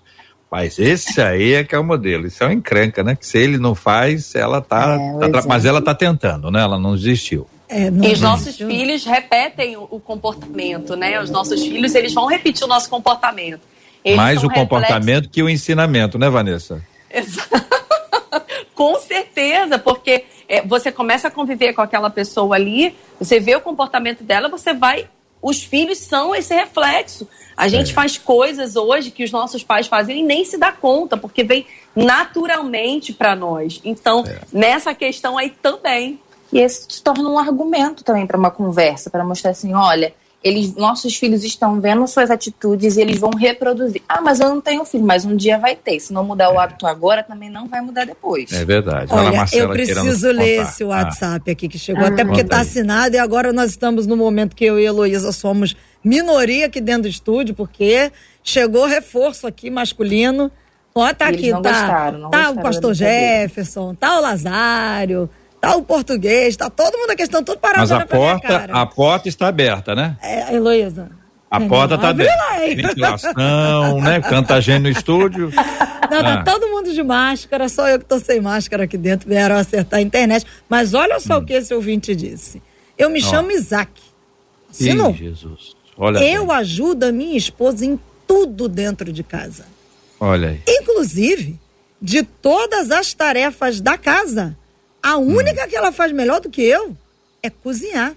Mas 0.50 0.78
esse 0.78 1.20
aí 1.20 1.54
é 1.54 1.64
que 1.64 1.74
é 1.74 1.78
o 1.78 1.84
modelo. 1.84 2.26
Isso 2.26 2.42
é 2.42 2.46
uma 2.46 2.54
encrenca, 2.54 3.02
né? 3.02 3.14
Que 3.14 3.26
se 3.26 3.36
ele 3.38 3.58
não 3.58 3.74
faz, 3.74 4.34
ela 4.34 4.60
tá. 4.60 4.98
É, 5.20 5.28
tá 5.28 5.42
mas 5.46 5.64
ela 5.64 5.82
tá 5.82 5.94
tentando, 5.94 6.50
né? 6.50 6.62
Ela 6.62 6.78
não 6.78 6.96
desistiu. 6.96 7.46
É, 7.68 7.90
não 7.90 8.02
e 8.02 8.12
os 8.12 8.20
nossos 8.20 8.56
filhos 8.56 9.04
repetem 9.04 9.76
o, 9.76 9.86
o, 9.90 10.00
comportamento, 10.00 10.96
né? 10.96 11.20
Os 11.20 11.28
nossos 11.28 11.62
filhos, 11.62 11.94
eles 11.94 12.14
vão 12.14 12.26
repetir 12.26 12.64
o 12.64 12.66
nosso 12.66 12.88
comportamento. 12.88 13.60
Eles 14.02 14.16
Mais 14.16 14.42
o 14.42 14.48
comportamento 14.48 15.28
que 15.28 15.42
o 15.42 15.50
ensinamento, 15.50 16.18
né, 16.18 16.30
Vanessa? 16.30 16.82
com 18.74 18.98
certeza, 19.00 19.78
porque 19.78 20.24
é, 20.48 20.62
você 20.62 20.90
começa 20.90 21.28
a 21.28 21.30
conviver 21.30 21.74
com 21.74 21.82
aquela 21.82 22.08
pessoa 22.08 22.56
ali, 22.56 22.96
você 23.18 23.38
vê 23.38 23.54
o 23.54 23.60
comportamento 23.60 24.24
dela, 24.24 24.48
você 24.48 24.72
vai. 24.72 25.08
Os 25.40 25.62
filhos 25.62 25.98
são 25.98 26.34
esse 26.34 26.54
reflexo. 26.54 27.28
A 27.56 27.68
gente 27.68 27.92
faz 27.92 28.18
coisas 28.18 28.76
hoje 28.76 29.10
que 29.10 29.24
os 29.24 29.30
nossos 29.30 29.62
pais 29.62 29.86
fazem 29.86 30.20
e 30.20 30.22
nem 30.22 30.44
se 30.44 30.56
dá 30.56 30.72
conta, 30.72 31.16
porque 31.16 31.42
vem 31.44 31.66
naturalmente 31.94 33.12
para 33.12 33.34
nós. 33.34 33.80
Então, 33.84 34.24
é. 34.26 34.40
nessa 34.52 34.94
questão 34.94 35.38
aí 35.38 35.50
também, 35.50 36.20
e 36.52 36.58
esse 36.58 36.86
se 36.88 37.02
torna 37.02 37.28
um 37.28 37.38
argumento 37.38 38.02
também 38.02 38.26
para 38.26 38.38
uma 38.38 38.50
conversa, 38.50 39.10
para 39.10 39.24
mostrar 39.24 39.50
assim, 39.50 39.74
olha, 39.74 40.14
eles, 40.42 40.74
nossos 40.76 41.16
filhos 41.16 41.42
estão 41.42 41.80
vendo 41.80 42.06
suas 42.06 42.30
atitudes 42.30 42.96
e 42.96 43.00
eles 43.00 43.18
vão 43.18 43.30
reproduzir. 43.30 44.02
Ah, 44.08 44.20
mas 44.20 44.38
eu 44.38 44.48
não 44.48 44.60
tenho 44.60 44.84
filho, 44.84 45.04
mas 45.04 45.24
um 45.24 45.34
dia 45.34 45.58
vai 45.58 45.74
ter. 45.74 45.98
Se 45.98 46.12
não 46.12 46.22
mudar 46.22 46.52
o 46.52 46.58
hábito 46.58 46.86
agora, 46.86 47.24
também 47.24 47.50
não 47.50 47.66
vai 47.66 47.80
mudar 47.80 48.04
depois. 48.04 48.52
É 48.52 48.64
verdade. 48.64 49.12
Olha, 49.12 49.44
eu 49.52 49.68
preciso 49.70 50.30
ler 50.30 50.62
esse 50.62 50.84
WhatsApp 50.84 51.50
ah. 51.50 51.52
aqui 51.52 51.68
que 51.68 51.78
chegou, 51.78 52.04
ah, 52.04 52.08
até 52.08 52.24
porque 52.24 52.42
está 52.42 52.60
assinado 52.60 53.16
e 53.16 53.18
agora 53.18 53.52
nós 53.52 53.70
estamos 53.70 54.06
no 54.06 54.16
momento 54.16 54.54
que 54.54 54.64
eu 54.64 54.78
e 54.78 54.86
a 54.86 54.90
Heloísa 54.90 55.32
somos 55.32 55.74
minoria 56.04 56.66
aqui 56.66 56.80
dentro 56.80 57.02
do 57.02 57.08
estúdio, 57.08 57.54
porque 57.54 58.12
chegou 58.42 58.86
reforço 58.86 59.46
aqui 59.46 59.70
masculino. 59.70 60.52
Ó, 60.94 61.12
tá 61.12 61.28
aqui, 61.28 61.50
tá, 61.50 61.60
gostaram, 61.60 62.30
tá 62.30 62.50
o 62.50 62.62
pastor 62.62 62.94
Jefferson, 62.94 63.94
tá 63.94 64.18
o 64.18 64.20
Lazário, 64.20 65.28
tá 65.60 65.76
o 65.76 65.82
português, 65.82 66.56
tá 66.56 66.70
todo 66.70 66.96
mundo 66.96 67.10
aqui, 67.10 67.22
estão 67.22 67.42
tudo 67.42 67.58
parados 67.58 67.90
Mas 67.90 68.00
a 68.00 68.06
porta, 68.06 68.68
a 68.70 68.86
porta 68.86 69.28
está 69.28 69.48
aberta, 69.48 69.94
né? 69.94 70.16
É, 70.22 70.54
Heloísa. 70.54 71.10
A 71.50 71.60
porta 71.60 71.94
está 71.94 72.10
aberta. 72.10 72.34
Ventilação, 72.74 74.00
né? 74.02 74.20
Canta 74.20 74.60
gente 74.60 74.82
no 74.82 74.88
estúdio. 74.90 75.50
Não, 76.10 76.22
tá 76.22 76.34
ah. 76.34 76.36
tá 76.42 76.52
todo 76.52 76.68
mundo 76.68 76.92
de 76.92 77.02
máscara, 77.02 77.68
só 77.68 77.88
eu 77.88 77.98
que 77.98 78.04
tô 78.04 78.18
sem 78.18 78.40
máscara 78.40 78.84
aqui 78.84 78.96
dentro, 78.96 79.28
vieram 79.28 79.56
acertar 79.56 79.98
a 79.98 80.02
internet. 80.02 80.46
Mas 80.68 80.94
olha 80.94 81.20
só 81.20 81.38
hum. 81.38 81.42
o 81.42 81.44
que 81.44 81.52
esse 81.52 81.72
ouvinte 81.74 82.14
disse. 82.14 82.62
Eu 82.96 83.10
me 83.10 83.18
oh. 83.18 83.22
chamo 83.22 83.50
Isaac. 83.50 83.92
Sim, 84.70 85.12
Jesus. 85.14 85.76
Olha 85.96 86.18
eu 86.18 86.46
bem. 86.46 86.56
ajudo 86.56 87.04
a 87.04 87.12
minha 87.12 87.36
esposa 87.36 87.84
em 87.84 87.98
tudo 88.26 88.68
dentro 88.68 89.12
de 89.12 89.22
casa. 89.22 89.64
Olha 90.20 90.50
aí. 90.50 90.60
Inclusive, 90.66 91.58
de 92.00 92.22
todas 92.22 92.90
as 92.90 93.14
tarefas 93.14 93.80
da 93.80 93.96
casa, 93.96 94.56
a 95.02 95.16
única 95.16 95.64
hum. 95.64 95.68
que 95.68 95.76
ela 95.76 95.92
faz 95.92 96.12
melhor 96.12 96.40
do 96.40 96.50
que 96.50 96.62
eu 96.62 96.96
é 97.42 97.50
cozinhar. 97.50 98.14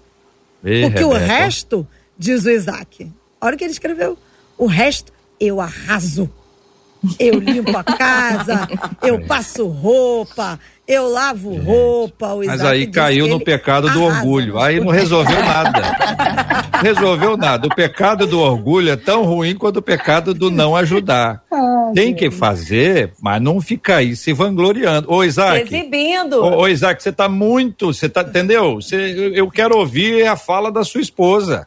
Ei, 0.64 0.82
Porque 0.82 1.02
Rebeca. 1.02 1.08
o 1.08 1.26
resto, 1.26 1.86
diz 2.16 2.44
o 2.44 2.50
Isaac, 2.50 3.10
olha 3.40 3.54
o 3.54 3.58
que 3.58 3.64
ele 3.64 3.72
escreveu, 3.72 4.16
o 4.56 4.66
resto 4.66 5.12
eu 5.40 5.60
arraso. 5.60 6.30
Eu 7.18 7.40
limpo 7.40 7.76
a 7.76 7.82
casa, 7.82 8.68
eu 9.02 9.20
passo 9.26 9.66
roupa, 9.66 10.56
eu 10.86 11.08
lavo 11.08 11.54
Gente. 11.54 11.64
roupa. 11.64 12.36
Mas 12.46 12.60
aí 12.60 12.86
caiu 12.86 13.26
no 13.26 13.40
pecado 13.40 13.90
do 13.90 14.02
orgulho. 14.02 14.60
Aí 14.60 14.78
não 14.78 14.92
resolveu 14.92 15.42
nada. 15.42 15.96
resolveu 16.80 17.36
nada. 17.36 17.66
O 17.66 17.74
pecado 17.74 18.26
do 18.26 18.38
orgulho 18.38 18.90
é 18.90 18.96
tão 18.96 19.24
ruim 19.24 19.56
quanto 19.56 19.78
o 19.78 19.82
pecado 19.82 20.32
do 20.32 20.50
não 20.50 20.76
ajudar. 20.76 21.42
Tem 21.94 22.14
que 22.14 22.30
fazer, 22.30 23.12
mas 23.20 23.40
não 23.40 23.60
ficar 23.60 23.96
aí 23.96 24.16
se 24.16 24.32
vangloriando. 24.32 25.10
Ô, 25.10 25.22
Isaac. 25.24 25.62
Exibindo. 25.62 26.42
Ô, 26.42 26.60
ô 26.62 26.68
Isaac, 26.68 27.02
você 27.02 27.10
está 27.10 27.28
muito. 27.28 27.92
Você 27.92 28.08
tá, 28.08 28.22
entendeu? 28.22 28.76
Você, 28.76 29.32
eu 29.34 29.50
quero 29.50 29.76
ouvir 29.76 30.26
a 30.26 30.36
fala 30.36 30.70
da 30.70 30.84
sua 30.84 31.00
esposa. 31.00 31.66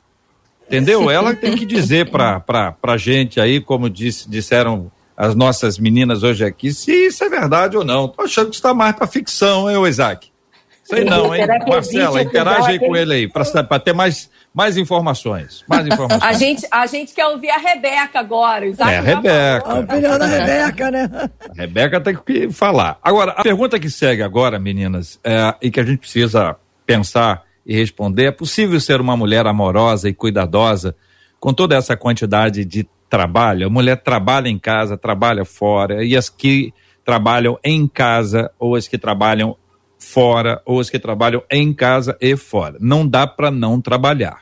Entendeu? 0.68 1.10
Ela 1.12 1.36
tem 1.36 1.56
que 1.56 1.66
dizer 1.66 2.10
pra, 2.10 2.40
pra, 2.40 2.72
pra 2.72 2.98
gente 2.98 3.40
aí, 3.40 3.62
como 3.62 3.90
disse, 3.90 4.30
disseram 4.30 4.92
as 5.16 5.36
nossas 5.36 5.78
meninas 5.78 6.24
hoje 6.24 6.44
aqui 6.44 6.74
se 6.74 6.92
isso 6.92 7.24
é 7.24 7.30
verdade 7.30 7.78
ou 7.78 7.86
não. 7.86 8.08
Tô 8.08 8.24
achando 8.24 8.50
que 8.50 8.56
está 8.56 8.74
mais 8.74 8.96
para 8.96 9.08
ficção, 9.08 9.70
hein, 9.70 9.88
Isaac? 9.88 10.30
Sei 10.86 11.04
não, 11.04 11.34
hein? 11.34 11.48
Marcela, 11.68 12.22
interage 12.22 12.70
aí 12.70 12.80
com 12.80 12.96
ele 12.96 13.14
aí, 13.14 13.28
para 13.28 13.80
ter 13.80 13.92
mais, 13.92 14.30
mais 14.54 14.78
informações. 14.78 15.66
Mais 15.68 15.86
informações. 15.88 16.22
A 16.24 16.34
gente, 16.34 16.68
a 16.70 16.86
gente 16.86 17.12
quer 17.12 17.26
ouvir 17.26 17.50
a 17.50 17.58
Rebeca 17.58 18.20
agora. 18.20 18.68
Isaac 18.68 18.92
é, 18.92 18.98
a 19.00 19.02
Rebeca. 19.02 19.72
A 19.72 19.80
opinião 19.80 20.20
da 20.20 20.26
Rebeca, 20.28 20.92
né? 20.92 21.10
A 21.50 21.54
Rebeca 21.60 22.00
tem 22.00 22.16
que 22.16 22.52
falar. 22.52 23.00
Agora, 23.02 23.32
a 23.32 23.42
pergunta 23.42 23.80
que 23.80 23.90
segue 23.90 24.22
agora, 24.22 24.60
meninas, 24.60 25.20
é, 25.24 25.56
e 25.60 25.72
que 25.72 25.80
a 25.80 25.84
gente 25.84 25.98
precisa 25.98 26.56
pensar 26.86 27.44
e 27.66 27.76
responder, 27.76 28.26
é 28.26 28.32
possível 28.32 28.80
ser 28.80 29.02
uma 29.02 29.18
mulher 29.18 29.48
amorosa 29.48 30.08
e 30.08 30.14
cuidadosa 30.14 30.96
com 31.40 31.52
toda 31.52 31.76
essa 31.76 31.98
quantidade 31.98 32.64
de 32.64 32.88
trabalho, 33.10 33.68
a 33.68 33.70
mulher 33.70 33.98
trabalha 33.98 34.50
em 34.50 34.60
casa, 34.60 34.98
trabalha 34.98 35.46
fora, 35.46 36.04
e 36.04 36.16
as 36.16 36.30
que 36.30 36.72
trabalham 37.04 37.58
em 37.64 37.88
casa, 37.88 38.52
ou 38.60 38.76
as 38.76 38.88
que 38.88 38.98
trabalham 38.98 39.58
fora, 40.06 40.62
ou 40.66 40.80
as 40.80 40.90
que 40.90 41.00
trabalham 41.00 41.44
em 41.50 41.74
casa 41.74 42.16
e 42.22 42.38
fora. 42.38 42.78
Não 42.80 43.08
dá 43.08 43.26
para 43.26 43.50
não 43.50 43.82
trabalhar. 43.82 44.42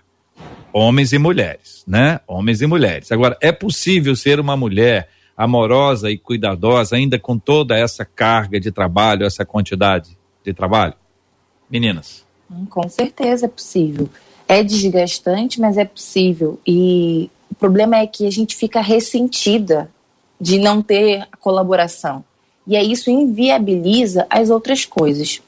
Homens 0.74 1.14
e 1.14 1.18
mulheres, 1.18 1.84
né? 1.88 2.20
Homens 2.28 2.62
e 2.62 2.68
mulheres. 2.68 3.12
Agora, 3.12 3.38
é 3.42 3.52
possível 3.52 4.16
ser 4.16 4.40
uma 4.40 4.58
mulher 4.58 5.08
amorosa 5.38 6.12
e 6.12 6.18
cuidadosa 6.18 6.96
ainda 6.96 7.18
com 7.18 7.40
toda 7.40 7.78
essa 7.78 8.04
carga 8.04 8.60
de 8.60 8.72
trabalho, 8.72 9.26
essa 9.26 9.46
quantidade 9.46 10.18
de 10.44 10.54
trabalho? 10.54 10.96
Meninas. 11.70 12.26
Hum, 12.52 12.66
com 12.66 12.88
certeza 12.90 13.46
é 13.46 13.50
possível. 13.50 14.10
É 14.48 14.64
desgastante, 14.64 15.62
mas 15.62 15.78
é 15.78 15.86
possível. 15.86 16.60
E 16.68 17.30
o 17.50 17.56
problema 17.56 17.98
é 17.98 18.06
que 18.06 18.28
a 18.28 18.32
gente 18.32 18.56
fica 18.56 18.82
ressentida 18.82 19.90
de 20.40 20.60
não 20.60 20.82
ter 20.82 21.26
colaboração. 21.40 22.24
E 22.68 22.76
aí 22.76 22.92
isso 22.92 23.10
inviabiliza 23.10 24.28
as 24.30 24.50
outras 24.50 24.86
coisas. 24.86 25.42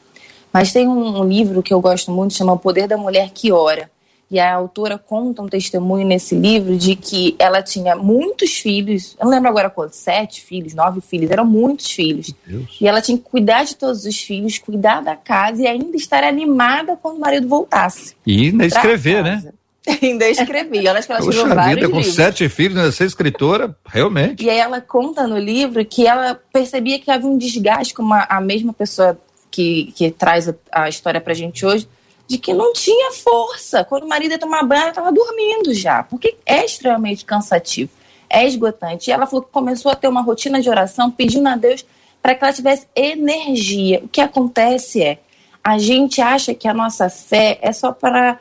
Mas 0.56 0.72
tem 0.72 0.88
um, 0.88 1.20
um 1.20 1.28
livro 1.28 1.62
que 1.62 1.74
eu 1.74 1.82
gosto 1.82 2.10
muito, 2.10 2.34
chama 2.34 2.54
O 2.54 2.58
Poder 2.58 2.88
da 2.88 2.96
Mulher 2.96 3.32
que 3.34 3.52
Ora. 3.52 3.92
E 4.32 4.40
a 4.40 4.56
autora 4.56 4.98
conta 4.98 5.42
um 5.42 5.50
testemunho 5.50 6.08
nesse 6.08 6.34
livro 6.34 6.78
de 6.78 6.96
que 6.96 7.36
ela 7.38 7.62
tinha 7.62 7.94
muitos 7.94 8.54
filhos, 8.54 9.18
eu 9.20 9.26
não 9.26 9.34
lembro 9.34 9.50
agora 9.50 9.70
quantos, 9.70 9.98
sete 9.98 10.40
filhos, 10.40 10.74
nove 10.74 11.02
filhos, 11.02 11.30
eram 11.30 11.44
muitos 11.44 11.92
filhos. 11.92 12.34
E 12.80 12.88
ela 12.88 13.02
tinha 13.02 13.18
que 13.18 13.24
cuidar 13.26 13.66
de 13.66 13.76
todos 13.76 14.06
os 14.06 14.18
filhos, 14.18 14.58
cuidar 14.58 15.02
da 15.02 15.18
casa 15.18 15.62
e 15.62 15.68
ainda 15.68 15.98
estar 15.98 16.24
animada 16.24 16.98
quando 17.02 17.18
o 17.18 17.20
marido 17.20 17.50
voltasse. 17.50 18.16
E 18.26 18.46
ainda 18.46 18.66
escrever, 18.66 19.26
né? 19.26 19.44
Ainda 20.02 20.28
escrevi. 20.28 20.80
Olha, 20.80 20.98
acho 20.98 21.06
que 21.06 21.12
ela 21.12 21.20
escreveu 21.20 21.44
Puxa 21.44 21.56
vários 21.56 21.76
vida, 21.76 21.90
com 21.90 21.98
livros. 21.98 22.16
sete 22.16 22.50
filhos, 22.50 22.76
né? 22.76 22.90
ser 22.90 23.06
escritora, 23.06 23.78
realmente. 23.86 24.44
E 24.44 24.50
aí 24.50 24.58
ela 24.58 24.82
conta 24.82 25.28
no 25.28 25.38
livro 25.38 25.86
que 25.86 26.08
ela 26.08 26.34
percebia 26.52 26.98
que 26.98 27.12
havia 27.12 27.30
um 27.30 27.38
desgaste 27.38 27.94
com 27.94 28.02
uma, 28.02 28.26
a 28.28 28.42
mesma 28.42 28.74
pessoa 28.74 29.16
que, 29.56 29.94
que 29.96 30.12
traz 30.12 30.50
a, 30.50 30.56
a 30.72 30.90
história 30.90 31.22
pra 31.22 31.34
gente 31.34 31.66
hoje, 31.66 31.88
de 32.28 32.38
que 32.38 32.54
não 32.54 32.74
tinha 32.74 33.14
força. 33.14 33.86
Quando 33.86 34.04
o 34.04 34.10
marido 34.10 34.32
ia 34.32 34.40
tomar 34.40 34.64
banho, 34.64 34.82
ela 34.82 34.90
estava 34.90 35.12
dormindo 35.12 35.74
já, 35.74 36.04
porque 36.04 36.36
é 36.46 36.66
extremamente 36.66 37.24
cansativo, 37.24 37.90
é 38.30 38.46
esgotante. 38.46 39.10
E 39.10 39.14
ela 39.14 39.26
falou 39.26 39.46
que 39.46 39.52
começou 39.52 39.92
a 39.92 39.96
ter 39.96 40.10
uma 40.10 40.22
rotina 40.22 40.62
de 40.62 40.70
oração, 40.70 41.10
pedindo 41.10 41.48
a 41.48 41.56
Deus 41.56 41.86
para 42.22 42.36
que 42.36 42.44
ela 42.44 42.54
tivesse 42.54 42.88
energia. 42.96 44.02
O 44.04 44.10
que 44.10 44.20
acontece 44.20 45.02
é, 45.02 45.20
a 45.64 45.78
gente 45.78 46.20
acha 46.22 46.54
que 46.54 46.68
a 46.68 46.74
nossa 46.74 47.10
fé 47.10 47.58
é 47.62 47.72
só 47.72 47.94
para 47.94 48.40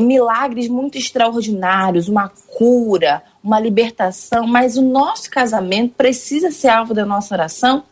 milagres 0.00 0.68
muito 0.68 0.98
extraordinários, 0.98 2.08
uma 2.08 2.30
cura, 2.48 3.22
uma 3.44 3.60
libertação, 3.60 4.46
mas 4.46 4.76
o 4.76 4.82
nosso 4.82 5.30
casamento 5.30 5.94
precisa 5.94 6.50
ser 6.50 6.68
alvo 6.68 6.94
da 6.94 7.04
nossa 7.04 7.34
oração, 7.34 7.84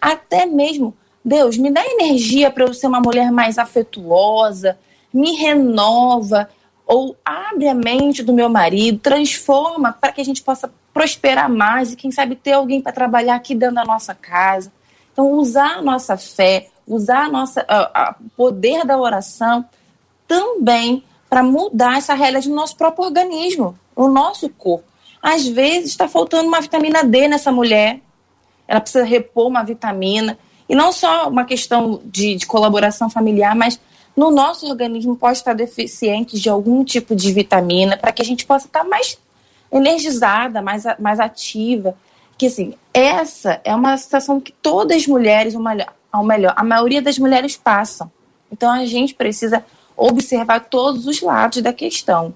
até 0.00 0.46
mesmo, 0.46 0.94
Deus, 1.28 1.58
me 1.58 1.70
dá 1.70 1.84
energia 1.84 2.50
para 2.50 2.64
eu 2.64 2.72
ser 2.72 2.86
uma 2.86 3.00
mulher 3.00 3.30
mais 3.30 3.58
afetuosa, 3.58 4.78
me 5.12 5.32
renova, 5.32 6.48
ou 6.86 7.14
abre 7.22 7.68
a 7.68 7.74
mente 7.74 8.22
do 8.22 8.32
meu 8.32 8.48
marido, 8.48 8.98
transforma 8.98 9.92
para 9.92 10.10
que 10.10 10.22
a 10.22 10.24
gente 10.24 10.42
possa 10.42 10.72
prosperar 10.92 11.50
mais 11.50 11.92
e, 11.92 11.96
quem 11.96 12.10
sabe, 12.10 12.34
ter 12.34 12.52
alguém 12.52 12.80
para 12.80 12.92
trabalhar 12.92 13.34
aqui 13.34 13.54
dentro 13.54 13.74
da 13.74 13.84
nossa 13.84 14.14
casa. 14.14 14.72
Então, 15.12 15.32
usar 15.32 15.76
a 15.76 15.82
nossa 15.82 16.16
fé, 16.16 16.68
usar 16.86 17.28
o 17.28 18.30
poder 18.36 18.86
da 18.86 18.96
oração 18.96 19.64
também 20.26 21.04
para 21.28 21.42
mudar 21.42 21.98
essa 21.98 22.14
realidade 22.14 22.48
no 22.48 22.56
nosso 22.56 22.74
próprio 22.74 23.04
organismo, 23.04 23.78
no 23.94 24.08
nosso 24.08 24.48
corpo. 24.48 24.86
Às 25.22 25.46
vezes 25.46 25.90
está 25.90 26.08
faltando 26.08 26.48
uma 26.48 26.60
vitamina 26.60 27.04
D 27.04 27.28
nessa 27.28 27.52
mulher, 27.52 28.00
ela 28.66 28.80
precisa 28.80 29.04
repor 29.04 29.46
uma 29.46 29.62
vitamina, 29.62 30.38
e 30.68 30.74
não 30.74 30.92
só 30.92 31.28
uma 31.28 31.44
questão 31.44 32.00
de, 32.04 32.34
de 32.34 32.46
colaboração 32.46 33.08
familiar, 33.08 33.54
mas 33.56 33.80
no 34.16 34.30
nosso 34.30 34.66
organismo 34.66 35.16
pode 35.16 35.38
estar 35.38 35.54
deficiente 35.54 36.38
de 36.38 36.48
algum 36.48 36.84
tipo 36.84 37.14
de 37.14 37.32
vitamina 37.32 37.96
para 37.96 38.12
que 38.12 38.20
a 38.20 38.24
gente 38.24 38.44
possa 38.44 38.66
estar 38.66 38.84
mais 38.84 39.16
energizada, 39.70 40.60
mais, 40.60 40.84
mais 40.98 41.20
ativa. 41.20 41.94
Que 42.36 42.46
assim, 42.46 42.74
essa 42.92 43.60
é 43.64 43.74
uma 43.74 43.96
situação 43.96 44.40
que 44.40 44.52
todas 44.52 44.96
as 44.96 45.06
mulheres, 45.06 45.54
ao 46.12 46.24
melhor, 46.24 46.54
a 46.56 46.64
maioria 46.64 47.00
das 47.00 47.18
mulheres 47.18 47.56
passam. 47.56 48.10
Então 48.50 48.70
a 48.70 48.84
gente 48.84 49.14
precisa 49.14 49.64
observar 49.96 50.60
todos 50.60 51.06
os 51.06 51.20
lados 51.20 51.62
da 51.62 51.72
questão. 51.72 52.34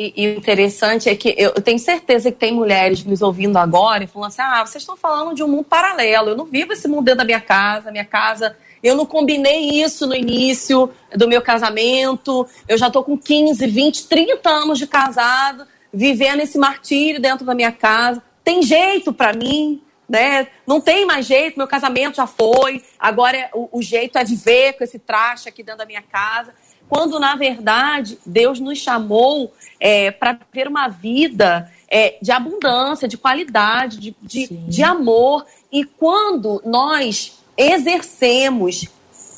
E, 0.00 0.36
interessante 0.36 1.08
é 1.08 1.16
que 1.16 1.34
eu 1.36 1.50
tenho 1.54 1.78
certeza 1.80 2.30
que 2.30 2.38
tem 2.38 2.54
mulheres 2.54 3.04
nos 3.04 3.20
ouvindo 3.20 3.56
agora 3.56 4.04
e 4.04 4.06
falando 4.06 4.28
assim: 4.28 4.42
ah, 4.42 4.64
vocês 4.64 4.82
estão 4.82 4.96
falando 4.96 5.34
de 5.34 5.42
um 5.42 5.48
mundo 5.48 5.64
paralelo. 5.64 6.28
Eu 6.28 6.36
não 6.36 6.44
vivo 6.44 6.72
esse 6.72 6.86
mundo 6.86 7.06
dentro 7.06 7.18
da 7.18 7.24
minha 7.24 7.40
casa, 7.40 7.90
minha 7.90 8.04
casa. 8.04 8.56
Eu 8.80 8.94
não 8.94 9.04
combinei 9.04 9.82
isso 9.82 10.06
no 10.06 10.14
início 10.14 10.88
do 11.16 11.26
meu 11.26 11.42
casamento. 11.42 12.46
Eu 12.68 12.78
já 12.78 12.86
estou 12.86 13.02
com 13.02 13.18
15, 13.18 13.66
20, 13.66 14.06
30 14.06 14.48
anos 14.48 14.78
de 14.78 14.86
casado, 14.86 15.66
vivendo 15.92 16.42
esse 16.42 16.56
martírio 16.56 17.20
dentro 17.20 17.44
da 17.44 17.52
minha 17.52 17.72
casa. 17.72 18.22
Tem 18.44 18.62
jeito 18.62 19.12
para 19.12 19.32
mim? 19.32 19.82
né? 20.08 20.48
Não 20.66 20.80
tem 20.80 21.04
mais 21.04 21.26
jeito, 21.26 21.58
meu 21.58 21.68
casamento 21.68 22.16
já 22.16 22.26
foi, 22.26 22.82
agora 22.98 23.36
é, 23.36 23.50
o, 23.52 23.78
o 23.78 23.82
jeito 23.82 24.16
é 24.16 24.24
viver 24.24 24.72
com 24.72 24.82
esse 24.82 24.98
traste 24.98 25.48
aqui 25.48 25.62
dentro 25.62 25.80
da 25.80 25.84
minha 25.84 26.00
casa. 26.00 26.54
Quando, 26.88 27.20
na 27.20 27.36
verdade, 27.36 28.18
Deus 28.24 28.58
nos 28.58 28.78
chamou 28.78 29.52
é, 29.78 30.10
para 30.10 30.34
ter 30.34 30.66
uma 30.66 30.88
vida 30.88 31.70
é, 31.88 32.16
de 32.20 32.32
abundância, 32.32 33.08
de 33.08 33.16
qualidade, 33.16 33.98
de, 33.98 34.16
de, 34.22 34.46
de 34.46 34.82
amor. 34.82 35.44
E 35.72 35.84
quando 35.84 36.62
nós 36.64 37.38
exercemos 37.56 38.86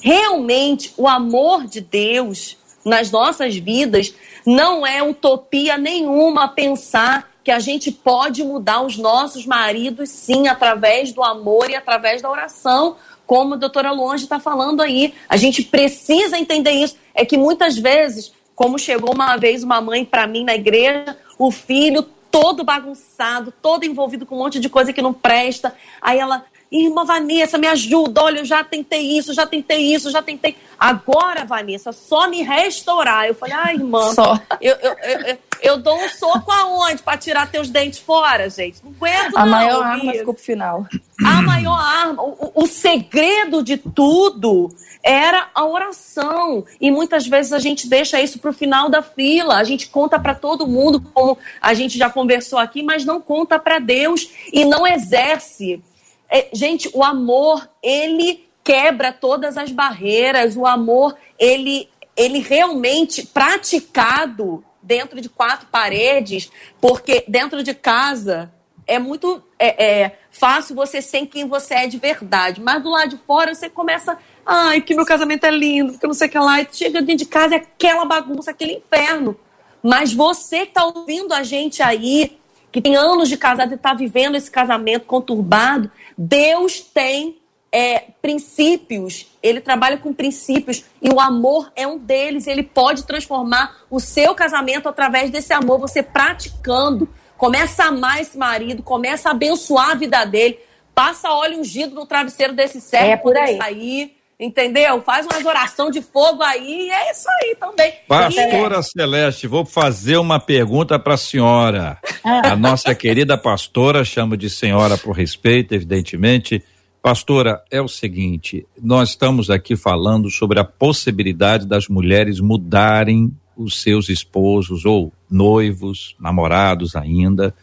realmente 0.01 0.93
o 0.97 1.07
amor 1.09 1.67
de 1.67 1.81
Deus 1.81 2.57
nas 2.85 3.11
nossas 3.11 3.57
vidas, 3.57 4.15
não 4.47 4.87
é 4.87 5.03
utopia 5.03 5.77
nenhuma 5.77 6.49
pensar 6.49 7.31
que 7.43 7.51
a 7.51 7.59
gente 7.59 7.91
pode 7.91 8.45
mudar 8.45 8.83
os 8.83 8.97
nossos 8.97 9.47
maridos, 9.47 10.11
sim, 10.11 10.49
através 10.49 11.13
do 11.13 11.23
amor 11.23 11.71
e 11.71 11.75
através 11.75 12.21
da 12.21 12.31
oração, 12.31 12.97
como 13.31 13.55
a 13.55 13.57
doutora 13.57 13.93
Longe 13.93 14.25
está 14.25 14.41
falando 14.41 14.81
aí. 14.81 15.15
A 15.29 15.37
gente 15.37 15.63
precisa 15.63 16.37
entender 16.37 16.73
isso. 16.73 16.97
É 17.15 17.25
que 17.25 17.39
muitas 17.39 17.79
vezes, 17.79 18.33
como 18.57 18.77
chegou 18.77 19.15
uma 19.15 19.37
vez 19.37 19.63
uma 19.63 19.81
mãe 19.81 20.05
para 20.05 20.27
mim 20.27 20.43
na 20.43 20.57
igreja, 20.57 21.17
o 21.39 21.53
filho 21.53 22.03
todo 22.29 22.65
bagunçado, 22.65 23.55
todo 23.63 23.85
envolvido 23.85 24.27
com 24.27 24.35
um 24.35 24.39
monte 24.39 24.59
de 24.59 24.69
coisa 24.69 24.93
que 24.93 25.01
não 25.01 25.13
presta. 25.13 25.73
Aí 26.03 26.19
ela, 26.19 26.45
Irmã 26.73 27.05
Vanessa, 27.05 27.57
me 27.57 27.69
ajuda. 27.69 28.21
Olha, 28.21 28.41
eu 28.41 28.45
já 28.45 28.65
tentei 28.65 29.17
isso, 29.17 29.33
já 29.33 29.47
tentei 29.47 29.95
isso, 29.95 30.11
já 30.11 30.21
tentei. 30.21 30.57
Agora, 30.77 31.45
Vanessa, 31.45 31.93
só 31.93 32.29
me 32.29 32.43
restaurar. 32.43 33.29
Eu 33.29 33.37
falei, 33.37 33.55
ai, 33.55 33.75
irmã, 33.75 34.13
só. 34.13 34.41
Eu, 34.61 34.75
eu, 34.75 34.97
eu, 35.05 35.39
eu, 35.63 35.79
dou 35.79 35.97
um 35.97 36.09
soco 36.09 36.51
aonde 36.51 37.03
para 37.03 37.19
tirar 37.19 37.51
teus 37.51 37.69
dentes 37.69 37.99
fora, 37.99 38.49
gente? 38.49 38.81
Não 38.85 38.93
aguento, 38.93 39.37
A 39.37 39.45
não, 39.45 39.51
maior 39.51 39.83
arma 39.85 40.13
ficou 40.13 40.35
pro 40.35 40.43
final. 40.43 40.87
A 41.25 41.43
maior 41.43 41.79
arma, 41.79 42.23
o, 42.23 42.53
o 42.55 42.67
segredo 42.67 43.63
de 43.63 43.77
tudo 43.77 44.69
era 45.03 45.49
a 45.55 45.65
oração. 45.65 46.65
E 46.81 46.91
muitas 46.91 47.27
vezes 47.27 47.53
a 47.53 47.59
gente 47.59 47.89
deixa 47.89 48.21
isso 48.21 48.39
pro 48.39 48.53
final 48.53 48.89
da 48.89 49.03
fila. 49.03 49.57
A 49.57 49.65
gente 49.65 49.89
conta 49.89 50.19
para 50.19 50.35
todo 50.35 50.67
mundo, 50.67 51.01
como 51.01 51.37
a 51.61 51.75
gente 51.75 51.99
já 51.99 52.09
conversou 52.09 52.59
aqui, 52.59 52.83
mas 52.83 53.05
não 53.05 53.21
conta 53.21 53.59
para 53.59 53.79
Deus 53.79 54.31
e 54.53 54.65
não 54.65 54.87
exerce 54.87 55.83
é, 56.31 56.49
gente, 56.53 56.89
o 56.95 57.03
amor, 57.03 57.69
ele 57.83 58.49
quebra 58.63 59.13
todas 59.13 59.59
as 59.59 59.73
barreiras. 59.73 60.57
O 60.57 60.65
amor, 60.65 61.17
ele, 61.37 61.89
ele 62.17 62.39
realmente 62.39 63.27
praticado 63.27 64.65
dentro 64.91 65.21
de 65.21 65.29
quatro 65.29 65.69
paredes, 65.69 66.51
porque 66.81 67.25
dentro 67.29 67.63
de 67.63 67.73
casa 67.73 68.53
é 68.89 68.99
muito 68.99 69.41
é, 69.57 69.85
é, 69.85 70.19
fácil 70.33 70.75
você 70.75 71.01
ser 71.01 71.27
quem 71.27 71.47
você 71.47 71.75
é 71.75 71.87
de 71.87 71.97
verdade. 71.97 72.61
Mas 72.61 72.83
do 72.83 72.91
lado 72.91 73.11
de 73.11 73.17
fora 73.19 73.55
você 73.55 73.71
começa, 73.71 74.19
ai, 74.45 74.81
que 74.81 74.93
meu 74.93 75.07
casamento 75.07 75.45
é 75.45 75.51
lindo, 75.53 75.97
que 75.97 76.05
não 76.09 76.13
sei 76.13 76.27
o 76.27 76.31
que 76.33 76.39
lá. 76.41 76.61
E 76.61 76.69
chega 76.73 77.01
dentro 77.01 77.25
de 77.25 77.27
casa 77.27 77.55
é 77.55 77.59
aquela 77.59 78.05
bagunça, 78.05 78.51
aquele 78.51 78.79
inferno. 78.79 79.39
Mas 79.81 80.13
você 80.13 80.63
que 80.67 80.71
está 80.73 80.85
ouvindo 80.85 81.33
a 81.33 81.45
gente 81.45 81.85
aí, 81.85 82.37
que 82.73 82.83
tem 82.83 82.97
anos 82.97 83.29
de 83.29 83.37
casado 83.37 83.71
e 83.71 83.77
está 83.77 83.95
vivendo 83.95 84.35
esse 84.35 84.51
casamento 84.51 85.07
conturbado, 85.07 85.89
Deus 86.19 86.81
tem 86.81 87.40
é, 87.73 88.05
princípios, 88.21 89.27
ele 89.43 89.61
trabalha 89.61 89.97
com 89.97 90.13
princípios 90.13 90.85
e 91.01 91.09
o 91.09 91.21
amor 91.21 91.71
é 91.77 91.87
um 91.87 91.99
deles. 91.99 92.47
Ele 92.47 92.63
pode 92.63 93.05
transformar 93.05 93.77
o 93.89 94.01
seu 94.01 94.35
casamento 94.35 94.89
através 94.89 95.31
desse 95.31 95.53
amor, 95.53 95.79
você 95.79 96.03
praticando. 96.03 97.09
Começa 97.37 97.85
a 97.85 97.87
amar 97.87 98.21
esse 98.21 98.37
marido, 98.37 98.83
começa 98.83 99.29
a 99.29 99.33
abençoar 99.33 99.91
a 99.91 99.95
vida 99.95 100.25
dele, 100.25 100.59
passa 100.95 101.33
óleo 101.33 101.61
ungido 101.61 101.95
no 101.95 102.05
travesseiro 102.05 102.53
desse 102.53 102.81
servo 102.81 103.13
é 103.13 103.17
por 103.17 103.37
aí. 103.37 103.57
sair 103.57 104.21
entendeu? 104.41 105.03
Faz 105.03 105.27
umas 105.27 105.45
oração 105.45 105.91
de 105.91 106.01
fogo 106.01 106.43
aí, 106.43 106.87
e 106.87 106.91
é 106.91 107.11
isso 107.11 107.27
aí 107.43 107.55
também. 107.61 107.93
Pastora 108.09 108.79
é. 108.79 108.83
Celeste, 108.83 109.47
vou 109.47 109.67
fazer 109.67 110.17
uma 110.17 110.41
pergunta 110.41 110.99
para 110.99 111.15
a 111.15 111.19
senhora. 111.19 111.99
Ah. 112.25 112.53
A 112.53 112.57
nossa 112.57 112.95
querida 112.95 113.37
pastora, 113.37 114.03
chamo 114.03 114.37
de 114.37 114.49
senhora 114.49 114.97
por 114.97 115.13
respeito, 115.13 115.75
evidentemente. 115.75 116.65
Pastora, 117.03 117.63
é 117.71 117.81
o 117.81 117.89
seguinte, 117.89 118.67
nós 118.81 119.11
estamos 119.11 119.49
aqui 119.49 119.75
falando 119.75 120.31
sobre 120.31 120.61
a 120.61 120.65
possibilidade 120.65 121.67
das 121.67 121.89
mulheres 121.89 122.41
mudarem 122.41 123.35
os 123.57 123.81
seus 123.81 124.11
esposos 124.11 124.85
ou 124.85 125.11
noivos, 125.31 126.15
namorados 126.21 126.95
ainda, 126.95 127.55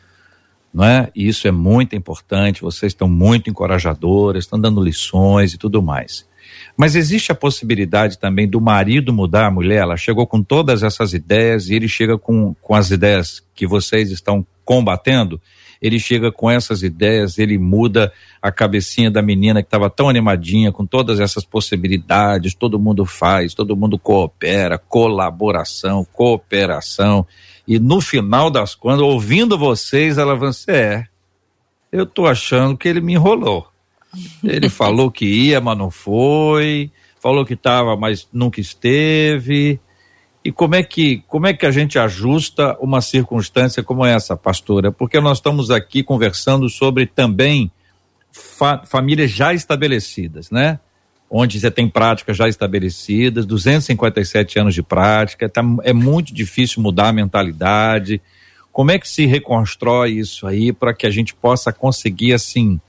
não 0.74 0.84
é? 0.84 1.12
E 1.16 1.28
isso 1.28 1.48
é 1.48 1.52
muito 1.52 1.96
importante, 1.96 2.62
vocês 2.62 2.94
estão 2.94 3.08
muito 3.08 3.50
encorajadoras, 3.50 4.44
estão 4.44 4.60
dando 4.60 4.84
lições 4.84 5.54
e 5.54 5.58
tudo 5.58 5.84
mais. 5.84 6.28
Mas 6.76 6.96
existe 6.96 7.32
a 7.32 7.36
possibilidade 7.36 8.18
também 8.18 8.48
do 8.48 8.60
marido 8.60 9.14
mudar 9.14 9.48
a 9.48 9.52
mulher? 9.52 9.82
Ela 9.82 9.98
chegou 9.98 10.26
com 10.26 10.42
todas 10.42 10.82
essas 10.82 11.14
ideias 11.14 11.70
e 11.70 11.76
ele 11.76 11.88
chega 11.88 12.18
com, 12.18 12.56
com 12.62 12.74
as 12.74 12.90
ideias 12.90 13.44
que 13.54 13.68
vocês 13.68 14.12
estão 14.12 14.46
combatendo. 14.66 15.40
Ele 15.82 16.00
chega 16.00 16.32
com 16.32 16.50
essas 16.50 16.84
ideias, 16.84 17.38
ele 17.38 17.58
muda 17.58 18.12
a 18.42 18.52
cabecinha 18.52 19.12
da 19.12 19.22
menina 19.22 19.62
que 19.62 19.68
estava 19.68 19.90
tão 19.90 20.10
animadinha 20.10 20.72
com 20.72 20.86
todas 20.86 21.20
essas 21.20 21.46
possibilidades. 21.46 22.56
Todo 22.56 22.80
mundo 22.80 23.06
faz, 23.06 23.54
todo 23.54 23.76
mundo 23.76 23.98
coopera, 23.98 24.78
colaboração, 24.78 26.06
cooperação. 26.12 27.26
E 27.68 27.80
no 27.80 28.00
final 28.02 28.50
das 28.50 28.76
contas, 28.76 29.02
ouvindo 29.02 29.58
vocês, 29.58 30.18
ela 30.18 30.36
vai 30.36 30.50
assim, 30.50 30.72
é, 30.72 31.06
eu 31.92 32.06
tô 32.06 32.26
achando 32.26 32.78
que 32.78 32.88
ele 32.88 33.02
me 33.02 33.14
enrolou. 33.14 33.68
Ele 34.44 34.70
falou 34.70 35.12
que 35.12 35.26
ia, 35.26 35.60
mas 35.62 35.78
não 35.78 35.92
foi. 35.92 36.92
Falou 37.20 37.46
que 37.46 37.54
estava, 37.54 37.96
mas 37.96 38.28
nunca 38.32 38.62
esteve. 38.62 39.80
E 40.48 40.52
como 40.54 40.76
é 40.76 40.82
que 40.82 41.22
como 41.28 41.46
é 41.46 41.54
que 41.54 41.66
a 41.66 41.72
gente 41.72 42.00
ajusta 42.00 42.78
uma 42.80 43.02
circunstância 43.02 43.84
como 43.84 44.06
essa, 44.06 44.38
pastora? 44.38 44.94
Porque 44.94 45.20
nós 45.20 45.40
estamos 45.40 45.70
aqui 45.70 46.02
conversando 46.02 46.70
sobre 46.70 47.06
também 47.06 47.70
fa 48.32 48.82
famílias 48.86 49.30
já 49.30 49.54
estabelecidas, 49.54 50.50
né? 50.50 50.80
Onde 51.30 51.60
você 51.60 51.70
tem 51.70 51.90
práticas 51.90 52.38
já 52.38 52.48
estabelecidas, 52.48 53.46
257 53.46 54.58
anos 54.58 54.74
de 54.74 54.82
prática, 54.82 55.50
tá, 55.50 55.62
é 55.84 55.92
muito 55.92 56.34
difícil 56.34 56.82
mudar 56.82 57.10
a 57.10 57.12
mentalidade. 57.14 58.22
Como 58.72 58.90
é 58.90 58.98
que 58.98 59.10
se 59.10 59.26
reconstrói 59.26 60.14
isso 60.14 60.48
aí 60.48 60.72
para 60.72 60.94
que 60.94 61.06
a 61.06 61.10
gente 61.12 61.36
possa 61.36 61.74
conseguir 61.74 62.32
assim 62.32 62.80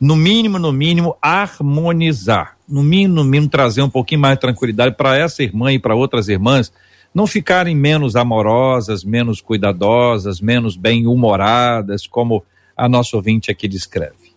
no 0.00 0.16
mínimo, 0.16 0.58
no 0.58 0.72
mínimo, 0.72 1.16
harmonizar. 1.22 2.56
No 2.68 2.82
mínimo, 2.82 3.14
no 3.14 3.24
mínimo, 3.24 3.48
trazer 3.48 3.82
um 3.82 3.88
pouquinho 3.88 4.20
mais 4.20 4.34
de 4.34 4.40
tranquilidade 4.40 4.96
para 4.96 5.16
essa 5.16 5.44
irmã 5.44 5.72
e 5.72 5.78
para 5.78 5.94
outras 5.94 6.28
irmãs 6.28 6.72
não 7.14 7.26
ficarem 7.26 7.76
menos 7.76 8.16
amorosas, 8.16 9.04
menos 9.04 9.40
cuidadosas, 9.40 10.40
menos 10.40 10.76
bem-humoradas, 10.76 12.06
como 12.06 12.44
a 12.76 12.88
nossa 12.88 13.16
ouvinte 13.16 13.50
aqui 13.50 13.68
descreve. 13.68 14.34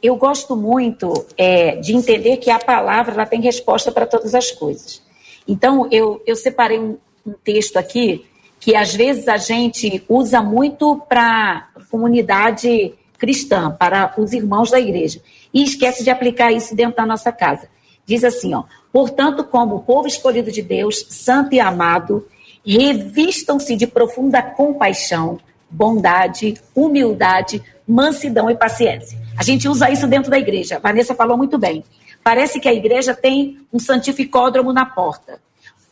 Eu 0.00 0.14
gosto 0.14 0.54
muito 0.54 1.26
é, 1.36 1.76
de 1.76 1.94
entender 1.94 2.36
que 2.36 2.50
a 2.50 2.60
palavra 2.60 3.14
ela 3.14 3.26
tem 3.26 3.40
resposta 3.40 3.90
para 3.90 4.06
todas 4.06 4.34
as 4.34 4.52
coisas. 4.52 5.02
Então, 5.48 5.88
eu, 5.90 6.22
eu 6.26 6.36
separei 6.36 6.78
um, 6.78 6.96
um 7.26 7.32
texto 7.32 7.76
aqui 7.76 8.24
que 8.60 8.76
às 8.76 8.94
vezes 8.94 9.26
a 9.26 9.36
gente 9.36 10.04
usa 10.08 10.40
muito 10.42 11.02
para 11.08 11.68
comunidade 11.90 12.94
cristã, 13.18 13.70
para 13.70 14.14
os 14.18 14.32
irmãos 14.32 14.70
da 14.70 14.78
igreja, 14.78 15.20
e 15.52 15.62
esquece 15.62 16.04
de 16.04 16.10
aplicar 16.10 16.52
isso 16.52 16.74
dentro 16.74 16.96
da 16.96 17.06
nossa 17.06 17.32
casa. 17.32 17.68
Diz 18.04 18.22
assim, 18.22 18.54
ó: 18.54 18.64
"Portanto, 18.96 19.44
como 19.44 19.82
povo 19.82 20.08
escolhido 20.08 20.50
de 20.50 20.62
Deus, 20.62 21.04
santo 21.10 21.54
e 21.54 21.60
amado, 21.60 22.26
revistam-se 22.64 23.76
de 23.76 23.86
profunda 23.86 24.40
compaixão, 24.40 25.38
bondade, 25.68 26.54
humildade, 26.74 27.62
mansidão 27.86 28.50
e 28.50 28.56
paciência." 28.56 29.18
A 29.36 29.42
gente 29.42 29.68
usa 29.68 29.90
isso 29.90 30.06
dentro 30.06 30.30
da 30.30 30.38
igreja. 30.38 30.76
A 30.76 30.78
Vanessa 30.78 31.14
falou 31.14 31.36
muito 31.36 31.58
bem. 31.58 31.84
Parece 32.24 32.58
que 32.58 32.70
a 32.70 32.72
igreja 32.72 33.12
tem 33.12 33.58
um 33.70 33.78
santificódromo 33.78 34.72
na 34.72 34.86
porta. 34.86 35.40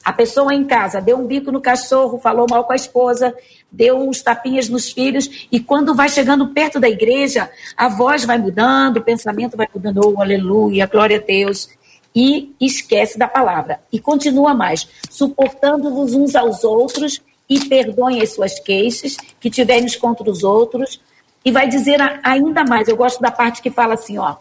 A 0.03 0.11
pessoa 0.11 0.55
em 0.55 0.65
casa 0.65 0.99
deu 0.99 1.19
um 1.19 1.27
bico 1.27 1.53
no 1.53 1.61
cachorro, 1.61 2.17
falou 2.17 2.47
mal 2.49 2.65
com 2.65 2.73
a 2.73 2.77
esposa, 2.77 3.35
deu 3.71 3.99
uns 3.99 4.23
tapinhas 4.23 4.67
nos 4.67 4.91
filhos, 4.91 5.47
e 5.53 5.61
quando 5.61 5.95
vai 5.95 6.09
chegando 6.09 6.55
perto 6.55 6.81
da 6.81 6.89
igreja, 6.89 7.51
a 7.77 7.87
voz 7.87 8.25
vai 8.25 8.39
mudando, 8.39 8.97
o 8.97 9.03
pensamento 9.03 9.59
vai 9.59 9.69
mudando, 9.75 10.01
oh, 10.03 10.23
aleluia, 10.23 10.87
glória 10.87 11.19
a 11.19 11.21
Deus, 11.21 11.69
e 12.15 12.55
esquece 12.61 13.19
da 13.19 13.27
palavra. 13.27 13.81
E 13.93 13.99
continua 13.99 14.55
mais, 14.55 14.89
suportando-vos 15.11 16.15
uns 16.15 16.35
aos 16.35 16.63
outros 16.63 17.21
e 17.49 17.69
perdoem 17.69 18.21
as 18.23 18.35
suas 18.35 18.59
queixas 18.61 19.17
que 19.41 19.51
tiverem 19.51 19.87
contra 19.99 20.31
os 20.31 20.45
outros. 20.45 21.01
E 21.45 21.51
vai 21.51 21.69
dizer 21.69 21.99
ainda 22.23 22.65
mais, 22.65 22.89
eu 22.89 22.97
gosto 22.97 23.21
da 23.21 23.31
parte 23.31 23.61
que 23.61 23.71
fala 23.71 23.95
assim, 23.95 24.17
ó, 24.17 24.37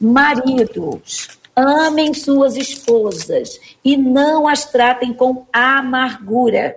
maridos, 0.00 1.28
Amem 1.58 2.12
suas 2.12 2.54
esposas 2.54 3.58
e 3.82 3.96
não 3.96 4.46
as 4.46 4.66
tratem 4.66 5.14
com 5.14 5.46
amargura. 5.50 6.76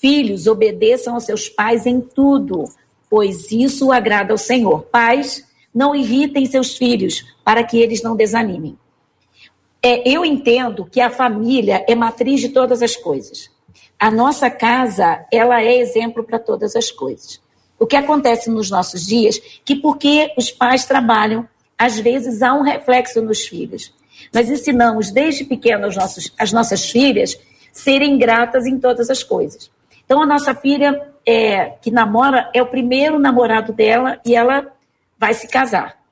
Filhos, 0.00 0.46
obedeçam 0.46 1.14
aos 1.14 1.24
seus 1.24 1.48
pais 1.48 1.84
em 1.84 2.00
tudo, 2.00 2.62
pois 3.10 3.50
isso 3.50 3.90
agrada 3.90 4.32
ao 4.32 4.38
Senhor. 4.38 4.82
Pais, 4.82 5.44
não 5.74 5.92
irritem 5.92 6.46
seus 6.46 6.76
filhos, 6.76 7.24
para 7.44 7.64
que 7.64 7.76
eles 7.76 8.00
não 8.00 8.14
desanimem. 8.14 8.78
É, 9.86 10.08
eu 10.08 10.24
entendo 10.24 10.86
que 10.86 10.98
a 10.98 11.10
família 11.10 11.84
é 11.86 11.94
matriz 11.94 12.40
de 12.40 12.48
todas 12.48 12.82
as 12.82 12.96
coisas. 12.96 13.50
A 14.00 14.10
nossa 14.10 14.48
casa, 14.48 15.26
ela 15.30 15.60
é 15.60 15.76
exemplo 15.76 16.24
para 16.24 16.38
todas 16.38 16.74
as 16.74 16.90
coisas. 16.90 17.38
O 17.78 17.86
que 17.86 17.94
acontece 17.94 18.48
nos 18.48 18.70
nossos 18.70 19.06
dias, 19.06 19.38
que 19.62 19.76
porque 19.76 20.32
os 20.38 20.50
pais 20.50 20.86
trabalham, 20.86 21.46
às 21.76 21.98
vezes 21.98 22.40
há 22.40 22.54
um 22.54 22.62
reflexo 22.62 23.20
nos 23.20 23.46
filhos. 23.46 23.92
Nós 24.32 24.48
ensinamos 24.48 25.10
desde 25.10 25.44
pequenos 25.44 25.96
nossos, 25.96 26.32
as 26.38 26.50
nossas 26.50 26.90
filhas 26.90 27.38
serem 27.70 28.16
gratas 28.16 28.64
em 28.64 28.78
todas 28.78 29.10
as 29.10 29.22
coisas. 29.22 29.70
Então, 30.06 30.22
a 30.22 30.26
nossa 30.26 30.54
filha 30.54 31.12
é, 31.26 31.74
que 31.82 31.90
namora 31.90 32.50
é 32.54 32.62
o 32.62 32.66
primeiro 32.66 33.18
namorado 33.18 33.70
dela 33.70 34.18
e 34.24 34.34
ela 34.34 34.66
vai 35.18 35.34
se 35.34 35.46
casar. 35.46 36.02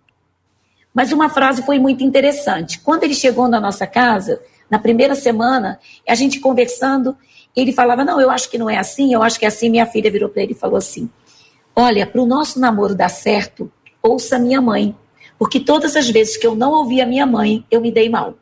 Mas 0.95 1.12
uma 1.12 1.28
frase 1.28 1.62
foi 1.62 1.78
muito 1.78 2.05
interessante. 2.05 2.80
Quando 2.80 3.05
ele 3.05 3.14
chegou 3.14 3.49
na 3.49 3.61
nossa 3.61 3.86
casa, 3.86 4.40
na 4.70 4.78
primeira 4.78 5.14
semana, 5.14 5.78
a 6.09 6.14
gente 6.14 6.40
conversando, 6.40 7.16
ele 7.57 7.72
falava: 7.72 8.05
Não, 8.05 8.20
eu 8.20 8.30
acho 8.30 8.51
que 8.51 8.59
não 8.59 8.68
é 8.68 8.78
assim, 8.78 9.12
eu 9.12 9.22
acho 9.22 9.38
que 9.38 9.45
é 9.45 9.49
assim. 9.49 9.70
Minha 9.70 9.86
filha 9.86 10.11
virou 10.11 10.28
para 10.28 10.43
ele 10.43 10.53
e 10.53 10.57
falou 10.57 10.76
assim: 10.76 11.11
Olha, 11.74 12.07
para 12.07 12.20
o 12.20 12.26
nosso 12.26 12.61
namoro 12.61 12.95
dar 12.95 13.09
certo, 13.09 13.70
ouça 14.03 14.38
minha 14.38 14.61
mãe. 14.61 14.95
Porque 15.38 15.59
todas 15.59 15.97
as 15.97 16.09
vezes 16.09 16.36
que 16.36 16.47
eu 16.47 16.55
não 16.55 16.72
ouvi 16.72 17.01
a 17.01 17.07
minha 17.07 17.26
mãe, 17.26 17.64
eu 17.70 17.80
me 17.80 17.90
dei 17.90 18.09
mal. 18.09 18.34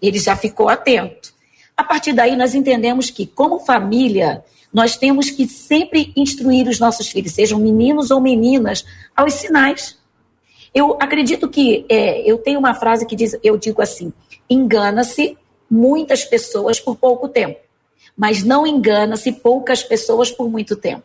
Ele 0.00 0.18
já 0.18 0.34
ficou 0.34 0.68
atento. 0.68 1.34
A 1.76 1.84
partir 1.84 2.12
daí, 2.12 2.36
nós 2.36 2.54
entendemos 2.54 3.10
que, 3.10 3.26
como 3.26 3.60
família, 3.60 4.42
nós 4.72 4.96
temos 4.96 5.30
que 5.30 5.46
sempre 5.46 6.12
instruir 6.16 6.68
os 6.68 6.78
nossos 6.78 7.08
filhos, 7.08 7.32
sejam 7.32 7.58
meninos 7.58 8.10
ou 8.10 8.20
meninas, 8.20 8.84
aos 9.16 9.34
sinais. 9.34 9.99
Eu 10.74 10.96
acredito 11.00 11.48
que 11.48 11.84
é, 11.88 12.20
eu 12.30 12.38
tenho 12.38 12.58
uma 12.58 12.74
frase 12.74 13.06
que 13.06 13.16
diz, 13.16 13.36
eu 13.42 13.56
digo 13.56 13.82
assim: 13.82 14.12
engana-se 14.48 15.36
muitas 15.70 16.24
pessoas 16.24 16.80
por 16.80 16.96
pouco 16.96 17.28
tempo, 17.28 17.58
mas 18.16 18.42
não 18.42 18.66
engana-se 18.66 19.32
poucas 19.32 19.82
pessoas 19.82 20.30
por 20.30 20.48
muito 20.48 20.76
tempo. 20.76 21.04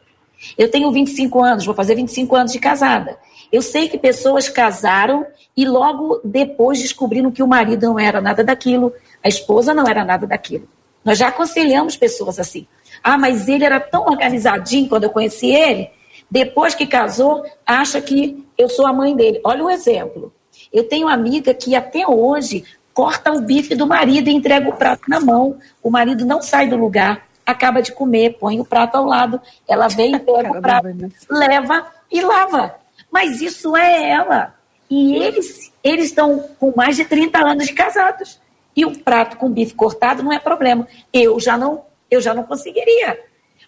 Eu 0.58 0.70
tenho 0.70 0.92
25 0.92 1.44
anos, 1.44 1.66
vou 1.66 1.74
fazer 1.74 1.96
25 1.96 2.36
anos 2.36 2.52
de 2.52 2.60
casada. 2.60 3.18
Eu 3.52 3.62
sei 3.62 3.88
que 3.88 3.98
pessoas 3.98 4.50
casaram 4.50 5.26
e 5.56 5.66
logo 5.66 6.20
depois 6.24 6.82
descobriram 6.82 7.32
que 7.32 7.42
o 7.42 7.48
marido 7.48 7.88
não 7.88 8.00
era 8.00 8.20
nada 8.20 8.44
daquilo, 8.44 8.94
a 9.24 9.28
esposa 9.28 9.74
não 9.74 9.88
era 9.88 10.04
nada 10.04 10.28
daquilo. 10.28 10.68
Nós 11.04 11.18
já 11.18 11.28
aconselhamos 11.28 11.96
pessoas 11.96 12.40
assim. 12.40 12.68
Ah, 13.04 13.18
mas 13.18 13.48
ele 13.48 13.64
era 13.64 13.80
tão 13.80 14.06
organizadinho 14.06 14.90
quando 14.90 15.04
eu 15.04 15.10
conheci 15.12 15.52
ele. 15.52 15.90
Depois 16.30 16.74
que 16.74 16.86
casou, 16.86 17.46
acha 17.66 18.02
que 18.02 18.46
eu 18.58 18.68
sou 18.70 18.86
a 18.86 18.94
mãe 18.94 19.16
dele. 19.16 19.40
Olha 19.44 19.64
o 19.64 19.70
exemplo. 19.70 20.34
Eu 20.72 20.88
tenho 20.88 21.08
uma 21.08 21.14
amiga 21.14 21.54
que 21.54 21.76
até 21.76 22.08
hoje 22.08 22.64
corta 22.94 23.32
o 23.32 23.42
bife 23.42 23.76
do 23.76 23.86
marido 23.86 24.30
e 24.30 24.34
entrega 24.34 24.70
o 24.70 24.76
prato 24.76 25.04
na 25.10 25.20
mão. 25.20 25.58
O 25.84 25.90
marido 25.90 26.26
não 26.26 26.42
sai 26.42 26.68
do 26.68 26.78
lugar, 26.78 27.28
acaba 27.46 27.82
de 27.82 27.92
comer, 27.92 28.38
põe 28.40 28.60
o 28.60 28.66
prato 28.66 28.96
ao 28.96 29.06
lado. 29.06 29.40
Ela 29.68 29.88
vem, 29.88 30.18
pega 30.20 30.58
o 30.58 30.62
prato, 30.62 30.88
leva 31.30 31.88
e 32.12 32.22
lava. 32.22 32.76
Mas 33.12 33.42
isso 33.42 33.76
é 33.76 34.10
ela. 34.10 34.56
E 34.90 35.16
eles 35.16 35.74
eles 35.84 36.06
estão 36.06 36.40
com 36.60 36.74
mais 36.76 36.96
de 36.96 37.06
30 37.06 37.38
anos 37.38 37.68
de 37.68 37.74
casados. 37.74 38.40
E 38.76 38.86
o 38.86 38.98
prato 39.00 39.38
com 39.38 39.50
bife 39.50 39.76
cortado 39.76 40.24
não 40.24 40.34
é 40.34 40.40
problema. 40.40 40.88
Eu 41.14 41.40
já 41.40 41.58
não 41.58 41.84
eu 42.10 42.22
já 42.22 42.34
não 42.34 42.44
conseguiria. 42.44 43.20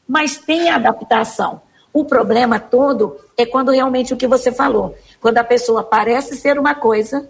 Mas 0.07 0.37
tem 0.37 0.69
adaptação. 0.69 1.61
O 1.93 2.05
problema 2.05 2.59
todo 2.59 3.17
é 3.35 3.45
quando 3.45 3.71
realmente 3.71 4.13
o 4.13 4.17
que 4.17 4.27
você 4.27 4.51
falou, 4.51 4.95
quando 5.19 5.37
a 5.37 5.43
pessoa 5.43 5.83
parece 5.83 6.35
ser 6.35 6.59
uma 6.59 6.75
coisa, 6.75 7.29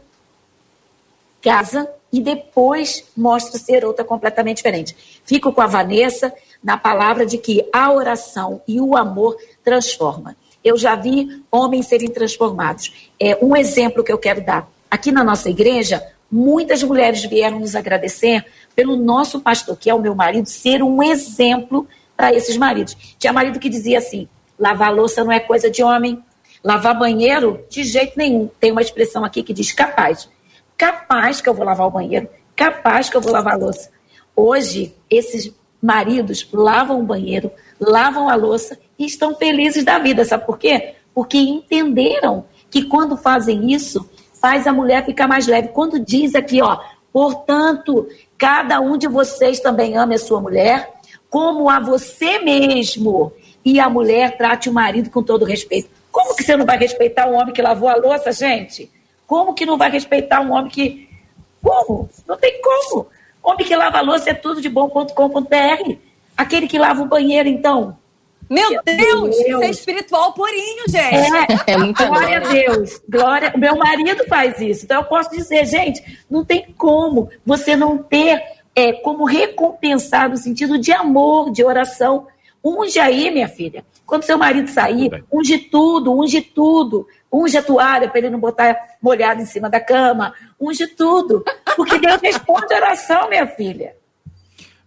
casa 1.41 1.89
e 2.11 2.19
depois 2.21 3.03
mostra 3.15 3.59
ser 3.59 3.85
outra 3.85 4.03
completamente 4.03 4.57
diferente. 4.57 5.21
Fico 5.23 5.51
com 5.51 5.61
a 5.61 5.67
Vanessa 5.67 6.33
na 6.63 6.77
palavra 6.77 7.25
de 7.25 7.37
que 7.37 7.67
a 7.71 7.91
oração 7.91 8.61
e 8.67 8.79
o 8.79 8.95
amor 8.95 9.37
transforma. 9.63 10.35
Eu 10.63 10.77
já 10.77 10.95
vi 10.95 11.43
homens 11.51 11.87
serem 11.87 12.09
transformados. 12.09 13.11
É 13.19 13.37
um 13.41 13.55
exemplo 13.55 14.03
que 14.03 14.11
eu 14.11 14.17
quero 14.17 14.43
dar. 14.43 14.69
Aqui 14.89 15.11
na 15.11 15.23
nossa 15.23 15.49
igreja, 15.49 16.05
muitas 16.31 16.83
mulheres 16.83 17.23
vieram 17.23 17.59
nos 17.59 17.75
agradecer 17.75 18.45
pelo 18.75 18.95
nosso 18.95 19.39
pastor, 19.39 19.77
que 19.77 19.89
é 19.89 19.93
o 19.93 20.01
meu 20.01 20.15
marido, 20.15 20.47
ser 20.47 20.83
um 20.83 21.01
exemplo 21.01 21.87
para 22.15 22.33
esses 22.33 22.57
maridos. 22.57 22.97
Tinha 23.17 23.31
marido 23.31 23.59
que 23.59 23.69
dizia 23.69 23.97
assim: 23.97 24.27
lavar 24.59 24.93
louça 24.93 25.23
não 25.23 25.31
é 25.31 25.39
coisa 25.39 25.69
de 25.69 25.83
homem, 25.83 26.23
lavar 26.63 26.97
banheiro, 26.97 27.65
de 27.69 27.83
jeito 27.83 28.13
nenhum. 28.17 28.49
Tem 28.59 28.71
uma 28.71 28.81
expressão 28.81 29.23
aqui 29.23 29.43
que 29.43 29.53
diz 29.53 29.71
capaz. 29.71 30.29
Capaz 30.77 31.41
que 31.41 31.49
eu 31.49 31.53
vou 31.53 31.65
lavar 31.65 31.87
o 31.87 31.91
banheiro, 31.91 32.27
capaz 32.55 33.09
que 33.09 33.17
eu 33.17 33.21
vou 33.21 33.31
lavar 33.31 33.53
a 33.53 33.57
louça. 33.57 33.89
Hoje, 34.35 34.95
esses 35.09 35.53
maridos 35.81 36.47
lavam 36.51 36.99
o 36.99 37.03
banheiro, 37.03 37.51
lavam 37.79 38.29
a 38.29 38.35
louça 38.35 38.77
e 38.97 39.05
estão 39.05 39.35
felizes 39.35 39.83
da 39.83 39.97
vida. 39.99 40.23
Sabe 40.25 40.45
por 40.45 40.57
quê? 40.57 40.95
Porque 41.13 41.37
entenderam 41.37 42.45
que 42.69 42.83
quando 42.83 43.17
fazem 43.17 43.71
isso, 43.71 44.07
faz 44.39 44.67
a 44.67 44.73
mulher 44.73 45.05
ficar 45.05 45.27
mais 45.27 45.47
leve. 45.47 45.69
Quando 45.69 45.99
diz 45.99 46.35
aqui, 46.35 46.61
ó, 46.61 46.79
portanto, 47.11 48.07
Cada 48.37 48.79
um 48.79 48.97
de 48.97 49.07
vocês 49.07 49.59
também 49.59 49.97
ame 49.97 50.13
a 50.15 50.19
sua 50.19 50.39
mulher 50.39 50.93
como 51.29 51.69
a 51.69 51.79
você 51.79 52.39
mesmo. 52.39 53.33
E 53.67 53.81
a 53.81 53.89
mulher 53.89 54.37
trate 54.37 54.69
o 54.69 54.73
marido 54.73 55.09
com 55.09 55.21
todo 55.21 55.43
respeito. 55.43 55.89
Como 56.09 56.33
que 56.37 56.43
você 56.43 56.55
não 56.55 56.65
vai 56.65 56.77
respeitar 56.77 57.27
um 57.27 57.33
homem 57.33 57.53
que 57.53 57.61
lavou 57.61 57.89
a 57.89 57.97
louça, 57.97 58.31
gente? 58.31 58.89
Como 59.27 59.53
que 59.53 59.65
não 59.65 59.77
vai 59.77 59.91
respeitar 59.91 60.39
um 60.39 60.53
homem 60.53 60.71
que. 60.71 61.09
Como? 61.61 62.09
Não 62.25 62.37
tem 62.37 62.61
como. 62.61 63.07
Homem 63.43 63.65
que 63.65 63.75
lava 63.75 63.97
a 63.97 64.01
louça 64.01 64.29
é 64.29 64.33
tudo 64.33 64.61
de 64.61 64.69
bom.com.br. 64.69 65.95
Aquele 66.37 66.65
que 66.65 66.79
lava 66.79 67.01
o 67.01 67.07
banheiro, 67.07 67.49
então, 67.49 67.97
meu 68.49 68.69
Deus, 68.85 68.85
Deus, 68.85 69.37
isso 69.37 69.61
é 69.61 69.69
espiritual 69.69 70.31
purinho, 70.31 70.85
gente. 70.87 71.61
É, 71.67 71.73
é 71.73 71.77
muito 71.77 72.05
Glória 72.05 72.39
bom. 72.39 72.47
a 72.47 72.49
Deus. 72.49 73.01
Glória. 73.09 73.53
Meu 73.57 73.75
marido 73.75 74.23
faz 74.29 74.61
isso. 74.61 74.85
Então 74.85 75.01
eu 75.01 75.07
posso 75.07 75.29
dizer, 75.31 75.65
gente, 75.65 76.01
não 76.29 76.45
tem 76.45 76.73
como 76.77 77.29
você 77.45 77.75
não 77.75 77.97
ter 77.97 78.41
é, 78.73 78.93
como 78.93 79.25
recompensar 79.25 80.29
no 80.29 80.37
sentido 80.37 80.77
de 80.77 80.93
amor, 80.93 81.51
de 81.51 81.65
oração. 81.65 82.27
Unge 82.63 82.99
aí, 82.99 83.31
minha 83.31 83.47
filha. 83.47 83.85
Quando 84.05 84.23
seu 84.23 84.37
marido 84.37 84.69
sair, 84.69 85.23
unge 85.31 85.57
tudo, 85.57 86.17
unge 86.17 86.41
tudo. 86.41 87.07
Unge 87.31 87.57
a 87.57 87.63
toalha 87.63 88.09
para 88.09 88.19
ele 88.19 88.29
não 88.29 88.39
botar 88.39 88.75
molhado 89.01 89.41
em 89.41 89.45
cima 89.45 89.69
da 89.69 89.79
cama. 89.79 90.33
Unge 90.59 90.87
tudo. 90.87 91.43
Porque 91.75 91.99
Deus 91.99 92.21
responde 92.21 92.73
a 92.73 92.77
oração, 92.77 93.29
minha 93.29 93.47
filha. 93.47 93.93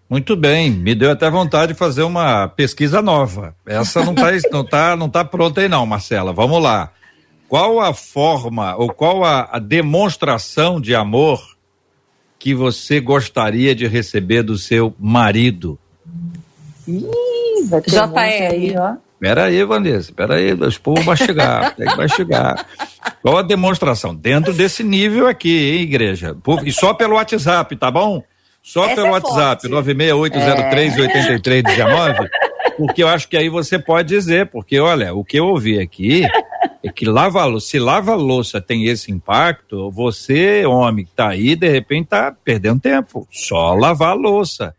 Muito 0.09 0.35
bem, 0.35 0.71
me 0.71 0.93
deu 0.93 1.13
até 1.13 1.31
vontade 1.31 1.73
de 1.73 1.79
fazer 1.79 2.03
uma 2.03 2.49
pesquisa 2.49 3.01
nova. 3.01 3.55
Essa 3.65 4.05
não 4.05 4.13
está 4.13 4.31
não 4.51 4.65
tá, 4.65 4.97
não 4.97 5.09
tá 5.09 5.25
pronta 5.25 5.61
aí 5.61 5.69
não, 5.69 5.87
Marcela. 5.87 6.33
Vamos 6.33 6.61
lá. 6.61 6.93
Qual 7.49 7.79
a 7.79 7.95
forma 7.95 8.75
ou 8.77 8.93
qual 8.93 9.25
a, 9.25 9.49
a 9.53 9.59
demonstração 9.59 10.81
de 10.81 10.95
amor 10.95 11.57
que 12.39 12.55
você 12.55 13.01
gostaria 13.01 13.75
de 13.75 13.87
receber 13.87 14.43
do 14.43 14.57
seu 14.57 14.95
marido? 14.99 15.79
Ih, 16.99 17.69
vai 17.69 17.81
ter 17.81 17.99
aí, 17.99 18.77
ó. 18.77 18.97
Pera 19.21 19.45
aí, 19.45 19.63
Vanessa, 19.65 20.13
pera 20.15 20.37
aí, 20.37 20.55
o 20.55 20.81
povo 20.81 21.03
vai 21.03 21.15
chegar, 21.15 21.75
vai 21.95 22.09
chegar. 22.09 22.67
Qual 23.21 23.37
a 23.37 23.43
demonstração? 23.43 24.15
Dentro 24.15 24.55
desse 24.55 24.83
nível 24.83 25.27
aqui, 25.27 25.73
hein, 25.73 25.83
igreja? 25.83 26.35
E 26.65 26.73
só 26.73 26.95
pelo 26.95 27.17
WhatsApp, 27.17 27.77
tá 27.77 27.91
bom? 27.91 28.23
Só 28.63 28.87
Essa 28.87 28.95
pelo 28.95 29.09
é 29.09 29.11
WhatsApp, 29.11 29.69
968038319, 29.69 32.25
é. 32.25 32.31
porque 32.79 33.03
eu 33.03 33.09
acho 33.09 33.29
que 33.29 33.37
aí 33.37 33.51
você 33.51 33.79
pode 33.79 34.09
dizer, 34.09 34.47
porque 34.47 34.81
olha, 34.81 35.15
o 35.15 35.23
que 35.23 35.39
eu 35.39 35.49
ouvi 35.49 35.79
aqui 35.79 36.27
é 36.83 36.91
que 36.91 37.05
lava, 37.05 37.61
se 37.61 37.79
lava 37.79 38.15
louça 38.15 38.59
tem 38.61 38.87
esse 38.87 39.13
impacto, 39.13 39.91
você, 39.91 40.65
homem 40.65 41.05
que 41.05 41.13
tá 41.13 41.29
aí, 41.29 41.55
de 41.55 41.69
repente 41.69 42.09
tá 42.09 42.35
perdendo 42.45 42.81
tempo. 42.81 43.29
Só 43.31 43.75
lavar 43.75 44.13
a 44.13 44.15
louça. 44.15 44.75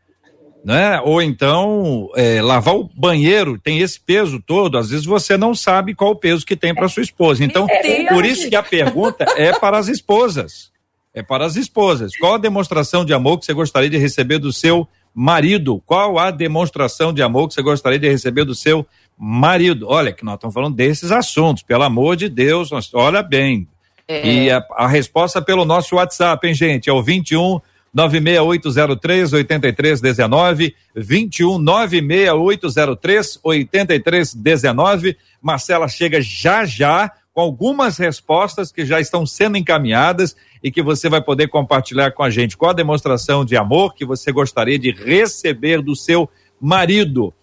Né? 0.64 1.02
Ou 1.02 1.22
então 1.22 2.10
é, 2.16 2.42
lavar 2.42 2.76
o 2.76 2.90
banheiro 2.96 3.58
tem 3.58 3.80
esse 3.80 4.00
peso 4.00 4.40
todo, 4.40 4.78
às 4.78 4.90
vezes 4.92 5.06
você 5.06 5.36
não 5.36 5.56
sabe 5.56 5.96
qual 5.96 6.12
o 6.12 6.16
peso 6.16 6.46
que 6.46 6.56
tem 6.56 6.74
para 6.74 6.88
sua 6.88 7.02
esposa. 7.02 7.44
Então, 7.44 7.68
por 8.10 8.24
isso 8.24 8.48
que 8.48 8.56
a 8.56 8.62
pergunta 8.62 9.26
é 9.36 9.52
para 9.58 9.80
as 9.80 9.88
esposas 9.88 10.72
é 11.14 11.22
para 11.22 11.46
as 11.46 11.56
esposas. 11.56 12.16
Qual 12.16 12.36
a 12.36 12.38
demonstração 12.38 13.04
de 13.04 13.14
amor 13.14 13.38
que 13.38 13.46
você 13.46 13.54
gostaria 13.54 13.90
de 13.90 13.98
receber 13.98 14.40
do 14.40 14.52
seu 14.54 14.88
marido? 15.14 15.82
Qual 15.86 16.18
a 16.18 16.32
demonstração 16.32 17.14
de 17.14 17.22
amor 17.22 17.48
que 17.48 17.54
você 17.54 17.62
gostaria 17.62 18.00
de 18.00 18.10
receber 18.10 18.46
do 18.46 18.56
seu 18.56 18.86
marido? 19.18 19.88
Olha, 19.90 20.14
que 20.14 20.24
nós 20.24 20.36
estamos 20.36 20.54
falando 20.54 20.76
desses 20.76 21.12
assuntos, 21.12 21.64
pelo 21.64 21.84
amor 21.84 22.16
de 22.16 22.30
Deus, 22.30 22.72
nós, 22.72 22.90
olha 22.94 23.22
bem. 23.22 23.68
É. 24.08 24.26
E 24.26 24.52
a, 24.52 24.66
a, 24.72 24.88
resposta 24.88 25.42
pelo 25.42 25.64
nosso 25.64 25.96
WhatsApp, 25.96 26.46
hein, 26.48 26.54
gente? 26.54 26.90
É 26.90 26.94
o 26.94 27.04
21 27.04 27.60
96803 27.94 29.34
8319 29.34 30.76
21 30.96 31.58
96803 31.58 33.40
8319. 33.44 35.18
Marcela 35.42 35.88
chega 35.88 36.22
já 36.22 36.66
já 36.66 37.12
com 37.34 37.42
algumas 37.42 37.98
respostas 37.98 38.72
que 38.72 38.86
já 38.86 39.00
estão 39.00 39.26
sendo 39.26 39.58
encaminhadas 39.58 40.36
e 40.64 40.72
que 40.72 40.82
você 40.82 41.10
vai 41.10 41.22
poder 41.22 41.48
compartilhar 41.48 42.12
com 42.12 42.24
a 42.24 42.30
gente. 42.30 42.58
Qual 42.58 42.72
a 42.72 42.76
demonstração 42.76 43.46
de 43.46 43.56
amor 43.56 43.94
que 43.94 44.06
você 44.06 44.32
gostaria 44.32 44.78
de 44.78 44.92
receber 44.92 45.82
do 45.82 45.96
seu 45.96 46.30
marido? 46.60 47.34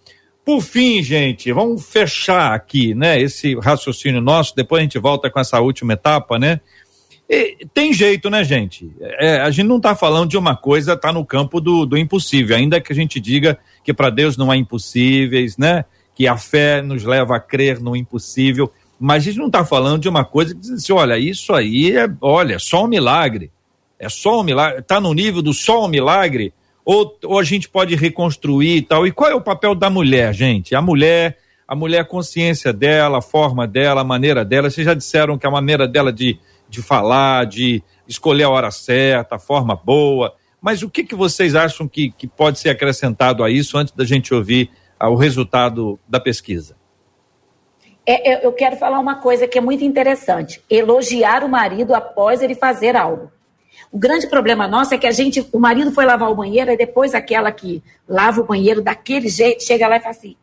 Por 0.45 0.61
fim, 0.61 1.03
gente, 1.03 1.51
vamos 1.51 1.85
fechar 1.85 2.53
aqui, 2.53 2.95
né, 2.95 3.21
esse 3.21 3.55
raciocínio 3.59 4.19
nosso, 4.19 4.55
depois 4.55 4.79
a 4.79 4.83
gente 4.83 4.97
volta 4.97 5.29
com 5.29 5.39
essa 5.39 5.59
última 5.59 5.93
etapa, 5.93 6.39
né? 6.39 6.59
E 7.29 7.67
tem 7.75 7.93
jeito, 7.93 8.27
né, 8.27 8.43
gente? 8.43 8.91
É, 8.99 9.39
a 9.41 9.51
gente 9.51 9.67
não 9.67 9.77
está 9.77 9.93
falando 9.93 10.31
de 10.31 10.37
uma 10.37 10.55
coisa, 10.55 10.93
está 10.93 11.13
no 11.13 11.23
campo 11.23 11.61
do, 11.61 11.85
do 11.85 11.95
impossível, 11.95 12.57
ainda 12.57 12.81
que 12.81 12.91
a 12.91 12.95
gente 12.95 13.19
diga 13.19 13.59
que 13.83 13.93
para 13.93 14.09
Deus 14.09 14.35
não 14.35 14.49
há 14.49 14.57
impossíveis, 14.57 15.55
né? 15.55 15.85
Que 16.15 16.27
a 16.27 16.35
fé 16.37 16.81
nos 16.81 17.03
leva 17.03 17.35
a 17.35 17.39
crer 17.39 17.79
no 17.79 17.95
impossível, 17.95 18.71
mas 18.99 19.21
a 19.21 19.25
gente 19.27 19.37
não 19.37 19.45
está 19.45 19.63
falando 19.63 20.01
de 20.01 20.09
uma 20.09 20.25
coisa 20.25 20.55
que 20.55 20.59
diz 20.59 20.71
assim, 20.71 20.91
olha, 20.91 21.19
isso 21.19 21.53
aí 21.53 21.95
é, 21.95 22.09
olha, 22.19 22.57
só 22.57 22.83
um 22.83 22.87
milagre. 22.87 23.51
É 23.99 24.09
só 24.09 24.39
um 24.39 24.43
milagre, 24.43 24.79
está 24.79 24.99
no 24.99 25.13
nível 25.13 25.41
do 25.41 25.53
só 25.53 25.85
um 25.85 25.87
milagre, 25.87 26.51
ou, 26.83 27.15
ou 27.23 27.37
a 27.37 27.43
gente 27.43 27.69
pode 27.69 27.95
reconstruir 27.95 28.77
e 28.77 28.81
tal. 28.81 29.05
E 29.05 29.11
qual 29.11 29.29
é 29.29 29.35
o 29.35 29.41
papel 29.41 29.75
da 29.75 29.89
mulher, 29.89 30.33
gente? 30.33 30.73
A 30.73 30.81
mulher, 30.81 31.37
a 31.67 31.75
mulher, 31.75 31.99
a 31.99 32.05
consciência 32.05 32.73
dela, 32.73 33.19
a 33.19 33.21
forma 33.21 33.67
dela, 33.67 34.01
a 34.01 34.03
maneira 34.05 34.43
dela. 34.43 34.71
Vocês 34.71 34.85
já 34.85 34.95
disseram 34.95 35.37
que 35.37 35.45
a 35.45 35.51
maneira 35.51 35.87
dela 35.87 36.11
de, 36.11 36.39
de 36.69 36.81
falar, 36.81 37.45
de 37.45 37.83
escolher 38.07 38.43
a 38.43 38.49
hora 38.49 38.71
certa, 38.71 39.35
a 39.35 39.39
forma 39.39 39.75
boa. 39.75 40.33
Mas 40.61 40.83
o 40.83 40.89
que, 40.89 41.03
que 41.03 41.15
vocês 41.15 41.55
acham 41.55 41.87
que, 41.87 42.11
que 42.11 42.27
pode 42.27 42.59
ser 42.59 42.69
acrescentado 42.69 43.43
a 43.43 43.49
isso 43.49 43.77
antes 43.77 43.93
da 43.93 44.05
gente 44.05 44.33
ouvir 44.33 44.69
ah, 44.99 45.09
o 45.09 45.15
resultado 45.15 45.99
da 46.07 46.19
pesquisa? 46.19 46.75
É, 48.05 48.33
é 48.33 48.45
eu 48.45 48.51
quero 48.51 48.77
falar 48.77 48.99
uma 48.99 49.15
coisa 49.15 49.47
que 49.47 49.57
é 49.57 49.61
muito 49.61 49.83
interessante: 49.83 50.61
elogiar 50.69 51.43
o 51.43 51.49
marido 51.49 51.93
após 51.93 52.41
ele 52.41 52.55
fazer 52.55 52.95
algo. 52.95 53.31
O 53.91 53.97
grande 53.97 54.27
problema 54.27 54.67
nosso 54.67 54.93
é 54.93 54.97
que 54.97 55.07
a 55.07 55.11
gente, 55.11 55.47
o 55.51 55.59
marido 55.59 55.91
foi 55.91 56.05
lavar 56.05 56.29
o 56.29 56.35
banheiro, 56.35 56.69
e 56.71 56.77
depois 56.77 57.15
aquela 57.15 57.51
que 57.51 57.81
lava 58.07 58.41
o 58.41 58.45
banheiro 58.45 58.81
daquele 58.81 59.29
jeito, 59.29 59.63
chega 59.63 59.87
lá 59.87 59.97
e 59.97 59.99
fala 59.99 60.11
assim: 60.11 60.35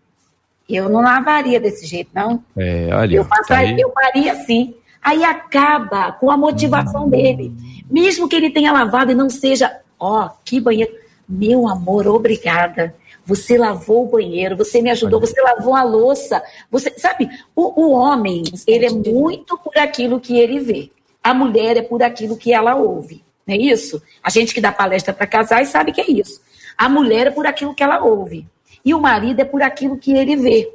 eu 0.68 0.88
não 0.88 1.00
lavaria 1.00 1.60
desse 1.60 1.86
jeito, 1.86 2.10
não. 2.12 2.42
É, 2.56 2.88
olha, 2.92 3.16
eu, 3.16 3.24
faço, 3.24 3.52
aí... 3.52 3.78
eu 3.78 3.92
faria 3.92 4.32
assim. 4.32 4.74
Aí 5.06 5.22
acaba 5.22 6.10
com 6.10 6.32
a 6.32 6.36
motivação 6.36 7.06
hum. 7.06 7.08
dele. 7.08 7.54
Mesmo 7.88 8.28
que 8.28 8.34
ele 8.34 8.50
tenha 8.50 8.72
lavado 8.72 9.12
e 9.12 9.14
não 9.14 9.30
seja, 9.30 9.80
ó, 10.00 10.24
oh, 10.24 10.30
que 10.44 10.58
banheiro. 10.58 10.92
Meu 11.28 11.68
amor, 11.68 12.08
obrigada. 12.08 12.92
Você 13.24 13.56
lavou 13.56 14.04
o 14.04 14.08
banheiro, 14.08 14.56
você 14.56 14.82
me 14.82 14.90
ajudou, 14.90 15.20
você 15.20 15.40
lavou 15.40 15.76
a 15.76 15.84
louça. 15.84 16.42
Você 16.72 16.92
sabe, 16.98 17.30
o, 17.54 17.84
o 17.84 17.92
homem, 17.92 18.42
ele 18.66 18.86
é 18.86 18.90
muito 18.90 19.56
por 19.56 19.78
aquilo 19.78 20.18
que 20.18 20.36
ele 20.40 20.58
vê. 20.58 20.90
A 21.22 21.32
mulher 21.32 21.76
é 21.76 21.82
por 21.82 22.02
aquilo 22.02 22.36
que 22.36 22.52
ela 22.52 22.74
ouve. 22.74 23.24
Não 23.46 23.54
é 23.54 23.58
isso? 23.58 24.02
A 24.20 24.28
gente 24.28 24.52
que 24.52 24.60
dá 24.60 24.72
palestra 24.72 25.14
para 25.14 25.26
casais 25.28 25.68
sabe 25.68 25.92
que 25.92 26.00
é 26.00 26.10
isso. 26.10 26.40
A 26.76 26.88
mulher 26.88 27.28
é 27.28 27.30
por 27.30 27.46
aquilo 27.46 27.76
que 27.76 27.82
ela 27.82 28.02
ouve. 28.02 28.44
E 28.84 28.92
o 28.92 29.00
marido 29.00 29.38
é 29.38 29.44
por 29.44 29.62
aquilo 29.62 29.96
que 29.96 30.12
ele 30.12 30.34
vê. 30.34 30.68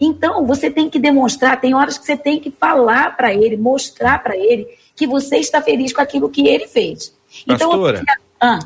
Então, 0.00 0.46
você 0.46 0.70
tem 0.70 0.88
que 0.88 0.98
demonstrar, 0.98 1.60
tem 1.60 1.74
horas 1.74 1.98
que 1.98 2.04
você 2.04 2.16
tem 2.16 2.38
que 2.38 2.50
falar 2.50 3.16
para 3.16 3.32
ele, 3.34 3.56
mostrar 3.56 4.22
para 4.22 4.36
ele 4.36 4.66
que 4.94 5.06
você 5.06 5.36
está 5.36 5.60
feliz 5.62 5.92
com 5.92 6.00
aquilo 6.00 6.28
que 6.28 6.46
ele 6.46 6.66
fez. 6.66 7.14
Então, 7.46 7.70
Pastora, 7.70 8.00
então, 8.02 8.14
ah. 8.40 8.58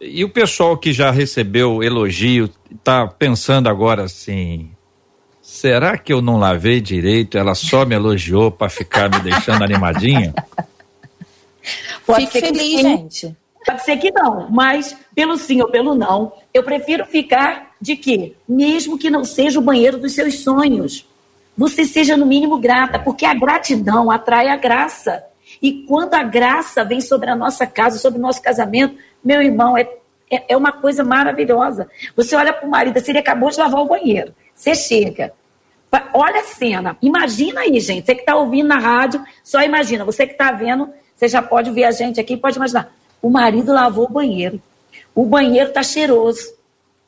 e 0.00 0.24
o 0.24 0.28
pessoal 0.28 0.76
que 0.76 0.92
já 0.92 1.10
recebeu 1.10 1.82
elogio 1.82 2.50
está 2.70 3.06
pensando 3.06 3.68
agora 3.68 4.04
assim, 4.04 4.70
será 5.40 5.96
que 5.98 6.12
eu 6.12 6.20
não 6.20 6.38
lavei 6.38 6.80
direito? 6.80 7.38
Ela 7.38 7.54
só 7.54 7.84
me 7.84 7.94
elogiou 7.94 8.50
para 8.50 8.68
ficar 8.68 9.10
me 9.10 9.20
deixando 9.20 9.62
animadinha? 9.64 10.34
Pode 12.06 12.26
Fique 12.26 12.40
feliz, 12.40 12.80
gente. 12.80 13.36
Pode 13.64 13.84
ser 13.84 13.96
que 13.96 14.10
não, 14.10 14.50
mas 14.50 14.96
pelo 15.14 15.36
sim 15.36 15.60
ou 15.62 15.70
pelo 15.70 15.94
não, 15.94 16.32
eu 16.52 16.64
prefiro 16.64 17.06
ficar 17.06 17.71
de 17.82 17.96
que, 17.96 18.36
mesmo 18.48 18.96
que 18.96 19.10
não 19.10 19.24
seja 19.24 19.58
o 19.58 19.62
banheiro 19.62 19.98
dos 19.98 20.14
seus 20.14 20.38
sonhos, 20.38 21.06
você 21.58 21.84
seja 21.84 22.16
no 22.16 22.24
mínimo 22.24 22.56
grata, 22.58 22.98
porque 22.98 23.26
a 23.26 23.34
gratidão 23.34 24.10
atrai 24.10 24.48
a 24.48 24.56
graça. 24.56 25.22
E 25.60 25.84
quando 25.88 26.14
a 26.14 26.22
graça 26.22 26.84
vem 26.84 27.00
sobre 27.00 27.28
a 27.28 27.36
nossa 27.36 27.66
casa, 27.66 27.98
sobre 27.98 28.18
o 28.18 28.22
nosso 28.22 28.40
casamento, 28.40 28.96
meu 29.22 29.42
irmão, 29.42 29.76
é, 29.76 29.82
é, 30.30 30.44
é 30.54 30.56
uma 30.56 30.72
coisa 30.72 31.04
maravilhosa. 31.04 31.90
Você 32.16 32.36
olha 32.36 32.52
para 32.52 32.66
o 32.66 32.70
marido, 32.70 32.98
se 33.00 33.10
ele 33.10 33.18
acabou 33.18 33.50
de 33.50 33.58
lavar 33.58 33.82
o 33.82 33.88
banheiro, 33.88 34.32
você 34.54 34.74
chega, 34.74 35.32
olha 36.14 36.40
a 36.40 36.44
cena, 36.44 36.96
imagina 37.02 37.62
aí, 37.62 37.78
gente, 37.80 38.06
você 38.06 38.14
que 38.14 38.22
está 38.22 38.36
ouvindo 38.36 38.68
na 38.68 38.78
rádio, 38.78 39.22
só 39.44 39.60
imagina, 39.62 40.04
você 40.04 40.26
que 40.26 40.32
está 40.32 40.52
vendo 40.52 40.88
você 41.22 41.28
já 41.28 41.40
pode 41.40 41.70
ver 41.70 41.84
a 41.84 41.92
gente 41.92 42.18
aqui, 42.18 42.36
pode 42.36 42.56
imaginar. 42.56 42.92
O 43.22 43.30
marido 43.30 43.72
lavou 43.72 44.06
o 44.06 44.12
banheiro. 44.12 44.60
O 45.14 45.24
banheiro 45.24 45.68
está 45.68 45.80
cheiroso. 45.80 46.52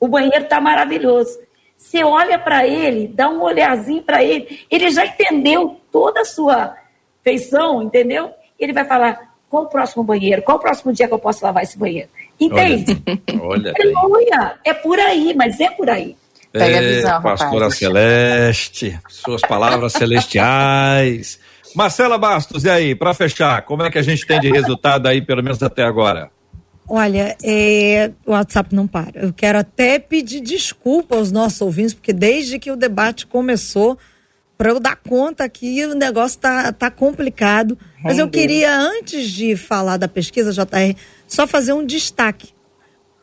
O 0.05 0.09
banheiro 0.09 0.45
está 0.45 0.61
maravilhoso. 0.61 1.39
Você 1.79 2.05
olha 2.05 2.39
para 2.39 2.67
ele, 2.67 3.09
dá 3.09 3.27
um 3.31 3.43
olharzinho 3.43 4.03
para 4.03 4.23
ele, 4.23 4.61
ele 4.71 4.91
já 4.91 5.07
entendeu 5.07 5.81
toda 5.91 6.21
a 6.21 6.25
sua 6.27 6.77
feição, 7.23 7.83
entendeu? 7.83 8.31
Ele 8.61 8.75
vai 8.75 8.85
falar: 8.85 9.35
qual 9.49 9.63
o 9.63 9.67
próximo 9.67 10.05
banheiro? 10.05 10.43
Qual 10.43 10.59
o 10.59 10.61
próximo 10.61 10.93
dia 10.93 11.09
que 11.09 11.15
eu 11.15 11.19
posso 11.19 11.43
lavar 11.43 11.63
esse 11.63 11.79
banheiro? 11.79 12.11
Entende? 12.39 13.03
Olha, 13.41 13.73
olha 13.97 14.59
é 14.63 14.75
por 14.75 14.99
aí, 15.01 15.33
mas 15.35 15.59
é 15.59 15.71
por 15.71 15.89
aí. 15.89 16.15
Pega 16.53 16.79
a 16.79 16.83
visão, 16.83 17.23
Pastora 17.23 17.53
rapaz. 17.53 17.79
Celeste, 17.79 19.01
suas 19.09 19.41
palavras 19.41 19.95
celestiais. 19.95 21.41
Marcela 21.75 22.19
Bastos, 22.19 22.65
e 22.65 22.71
aí, 22.71 22.95
para 22.95 23.15
fechar, 23.15 23.63
como 23.63 23.83
é 23.83 23.91
que 23.91 23.99
a 23.99 24.03
gente 24.03 24.27
tem 24.27 24.39
de 24.39 24.51
resultado 24.51 25.07
aí, 25.07 25.23
pelo 25.23 25.43
menos 25.43 25.63
até 25.63 25.83
agora? 25.83 26.31
Olha, 26.89 27.37
é, 27.43 28.11
o 28.26 28.32
WhatsApp 28.32 28.74
não 28.74 28.87
para. 28.87 29.20
Eu 29.20 29.32
quero 29.32 29.59
até 29.59 29.99
pedir 29.99 30.41
desculpa 30.41 31.16
aos 31.16 31.32
nossos 31.32 31.61
ouvintes, 31.61 31.95
porque 31.95 32.12
desde 32.12 32.59
que 32.59 32.70
o 32.70 32.76
debate 32.76 33.26
começou, 33.26 33.99
para 34.57 34.70
eu 34.70 34.78
dar 34.78 34.97
conta 34.97 35.49
que 35.49 35.85
o 35.87 35.95
negócio 35.95 36.39
tá, 36.39 36.72
tá 36.72 36.91
complicado. 36.91 37.78
Mas 38.03 38.18
eu 38.18 38.28
queria, 38.28 38.78
antes 38.78 39.30
de 39.30 39.57
falar 39.57 39.97
da 39.97 40.07
pesquisa, 40.07 40.53
JR, 40.53 40.95
só 41.26 41.47
fazer 41.47 41.72
um 41.72 41.85
destaque. 41.85 42.53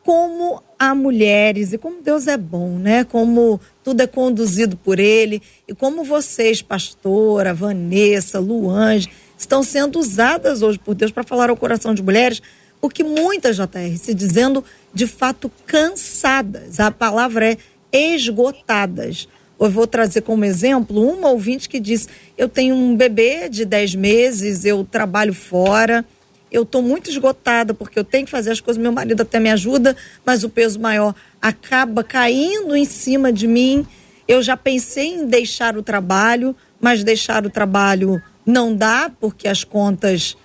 Como 0.04 0.60
há 0.76 0.94
mulheres, 0.96 1.72
e 1.72 1.78
como 1.78 2.02
Deus 2.02 2.26
é 2.26 2.36
bom, 2.36 2.76
né? 2.76 3.04
Como 3.04 3.60
tudo 3.84 4.00
é 4.00 4.06
conduzido 4.08 4.76
por 4.76 4.98
Ele. 4.98 5.40
E 5.68 5.72
como 5.72 6.02
vocês, 6.02 6.60
pastora, 6.60 7.54
Vanessa, 7.54 8.40
Luange, 8.40 9.08
estão 9.38 9.62
sendo 9.62 10.00
usadas 10.00 10.60
hoje 10.62 10.80
por 10.80 10.96
Deus 10.96 11.12
para 11.12 11.22
falar 11.22 11.50
ao 11.50 11.56
coração 11.56 11.94
de 11.94 12.02
mulheres, 12.02 12.42
porque 12.82 13.04
muitas, 13.04 13.54
JR, 13.54 13.96
se 13.96 14.12
dizendo 14.12 14.64
de 14.92 15.06
fato 15.06 15.48
cansadas. 15.64 16.80
A 16.80 16.90
palavra 16.90 17.56
é 17.92 18.14
esgotadas. 18.14 19.28
Eu 19.58 19.70
vou 19.70 19.86
trazer 19.86 20.22
como 20.22 20.44
exemplo 20.44 21.00
uma 21.00 21.30
ouvinte 21.30 21.68
que 21.68 21.78
disse: 21.78 22.08
Eu 22.36 22.48
tenho 22.48 22.74
um 22.74 22.96
bebê 22.96 23.48
de 23.48 23.64
10 23.64 23.94
meses, 23.94 24.64
eu 24.64 24.84
trabalho 24.84 25.32
fora, 25.32 26.04
eu 26.50 26.64
estou 26.64 26.82
muito 26.82 27.08
esgotada 27.08 27.72
porque 27.72 27.96
eu 27.96 28.02
tenho 28.02 28.24
que 28.24 28.32
fazer 28.32 28.50
as 28.50 28.60
coisas, 28.60 28.82
meu 28.82 28.90
marido 28.90 29.22
até 29.22 29.38
me 29.38 29.50
ajuda, 29.50 29.96
mas 30.26 30.42
o 30.42 30.48
peso 30.48 30.80
maior 30.80 31.14
acaba 31.40 32.02
caindo 32.02 32.74
em 32.74 32.84
cima 32.84 33.32
de 33.32 33.46
mim. 33.46 33.86
Eu 34.26 34.42
já 34.42 34.56
pensei 34.56 35.14
em 35.14 35.26
deixar 35.26 35.76
o 35.76 35.84
trabalho, 35.84 36.56
mas 36.80 37.04
deixar 37.04 37.46
o 37.46 37.50
trabalho 37.50 38.20
não 38.44 38.74
dá, 38.74 39.08
porque 39.20 39.46
as 39.46 39.62
contas 39.62 40.36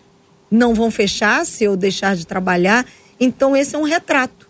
não 0.49 0.73
vão 0.73 0.89
fechar 0.89 1.45
se 1.45 1.63
eu 1.63 1.75
deixar 1.75 2.15
de 2.15 2.25
trabalhar. 2.25 2.85
Então, 3.19 3.55
esse 3.55 3.75
é 3.75 3.79
um 3.79 3.83
retrato 3.83 4.49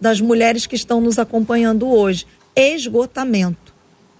das 0.00 0.20
mulheres 0.20 0.66
que 0.66 0.76
estão 0.76 1.00
nos 1.00 1.18
acompanhando 1.18 1.88
hoje. 1.88 2.26
Esgotamento. 2.54 3.72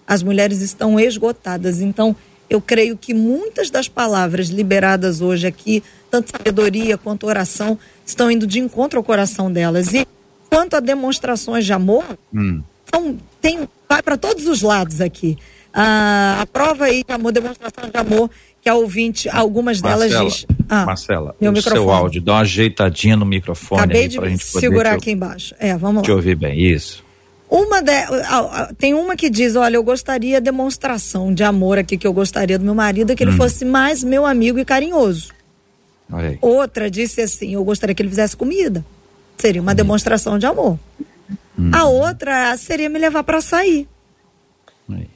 As 0.07 0.23
mulheres 0.23 0.61
estão 0.61 0.99
esgotadas. 0.99 1.81
Então, 1.81 2.15
eu 2.49 2.61
creio 2.61 2.97
que 2.97 3.15
muitas 3.15 3.71
das 3.71 3.89
palavras 3.89 4.49
liberadas 4.49 5.21
hoje 5.21 5.47
aqui, 5.47 5.83
tanto 6.11 6.31
sabedoria 6.31 6.99
quanto 6.99 7.27
oração, 7.27 7.79
estão 8.05 8.31
indo 8.31 8.47
de 8.47 8.59
encontro 8.59 8.99
ao 8.99 9.05
coração 9.05 9.51
delas. 9.51 9.93
E 9.95 10.07
Quanto 10.55 10.77
a 10.77 10.81
demonstrações 10.81 11.67
de 11.67 11.73
amor, 11.73 12.05
hum. 12.33 12.63
então, 12.87 13.19
tem, 13.41 13.69
vai 13.89 14.01
para 14.01 14.17
todos 14.17 14.47
os 14.47 14.63
lados 14.63 15.01
aqui. 15.01 15.37
Ah, 15.73 16.39
a 16.43 16.47
prova 16.47 16.85
aí 16.85 17.03
de 17.03 17.13
amor, 17.13 17.33
demonstração 17.33 17.91
de 17.91 17.97
amor, 17.97 18.31
que 18.65 18.71
a 18.71 18.75
ouvinte, 18.75 19.29
algumas 19.29 19.83
delas 19.83 20.11
Marcela, 20.11 20.31
diz. 20.31 20.47
Ah, 20.71 20.87
Marcela, 20.87 21.37
meu 21.39 21.51
o 21.51 21.55
microfone. 21.55 21.83
seu 21.83 21.91
áudio, 21.91 22.23
dá 22.23 22.33
uma 22.33 22.41
ajeitadinha 22.41 23.15
no 23.15 23.27
microfone 23.27 23.83
Acabei 23.83 24.09
de 24.09 24.19
gente 24.19 24.43
segurar 24.43 24.95
aqui 24.95 25.11
embaixo. 25.11 25.55
É, 25.59 25.77
vamos 25.77 25.97
lá. 25.97 26.03
Te 26.03 26.11
ouvir 26.11 26.35
bem, 26.35 26.59
isso. 26.59 27.05
Uma 27.51 27.83
de, 27.83 27.93
tem 28.79 28.95
uma 28.95 29.17
que 29.17 29.29
diz, 29.29 29.55
olha, 29.55 29.77
eu 29.77 29.85
gostaria 29.85 30.41
demonstração 30.41 31.33
de 31.35 31.45
amor 31.45 31.79
aqui 31.79 31.99
que 31.99 32.07
eu 32.07 32.13
gostaria 32.13 32.59
do 32.59 32.65
meu 32.65 32.75
marido 32.75 33.13
é 33.13 33.15
que 33.15 33.23
ele 33.23 33.33
hum. 33.33 33.37
fosse 33.37 33.67
mais 33.67 34.03
meu 34.03 34.25
amigo 34.25 34.59
e 34.59 34.65
carinhoso. 34.65 35.29
Outra 36.41 36.91
disse 36.91 37.21
assim, 37.21 37.53
eu 37.53 37.63
gostaria 37.63 37.95
que 37.95 38.01
ele 38.01 38.09
fizesse 38.09 38.35
comida. 38.35 38.83
Seria 39.37 39.61
uma 39.61 39.75
demonstração 39.75 40.39
de 40.39 40.47
amor. 40.47 40.79
Hum. 41.59 41.71
A 41.71 41.85
outra 41.85 42.57
seria 42.57 42.89
me 42.89 42.99
levar 42.99 43.23
para 43.25 43.43
sair. 43.43 43.87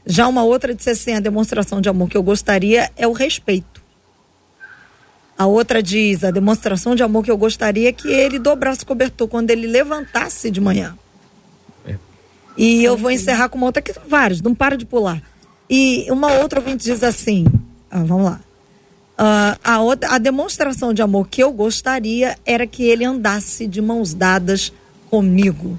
Já 0.07 0.27
uma 0.27 0.43
outra 0.43 0.75
disse 0.75 0.91
assim: 0.91 1.13
a 1.13 1.21
demonstração 1.21 1.81
de 1.81 1.89
amor 1.89 2.09
que 2.09 2.17
eu 2.17 2.23
gostaria 2.23 2.91
é 2.97 3.07
o 3.07 3.13
respeito. 3.13 3.83
A 5.37 5.47
outra 5.47 5.83
diz: 5.83 6.25
a 6.25 6.31
demonstração 6.31 6.95
de 6.95 7.03
amor 7.03 7.25
que 7.25 7.31
eu 7.31 7.37
gostaria 7.37 7.91
é 7.91 7.93
que 7.93 8.09
ele 8.09 8.39
dobrasse 8.39 8.83
o 8.83 8.87
cobertor 8.87 9.29
quando 9.29 9.51
ele 9.51 9.67
levantasse 9.67 10.51
de 10.51 10.61
manhã. 10.61 10.97
É. 11.87 11.97
E 12.57 12.83
eu 12.83 12.97
vou 12.97 13.11
encerrar 13.11 13.49
com 13.49 13.59
uma 13.59 13.67
outra 13.67 13.83
que 13.83 13.93
vários, 14.07 14.41
não 14.41 14.55
para 14.55 14.77
de 14.77 14.87
pular. 14.87 15.23
E 15.69 16.07
uma 16.11 16.33
outra 16.33 16.61
ouvinte 16.61 16.85
diz 16.85 17.03
assim: 17.03 17.47
ah, 17.91 18.03
vamos 18.03 18.25
lá. 18.25 18.41
Uh, 19.21 19.59
a, 19.65 19.81
outra, 19.81 20.11
a 20.15 20.19
demonstração 20.19 20.95
de 20.95 21.03
amor 21.03 21.29
que 21.29 21.43
eu 21.43 21.53
gostaria 21.53 22.39
era 22.47 22.67
que 22.67 22.85
ele 22.85 23.05
andasse 23.05 23.67
de 23.67 23.83
mãos 23.83 24.15
dadas 24.15 24.73
comigo. 25.11 25.79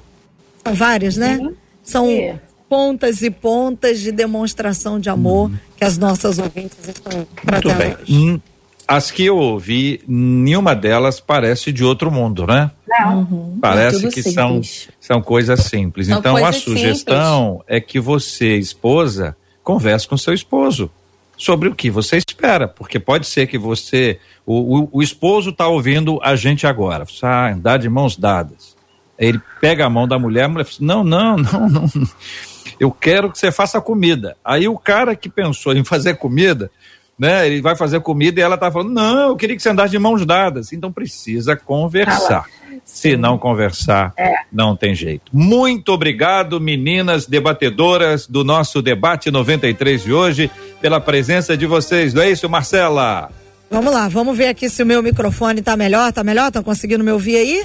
São 0.63 0.73
várias, 0.73 1.15
né? 1.15 1.37
Uhum. 1.37 1.55
São 1.81 2.07
é. 2.07 2.39
Pontas 2.70 3.24
e 3.24 3.32
pontas 3.32 3.99
de 3.99 4.11
demonstração 4.11 4.99
de 4.99 5.09
amor 5.09 5.49
uhum. 5.49 5.57
que 5.76 5.84
as 5.84 5.97
nossas 5.97 6.38
ouvintes 6.38 6.78
estão 6.88 7.28
Muito 7.51 7.74
bem. 7.74 7.95
Hoje. 7.95 8.13
Hum, 8.13 8.39
as 8.88 9.11
que 9.11 9.26
eu 9.26 9.38
ouvi, 9.38 10.01
nenhuma 10.07 10.76
delas 10.76 11.20
parece 11.20 11.72
de 11.72 11.84
outro 11.84 12.11
mundo, 12.11 12.47
né? 12.47 12.72
Não. 12.88 13.20
Uhum. 13.20 13.57
Parece 13.61 14.07
é 14.07 14.09
que 14.09 14.24
são, 14.24 14.61
são 14.99 15.22
coisas 15.22 15.61
simples. 15.61 16.07
São 16.07 16.20
então 16.20 16.34
coisas 16.34 16.55
a 16.55 16.59
sugestão 16.59 17.51
simples. 17.51 17.65
é 17.67 17.80
que 17.80 17.99
você, 17.99 18.57
esposa, 18.57 19.36
converse 19.63 20.07
com 20.07 20.17
seu 20.17 20.34
esposo 20.34 20.89
sobre 21.38 21.70
o 21.70 21.76
que 21.76 21.89
você 21.89 22.17
espera, 22.17 22.67
porque 22.67 22.99
pode 22.99 23.26
ser 23.26 23.47
que 23.47 23.57
você, 23.57 24.20
o, 24.45 24.80
o, 24.80 24.89
o 24.91 25.03
esposo 25.03 25.51
está 25.51 25.67
ouvindo 25.67 26.20
a 26.22 26.36
gente 26.36 26.67
agora, 26.67 27.05
ah, 27.22 27.51
andar 27.51 27.78
de 27.78 27.88
mãos 27.88 28.17
dadas. 28.17 28.76
Ele 29.17 29.39
pega 29.61 29.86
a 29.86 29.89
mão 29.89 30.07
da 30.07 30.17
mulher, 30.17 30.45
a 30.45 30.49
mulher 30.49 30.65
fala, 30.65 30.76
assim, 30.76 30.86
não, 30.86 31.03
não, 31.03 31.38
não, 31.38 31.70
não, 31.70 31.88
eu 32.80 32.91
quero 32.91 33.32
que 33.32 33.38
você 33.38 33.51
faça 33.51 33.82
comida. 33.82 34.38
Aí 34.43 34.67
o 34.67 34.77
cara 34.77 35.15
que 35.15 35.30
pensou 35.30 35.73
em 35.73 35.84
fazer 35.84 36.15
comida, 36.15 36.71
né, 37.17 37.45
ele 37.45 37.61
vai 37.61 37.75
fazer 37.75 37.99
comida 37.99 38.39
e 38.39 38.43
ela 38.43 38.55
está 38.55 38.71
falando, 38.71 38.91
não, 38.91 39.30
eu 39.30 39.36
queria 39.36 39.55
que 39.55 39.61
você 39.61 39.69
andasse 39.69 39.91
de 39.91 39.99
mãos 39.99 40.25
dadas. 40.25 40.71
Então 40.71 40.91
precisa 40.91 41.55
conversar. 41.55 42.45
Se 42.86 43.17
não 43.17 43.38
conversar, 43.38 44.13
é. 44.17 44.36
não 44.51 44.75
tem 44.75 44.95
jeito. 44.95 45.23
Muito 45.32 45.89
obrigado, 45.91 46.61
meninas 46.61 47.27
debatedoras 47.27 48.25
do 48.25 48.43
nosso 48.43 48.82
debate 48.82 49.30
93 49.30 50.03
de 50.03 50.13
hoje, 50.13 50.49
pela 50.82 50.99
presença 51.01 51.57
de 51.57 51.65
vocês. 51.65 52.13
Não 52.13 52.21
é 52.21 52.32
isso, 52.32 52.49
Marcela? 52.49 53.30
Vamos 53.69 53.93
lá, 53.93 54.07
vamos 54.07 54.36
ver 54.36 54.47
aqui 54.47 54.69
se 54.69 54.82
o 54.82 54.86
meu 54.86 55.03
microfone 55.03 55.59
está 55.59 55.77
melhor. 55.77 56.11
Tá 56.11 56.23
melhor? 56.23 56.47
Estão 56.47 56.63
conseguindo 56.63 57.03
me 57.03 57.11
ouvir 57.11 57.36
aí? 57.36 57.63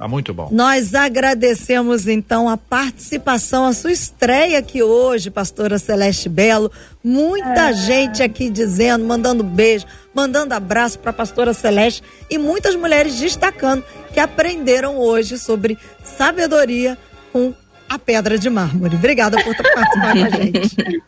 Tá 0.00 0.08
muito 0.08 0.32
bom. 0.32 0.48
Nós 0.50 0.94
agradecemos 0.94 2.08
então 2.08 2.48
a 2.48 2.56
participação, 2.56 3.66
a 3.66 3.74
sua 3.74 3.92
estreia 3.92 4.58
aqui 4.58 4.82
hoje, 4.82 5.30
pastora 5.30 5.78
Celeste 5.78 6.26
Belo. 6.26 6.72
Muita 7.04 7.68
é. 7.68 7.74
gente 7.74 8.22
aqui 8.22 8.48
dizendo, 8.48 9.04
mandando 9.04 9.44
beijo, 9.44 9.84
mandando 10.14 10.54
abraço 10.54 10.98
para 10.98 11.10
a 11.10 11.12
pastora 11.12 11.52
Celeste 11.52 12.02
e 12.30 12.38
muitas 12.38 12.74
mulheres 12.76 13.20
destacando 13.20 13.84
que 14.10 14.18
aprenderam 14.18 14.96
hoje 14.96 15.36
sobre 15.36 15.76
sabedoria 16.02 16.96
com 17.30 17.52
a 17.86 17.98
pedra 17.98 18.38
de 18.38 18.48
mármore. 18.48 18.96
Obrigada 18.96 19.36
por 19.44 19.54
participar 19.54 20.14
com 20.14 20.24
a 20.24 20.30
gente. 20.42 21.02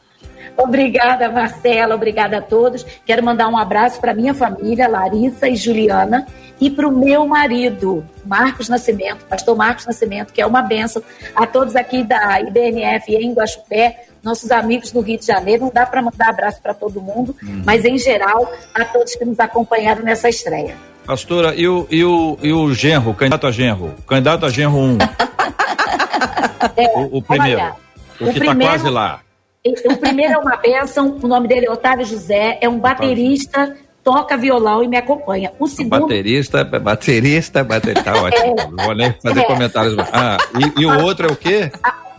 Obrigada, 0.56 1.28
Marcela. 1.28 1.94
Obrigada 1.94 2.38
a 2.38 2.42
todos. 2.42 2.84
Quero 3.04 3.24
mandar 3.24 3.48
um 3.48 3.56
abraço 3.56 4.00
para 4.00 4.14
minha 4.14 4.34
família, 4.34 4.88
Larissa 4.88 5.48
e 5.48 5.56
Juliana, 5.56 6.26
e 6.60 6.70
para 6.70 6.86
o 6.86 6.96
meu 6.96 7.26
marido, 7.26 8.04
Marcos 8.24 8.68
Nascimento, 8.68 9.24
pastor 9.24 9.56
Marcos 9.56 9.86
Nascimento, 9.86 10.32
que 10.32 10.40
é 10.40 10.46
uma 10.46 10.62
benção 10.62 11.02
a 11.34 11.46
todos 11.46 11.74
aqui 11.74 12.04
da 12.04 12.40
IBNF 12.40 13.14
em 13.14 13.32
Guaxupé, 13.32 14.04
nossos 14.22 14.50
amigos 14.50 14.92
do 14.92 15.00
Rio 15.00 15.18
de 15.18 15.26
Janeiro. 15.26 15.64
Não 15.64 15.72
dá 15.72 15.84
para 15.84 16.00
mandar 16.00 16.28
abraço 16.28 16.62
para 16.62 16.72
todo 16.72 17.00
mundo, 17.00 17.34
uhum. 17.42 17.62
mas 17.64 17.84
em 17.84 17.98
geral 17.98 18.50
a 18.74 18.84
todos 18.84 19.14
que 19.14 19.24
nos 19.24 19.40
acompanharam 19.40 20.02
nessa 20.02 20.28
estreia. 20.28 20.76
Pastora, 21.04 21.52
e 21.54 21.66
o, 21.66 21.86
e 21.90 22.04
o, 22.04 22.38
e 22.40 22.52
o 22.52 22.72
genro, 22.72 23.10
o 23.10 23.14
candidato 23.14 23.46
a 23.48 23.50
genro? 23.50 23.92
Candidato 24.06 24.46
a 24.46 24.50
genro 24.50 24.76
1. 24.76 24.98
é, 26.76 26.98
o, 26.98 27.18
o, 27.18 27.22
primeiro. 27.22 27.60
Olha, 27.60 27.74
o 28.20 28.32
que 28.32 28.38
está 28.38 28.54
quase 28.54 28.88
lá. 28.88 29.20
O 29.64 29.96
primeiro 29.96 30.34
é 30.34 30.38
uma 30.38 30.56
benção, 30.56 31.18
o 31.22 31.28
nome 31.28 31.46
dele 31.46 31.66
é 31.66 31.70
Otávio 31.70 32.04
José, 32.04 32.58
é 32.60 32.68
um 32.68 32.80
baterista 32.80 33.76
toca 34.02 34.36
violão 34.36 34.82
e 34.82 34.88
me 34.88 34.96
acompanha. 34.96 35.52
O 35.58 35.66
segundo. 35.66 36.02
Baterista, 36.02 36.64
baterista, 36.64 37.64
baterista. 37.64 38.12
Tá 38.12 38.18
ótimo. 38.22 38.56
É, 38.58 38.66
Não 38.66 38.84
vou 38.84 38.94
nem 38.94 39.12
fazer 39.12 39.40
é. 39.40 39.44
comentários. 39.44 39.96
Ah, 40.12 40.36
e, 40.58 40.82
e, 40.82 40.86
o 40.86 41.02
outro 41.04 41.28
é 41.28 41.32
o 41.32 41.36
quê? 41.36 41.70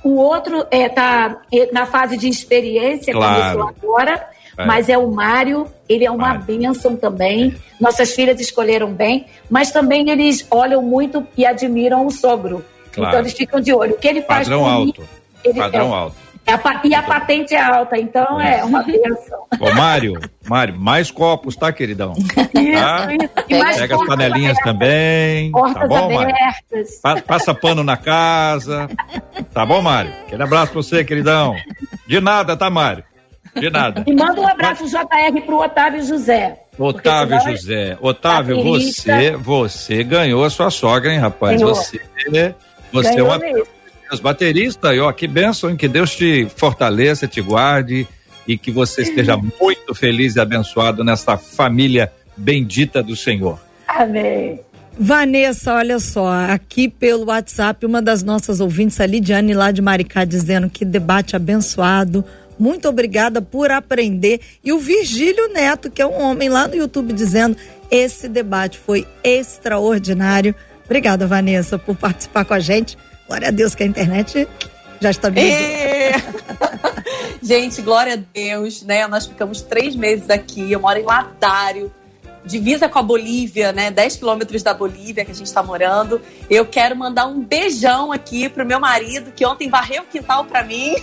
O 0.03 0.15
outro 0.15 0.65
é, 0.71 0.89
tá 0.89 1.37
na 1.71 1.85
fase 1.85 2.17
de 2.17 2.27
experiência, 2.27 3.13
claro. 3.13 3.59
começou 3.59 3.75
agora, 3.77 4.27
é. 4.57 4.65
mas 4.65 4.89
é 4.89 4.97
o 4.97 5.11
Mário, 5.11 5.67
ele 5.87 6.05
é 6.05 6.11
uma 6.11 6.29
Mário. 6.29 6.43
bênção 6.43 6.95
também. 6.95 7.55
Nossas 7.79 8.13
filhas 8.13 8.39
escolheram 8.39 8.91
bem, 8.93 9.25
mas 9.49 9.71
também 9.71 10.09
eles 10.09 10.45
olham 10.49 10.81
muito 10.81 11.25
e 11.37 11.45
admiram 11.45 12.05
o 12.05 12.11
sogro. 12.11 12.63
Claro. 12.91 13.09
Então 13.09 13.19
eles 13.21 13.33
ficam 13.33 13.59
de 13.59 13.73
olho. 13.73 13.93
O 13.93 13.97
que 13.97 14.07
ele 14.07 14.21
faz 14.21 14.47
Padrão 14.47 14.65
alto. 14.65 15.01
Mim, 15.01 15.07
ele, 15.43 15.59
Padrão 15.59 15.93
é, 15.93 15.97
alto. 15.97 16.15
É 16.45 16.53
a, 16.53 16.81
e 16.83 16.93
a 16.93 17.01
patente 17.01 17.55
é 17.55 17.61
alta, 17.61 17.97
então 17.97 18.39
é 18.39 18.63
uma 18.63 18.83
bênção. 18.83 19.45
Ô, 19.59 19.71
Mário, 19.73 20.19
Mário, 20.45 20.77
mais 20.77 21.09
copos, 21.09 21.55
tá, 21.55 21.71
queridão? 21.71 22.13
Isso, 22.17 22.33
tá? 22.33 23.07
isso. 23.13 23.29
E 23.47 23.57
mais 23.57 23.77
Pega 23.77 23.95
as 23.95 24.05
panelinhas 24.05 24.57
abertas. 24.57 24.63
também. 24.63 25.51
Tá 25.51 25.59
Portas 25.59 25.81
tá 25.81 25.87
bom, 25.87 26.19
abertas. 26.19 26.99
Mário? 27.03 27.23
Passa 27.23 27.53
pano 27.53 27.83
na 27.83 27.95
casa. 27.95 28.89
Tá 29.53 29.65
bom, 29.65 29.81
Mário? 29.81 30.11
Aquele 30.27 30.43
abraço 30.43 30.73
pra 30.73 30.81
você, 30.81 31.03
queridão. 31.05 31.55
De 32.05 32.19
nada, 32.19 32.57
tá, 32.57 32.69
Mário? 32.69 33.05
De 33.55 33.69
nada. 33.69 34.03
E 34.05 34.13
manda 34.13 34.41
um 34.41 34.47
abraço 34.47 34.85
JR 34.85 35.41
pro 35.45 35.59
Otávio 35.59 36.03
José. 36.03 36.59
Otávio 36.77 37.39
José. 37.39 37.97
Otávio, 38.01 38.63
você, 38.63 39.31
você 39.37 40.03
ganhou 40.03 40.43
a 40.43 40.49
sua 40.49 40.69
sogra, 40.69 41.13
hein, 41.13 41.19
rapaz? 41.19 41.61
Ganhou. 41.61 41.73
Você, 41.73 42.01
você 42.91 43.19
é 43.19 43.23
uma. 43.23 43.37
Mesmo 43.37 43.65
os 44.13 44.19
bateristas, 44.19 44.97
ó, 44.99 45.11
que 45.11 45.27
bênção, 45.27 45.75
que 45.75 45.87
Deus 45.87 46.15
te 46.15 46.47
fortaleça, 46.55 47.27
te 47.27 47.41
guarde 47.41 48.07
e 48.47 48.57
que 48.57 48.71
você 48.71 49.01
esteja 49.01 49.35
muito 49.59 49.93
feliz 49.95 50.35
e 50.35 50.39
abençoado 50.39 51.03
nessa 51.03 51.37
família 51.37 52.11
bendita 52.37 53.01
do 53.01 53.15
Senhor. 53.15 53.59
Amém. 53.87 54.59
Vanessa, 54.97 55.73
olha 55.73 55.99
só, 55.99 56.29
aqui 56.49 56.87
pelo 56.87 57.25
WhatsApp, 57.25 57.83
uma 57.85 58.01
das 58.01 58.21
nossas 58.21 58.59
ouvintes, 58.59 58.99
a 58.99 59.05
Lidiane 59.07 59.53
lá 59.53 59.71
de 59.71 59.81
Maricá, 59.81 60.23
dizendo 60.23 60.69
que 60.69 60.85
debate 60.85 61.35
abençoado. 61.35 62.23
Muito 62.59 62.87
obrigada 62.87 63.41
por 63.41 63.71
aprender. 63.71 64.39
E 64.63 64.71
o 64.71 64.77
Virgílio 64.77 65.51
Neto, 65.51 65.89
que 65.89 66.01
é 66.01 66.05
um 66.05 66.21
homem 66.21 66.47
lá 66.47 66.67
no 66.67 66.75
YouTube, 66.75 67.11
dizendo: 67.11 67.57
esse 67.89 68.29
debate 68.29 68.77
foi 68.77 69.07
extraordinário. 69.23 70.53
Obrigada, 70.85 71.25
Vanessa, 71.25 71.79
por 71.79 71.95
participar 71.95 72.45
com 72.45 72.53
a 72.53 72.59
gente. 72.59 72.95
Glória 73.33 73.47
a 73.47 73.51
Deus 73.51 73.73
que 73.73 73.81
a 73.81 73.87
internet 73.87 74.47
já 75.01 75.09
está 75.09 75.27
bem. 75.27 75.51
É. 75.51 76.11
Gente, 77.41 77.81
glória 77.81 78.13
a 78.13 78.17
Deus, 78.31 78.83
né? 78.83 79.07
Nós 79.07 79.25
ficamos 79.25 79.59
três 79.59 79.95
meses 79.95 80.29
aqui. 80.29 80.71
Eu 80.71 80.79
moro 80.79 80.99
em 80.99 81.03
Ladário, 81.03 81.91
divisa 82.45 82.87
com 82.87 82.99
a 82.99 83.01
Bolívia, 83.01 83.71
né? 83.71 83.89
10 83.89 84.17
quilômetros 84.17 84.61
da 84.61 84.71
Bolívia 84.71 85.25
que 85.25 85.31
a 85.31 85.33
gente 85.33 85.47
está 85.47 85.63
morando. 85.63 86.21
Eu 86.47 86.63
quero 86.63 86.95
mandar 86.95 87.25
um 87.25 87.41
beijão 87.41 88.11
aqui 88.11 88.47
pro 88.47 88.63
meu 88.63 88.79
marido, 88.79 89.31
que 89.31 89.43
ontem 89.43 89.67
varreu 89.67 90.03
o 90.03 90.05
quintal 90.05 90.45
para 90.45 90.63
mim. 90.63 90.93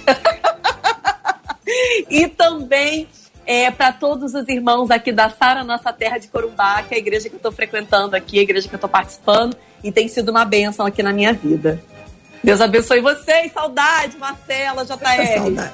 e 2.08 2.28
também 2.28 3.08
é, 3.44 3.72
para 3.72 3.92
todos 3.92 4.34
os 4.34 4.48
irmãos 4.48 4.92
aqui 4.92 5.10
da 5.10 5.28
Sara 5.28 5.64
Nossa 5.64 5.92
Terra 5.92 6.18
de 6.18 6.28
Corumbá, 6.28 6.80
que 6.84 6.94
é 6.94 6.96
a 6.96 7.00
igreja 7.00 7.28
que 7.28 7.34
eu 7.34 7.38
estou 7.38 7.50
frequentando 7.50 8.14
aqui, 8.14 8.38
a 8.38 8.42
igreja 8.42 8.68
que 8.68 8.74
eu 8.74 8.78
estou 8.78 8.88
participando, 8.88 9.56
e 9.82 9.90
tem 9.90 10.06
sido 10.06 10.28
uma 10.28 10.44
bênção 10.44 10.86
aqui 10.86 11.02
na 11.02 11.12
minha 11.12 11.32
vida. 11.32 11.82
Deus 12.42 12.60
abençoe 12.60 13.00
vocês. 13.00 13.52
Saudade, 13.52 14.16
Marcela, 14.18 14.84
JR. 14.84 14.94
Saudade. 15.36 15.72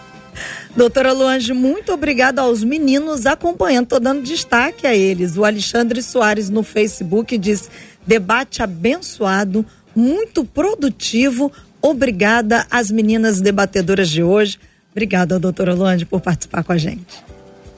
Doutora 0.76 1.12
Luange, 1.12 1.54
muito 1.54 1.92
obrigada 1.92 2.42
aos 2.42 2.62
meninos 2.62 3.24
acompanhando. 3.24 3.84
Estou 3.84 4.00
dando 4.00 4.22
destaque 4.22 4.86
a 4.86 4.94
eles. 4.94 5.36
O 5.36 5.44
Alexandre 5.44 6.02
Soares 6.02 6.50
no 6.50 6.62
Facebook 6.62 7.38
diz: 7.38 7.70
debate 8.06 8.62
abençoado, 8.62 9.64
muito 9.94 10.44
produtivo. 10.44 11.50
Obrigada 11.80 12.66
às 12.70 12.90
meninas 12.90 13.40
debatedoras 13.40 14.10
de 14.10 14.22
hoje. 14.22 14.58
Obrigada, 14.90 15.38
doutora 15.38 15.74
Luange, 15.74 16.04
por 16.04 16.20
participar 16.20 16.64
com 16.64 16.72
a 16.72 16.78
gente. 16.78 17.24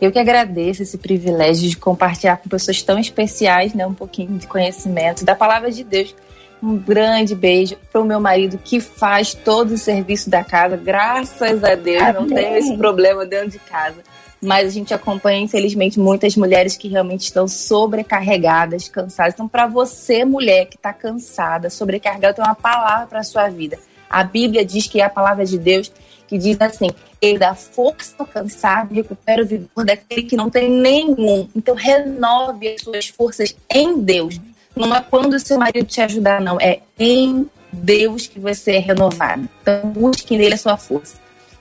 Eu 0.01 0.13
que 0.13 0.19
agradeço 0.19 0.83
esse 0.83 0.97
privilégio 0.97 1.69
de 1.69 1.77
compartilhar 1.77 2.37
com 2.37 2.49
pessoas 2.49 2.81
tão 2.83 2.99
especiais, 2.99 3.75
né, 3.75 3.85
um 3.85 3.95
pouquinho 3.95 4.39
de 4.39 4.47
conhecimento 4.47 5.25
da 5.25 5.35
palavra 5.35 5.71
de 5.73 5.83
Deus 5.83 6.15
um 6.63 6.77
grande 6.77 7.35
beijo 7.35 7.77
para 7.91 8.01
o 8.01 8.05
meu 8.05 8.21
marido 8.21 8.59
que 8.59 8.81
faz 8.81 9.35
todo 9.35 9.73
o 9.73 9.79
serviço 9.79 10.29
da 10.29 10.43
casa. 10.43 10.77
Graças 10.77 11.63
a 11.65 11.75
Deus, 11.75 12.03
Amém. 12.03 12.15
não 12.15 12.27
tenho 12.27 12.57
esse 12.57 12.77
problema 12.77 13.25
dentro 13.25 13.51
de 13.51 13.59
casa. 13.59 13.97
Mas 14.41 14.69
a 14.69 14.71
gente 14.71 14.95
acompanha, 14.95 15.41
infelizmente, 15.41 15.99
muitas 15.99 16.37
mulheres 16.37 16.77
que 16.77 16.87
realmente 16.87 17.23
estão 17.23 17.49
sobrecarregadas, 17.49 18.89
cansadas. 18.89 19.35
Então, 19.35 19.49
para 19.49 19.67
você, 19.67 20.25
mulher 20.25 20.67
que 20.67 20.77
está 20.77 20.93
cansada, 20.93 21.69
sobrecarregada, 21.69 22.35
tenho 22.35 22.47
uma 22.47 22.55
palavra 22.55 23.07
para 23.07 23.23
sua 23.25 23.49
vida. 23.49 23.79
A 24.09 24.23
Bíblia 24.23 24.65
diz 24.65 24.87
que 24.87 25.01
é 25.01 25.05
a 25.05 25.11
palavra 25.11 25.45
de 25.45 25.59
Deus 25.59 25.91
que 26.29 26.39
diz 26.39 26.61
assim: 26.61 26.89
ele 27.21 27.39
dá 27.39 27.55
força 27.55 28.15
ao 28.19 28.27
cansado, 28.27 28.95
recupera 28.95 29.43
o 29.43 29.47
vigor 29.47 29.85
daquele 29.85 30.23
que 30.23 30.37
não 30.37 30.49
tem 30.49 30.71
nenhum. 30.71 31.49
Então, 31.57 31.75
renove 31.75 32.69
as 32.69 32.83
suas 32.83 33.09
forças 33.09 33.57
em 33.69 33.99
Deus. 33.99 34.39
Não 34.79 34.95
é 34.95 35.01
quando 35.03 35.35
o 35.35 35.41
seu 35.41 35.59
marido 35.59 35.87
te 35.87 36.01
ajudar, 36.01 36.41
não. 36.41 36.61
É 36.61 36.81
em 36.99 37.49
Deus 37.73 38.27
que 38.27 38.39
você 38.39 38.77
é 38.77 38.79
renovado. 38.79 39.49
Então, 39.61 39.91
busque 39.91 40.37
nele 40.37 40.55
a 40.55 40.59
sua 40.59 40.77
força. 40.77 41.17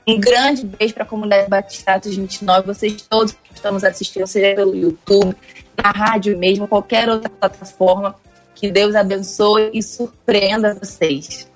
Um 0.08 0.20
grande 0.20 0.66
beijo 0.66 0.94
para 0.94 1.04
a 1.04 1.06
comunidade 1.06 1.50
Batista 1.50 2.00
29. 2.00 2.68
Vocês 2.68 3.02
todos 3.10 3.34
que 3.34 3.54
estão 3.54 3.74
nos 3.74 3.84
assistindo, 3.84 4.26
seja 4.26 4.56
pelo 4.56 4.76
YouTube, 4.76 5.36
na 5.84 5.92
rádio 5.92 6.38
mesmo, 6.38 6.68
qualquer 6.68 7.10
outra 7.10 7.30
plataforma. 7.30 8.16
Que 8.56 8.72
Deus 8.72 8.96
abençoe 8.96 9.70
e 9.74 9.84
surpreenda 9.84 10.74
vocês. 10.74 11.48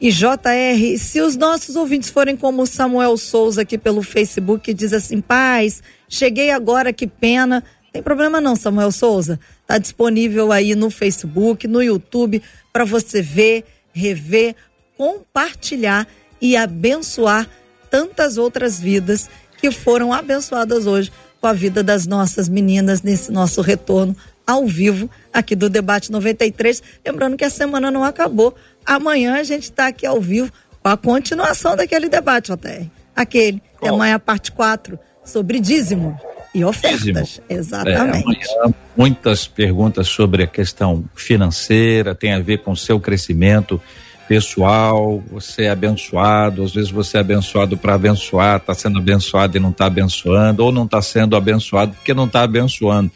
E 0.00 0.10
JR, 0.12 0.98
se 0.98 1.20
os 1.20 1.36
nossos 1.36 1.74
ouvintes 1.74 2.08
forem 2.08 2.36
como 2.36 2.66
Samuel 2.66 3.16
Souza 3.16 3.62
aqui 3.62 3.76
pelo 3.76 4.00
Facebook, 4.00 4.72
diz 4.72 4.92
assim: 4.92 5.20
paz, 5.20 5.82
cheguei 6.08 6.50
agora, 6.50 6.92
que 6.92 7.06
pena. 7.06 7.64
Tem 7.92 8.02
problema 8.02 8.40
não, 8.40 8.54
Samuel 8.54 8.92
Souza. 8.92 9.40
Está 9.62 9.78
disponível 9.78 10.52
aí 10.52 10.74
no 10.74 10.90
Facebook, 10.90 11.66
no 11.66 11.82
YouTube, 11.82 12.42
para 12.72 12.84
você 12.84 13.22
ver, 13.22 13.64
rever, 13.92 14.54
compartilhar 14.96 16.06
e 16.40 16.56
abençoar 16.56 17.48
tantas 17.90 18.36
outras 18.36 18.78
vidas 18.78 19.28
que 19.58 19.70
foram 19.70 20.12
abençoadas 20.12 20.86
hoje 20.86 21.10
com 21.40 21.46
a 21.46 21.52
vida 21.52 21.82
das 21.82 22.06
nossas 22.06 22.48
meninas 22.48 23.02
nesse 23.02 23.32
nosso 23.32 23.60
retorno 23.60 24.14
ao 24.46 24.66
vivo 24.66 25.10
aqui 25.32 25.54
do 25.54 25.68
Debate 25.68 26.10
93. 26.10 26.82
Lembrando 27.04 27.36
que 27.36 27.44
a 27.44 27.50
semana 27.50 27.90
não 27.90 28.02
acabou. 28.02 28.54
Amanhã 28.84 29.34
a 29.34 29.42
gente 29.42 29.64
está 29.64 29.88
aqui 29.88 30.06
ao 30.06 30.20
vivo 30.20 30.50
com 30.82 30.88
a 30.88 30.96
continuação 30.96 31.76
daquele 31.76 32.08
debate, 32.08 32.50
JR. 32.50 32.86
Aquele, 33.14 33.62
Qual? 33.78 33.94
amanhã 33.94 34.18
parte 34.18 34.52
4, 34.52 34.98
sobre 35.24 35.60
dízimo 35.60 36.18
e 36.54 36.64
ofertas. 36.64 37.40
Exatamente. 37.48 38.46
É, 38.64 38.74
muitas 38.96 39.46
perguntas 39.46 40.08
sobre 40.08 40.42
a 40.42 40.46
questão 40.46 41.04
financeira, 41.14 42.14
tem 42.14 42.32
a 42.32 42.40
ver 42.40 42.58
com 42.58 42.72
o 42.72 42.76
seu 42.76 42.98
crescimento 42.98 43.80
pessoal, 44.28 45.22
você 45.30 45.64
é 45.64 45.70
abençoado, 45.70 46.62
às 46.62 46.74
vezes 46.74 46.90
você 46.90 47.16
é 47.16 47.20
abençoado 47.20 47.78
para 47.78 47.94
abençoar, 47.94 48.58
está 48.58 48.74
sendo 48.74 48.98
abençoado 48.98 49.56
e 49.56 49.60
não 49.60 49.70
está 49.70 49.86
abençoando, 49.86 50.64
ou 50.64 50.70
não 50.70 50.84
está 50.84 51.00
sendo 51.00 51.34
abençoado 51.34 51.92
porque 51.94 52.12
não 52.12 52.26
está 52.26 52.42
abençoando 52.42 53.10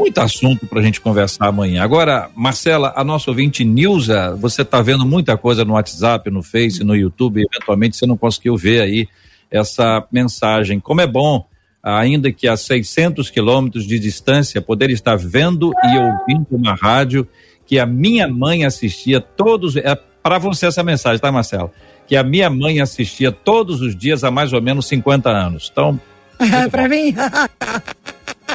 muito 0.00 0.18
assunto 0.18 0.66
para 0.66 0.80
a 0.80 0.82
gente 0.82 1.00
conversar 1.00 1.46
amanhã. 1.46 1.82
Agora, 1.82 2.30
Marcela, 2.34 2.92
a 2.96 3.04
nossa 3.04 3.30
ouvinte 3.30 3.64
Nilza, 3.64 4.34
você 4.36 4.62
está 4.62 4.80
vendo 4.80 5.04
muita 5.04 5.36
coisa 5.36 5.62
no 5.62 5.74
WhatsApp, 5.74 6.30
no 6.30 6.42
Face, 6.42 6.82
no 6.82 6.96
YouTube, 6.96 7.42
eventualmente 7.42 7.96
você 7.96 8.06
não 8.06 8.16
conseguiu 8.16 8.56
ver 8.56 8.80
aí 8.80 9.08
essa 9.50 10.06
mensagem. 10.10 10.80
Como 10.80 11.02
é 11.02 11.06
bom, 11.06 11.46
ainda 11.82 12.32
que 12.32 12.46
a 12.46 12.56
600 12.56 13.30
quilômetros 13.30 13.86
de 13.86 13.98
distância, 13.98 14.60
poder 14.60 14.90
estar 14.90 15.16
vendo 15.16 15.72
e 15.84 15.98
ouvindo 15.98 16.46
uma 16.50 16.74
rádio 16.74 17.26
que 17.66 17.78
a 17.78 17.86
minha 17.86 18.26
mãe 18.28 18.64
assistia 18.64 19.20
todos. 19.20 19.76
É 19.76 19.96
para 20.22 20.38
você 20.38 20.66
essa 20.66 20.82
mensagem, 20.82 21.20
tá, 21.20 21.30
Marcela? 21.30 21.72
Que 22.06 22.16
a 22.16 22.22
minha 22.22 22.50
mãe 22.50 22.80
assistia 22.80 23.30
todos 23.30 23.80
os 23.80 23.96
dias 23.96 24.24
há 24.24 24.30
mais 24.30 24.52
ou 24.52 24.60
menos 24.60 24.86
50 24.86 25.30
anos. 25.30 25.70
Então. 25.70 26.00
para 26.70 26.88
mim. 26.88 27.14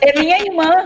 é 0.01 0.19
minha 0.19 0.39
irmã. 0.41 0.83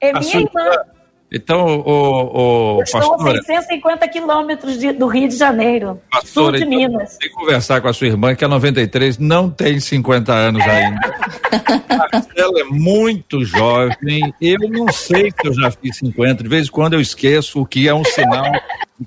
É 0.00 0.12
minha 0.12 0.22
sua... 0.22 0.40
irmã. 0.40 0.93
Então, 1.34 1.82
o, 1.84 2.76
o 2.76 2.78
Eu 2.78 2.84
estou 2.84 3.14
a 3.14 3.42
650 3.42 4.06
quilômetros 4.06 4.78
do 4.96 5.08
Rio 5.08 5.28
de 5.28 5.36
Janeiro, 5.36 6.00
pastora, 6.08 6.30
sul 6.32 6.52
de 6.52 6.58
então, 6.58 6.68
Minas. 6.68 7.16
Tem 7.18 7.28
que 7.28 7.34
conversar 7.34 7.80
com 7.80 7.88
a 7.88 7.92
sua 7.92 8.06
irmã, 8.06 8.36
que 8.36 8.44
a 8.44 8.48
93 8.48 9.18
não 9.18 9.50
tem 9.50 9.80
50 9.80 10.32
anos 10.32 10.62
ainda. 10.62 11.14
Ela 12.36 12.60
é 12.60 12.64
muito 12.64 13.44
jovem. 13.44 14.32
Eu 14.40 14.60
não 14.70 14.92
sei 14.92 15.32
se 15.32 15.48
eu 15.48 15.52
já 15.52 15.72
fiz 15.72 15.96
50. 15.96 16.44
De 16.44 16.48
vez 16.48 16.68
em 16.68 16.70
quando 16.70 16.92
eu 16.92 17.00
esqueço, 17.00 17.60
o 17.60 17.66
que 17.66 17.88
é 17.88 17.94
um 17.94 18.04
sinal 18.04 18.52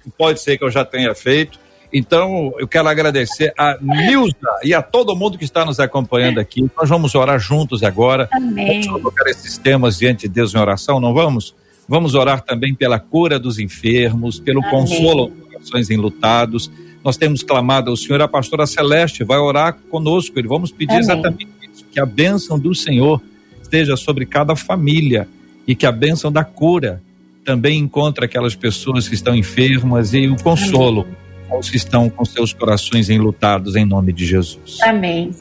que 0.04 0.10
pode 0.10 0.42
ser 0.42 0.58
que 0.58 0.66
eu 0.66 0.72
já 0.72 0.84
tenha 0.84 1.16
feito. 1.16 1.58
Então, 1.94 2.54
eu 2.60 2.68
quero 2.68 2.90
agradecer 2.90 3.54
a 3.58 3.78
Nilza 3.80 4.36
e 4.62 4.74
a 4.74 4.82
todo 4.82 5.16
mundo 5.16 5.38
que 5.38 5.46
está 5.46 5.64
nos 5.64 5.80
acompanhando 5.80 6.40
aqui. 6.42 6.70
Nós 6.78 6.90
vamos 6.90 7.16
orar 7.16 7.40
juntos 7.40 7.84
agora. 7.84 8.28
Amém. 8.34 8.82
Vamos 8.82 9.02
colocar 9.02 9.30
esses 9.30 9.58
temas 9.58 9.98
diante 9.98 10.28
de 10.28 10.34
Deus 10.34 10.54
em 10.54 10.58
oração, 10.58 11.00
não 11.00 11.14
vamos? 11.14 11.56
Vamos 11.88 12.16
orar 12.16 12.42
também 12.42 12.74
pela 12.74 13.00
cura 13.00 13.40
dos 13.40 13.60
enfermos, 13.60 14.40
pelo 14.40 14.60
Amém. 14.60 14.72
consolo 14.72 15.22
aos 15.22 15.54
corações 15.54 15.90
enlutados. 15.90 16.70
Nós 17.04 17.16
temos 17.16 17.44
clamado 17.44 17.90
ao 17.90 17.98
Senhor, 17.98 18.22
a 18.22 18.28
pastora 18.28 18.68
Celeste 18.68 19.24
vai 19.24 19.38
orar 19.38 19.78
conosco. 19.90 20.38
E 20.40 20.44
vamos 20.44 20.72
pedir 20.72 20.92
Amém. 20.92 21.04
exatamente 21.04 21.48
isso: 21.74 21.86
que 21.92 22.00
a 22.00 22.06
bênção 22.06 22.60
do 22.60 22.76
Senhor 22.76 23.22
esteja 23.62 23.96
sobre 23.96 24.26
cada 24.26 24.56
família 24.56 25.28
e 25.66 25.76
que 25.76 25.86
a 25.86 25.92
bênção 25.92 26.32
da 26.32 26.44
cura 26.44 27.02
também 27.46 27.80
encontre 27.80 28.26
aquelas 28.26 28.56
pessoas 28.56 29.08
que 29.08 29.16
estão 29.16 29.36
enfermas 29.36 30.14
e 30.14 30.28
o 30.28 30.36
consolo. 30.42 31.02
Amém 31.02 31.28
aos 31.50 31.70
que 31.70 31.78
estão 31.78 32.10
com 32.10 32.26
seus 32.26 32.54
corações 32.54 33.10
enlutados, 33.10 33.76
em 33.76 33.86
nome 33.86 34.12
de 34.14 34.26
Jesus. 34.26 34.80
Amém. 34.82 35.32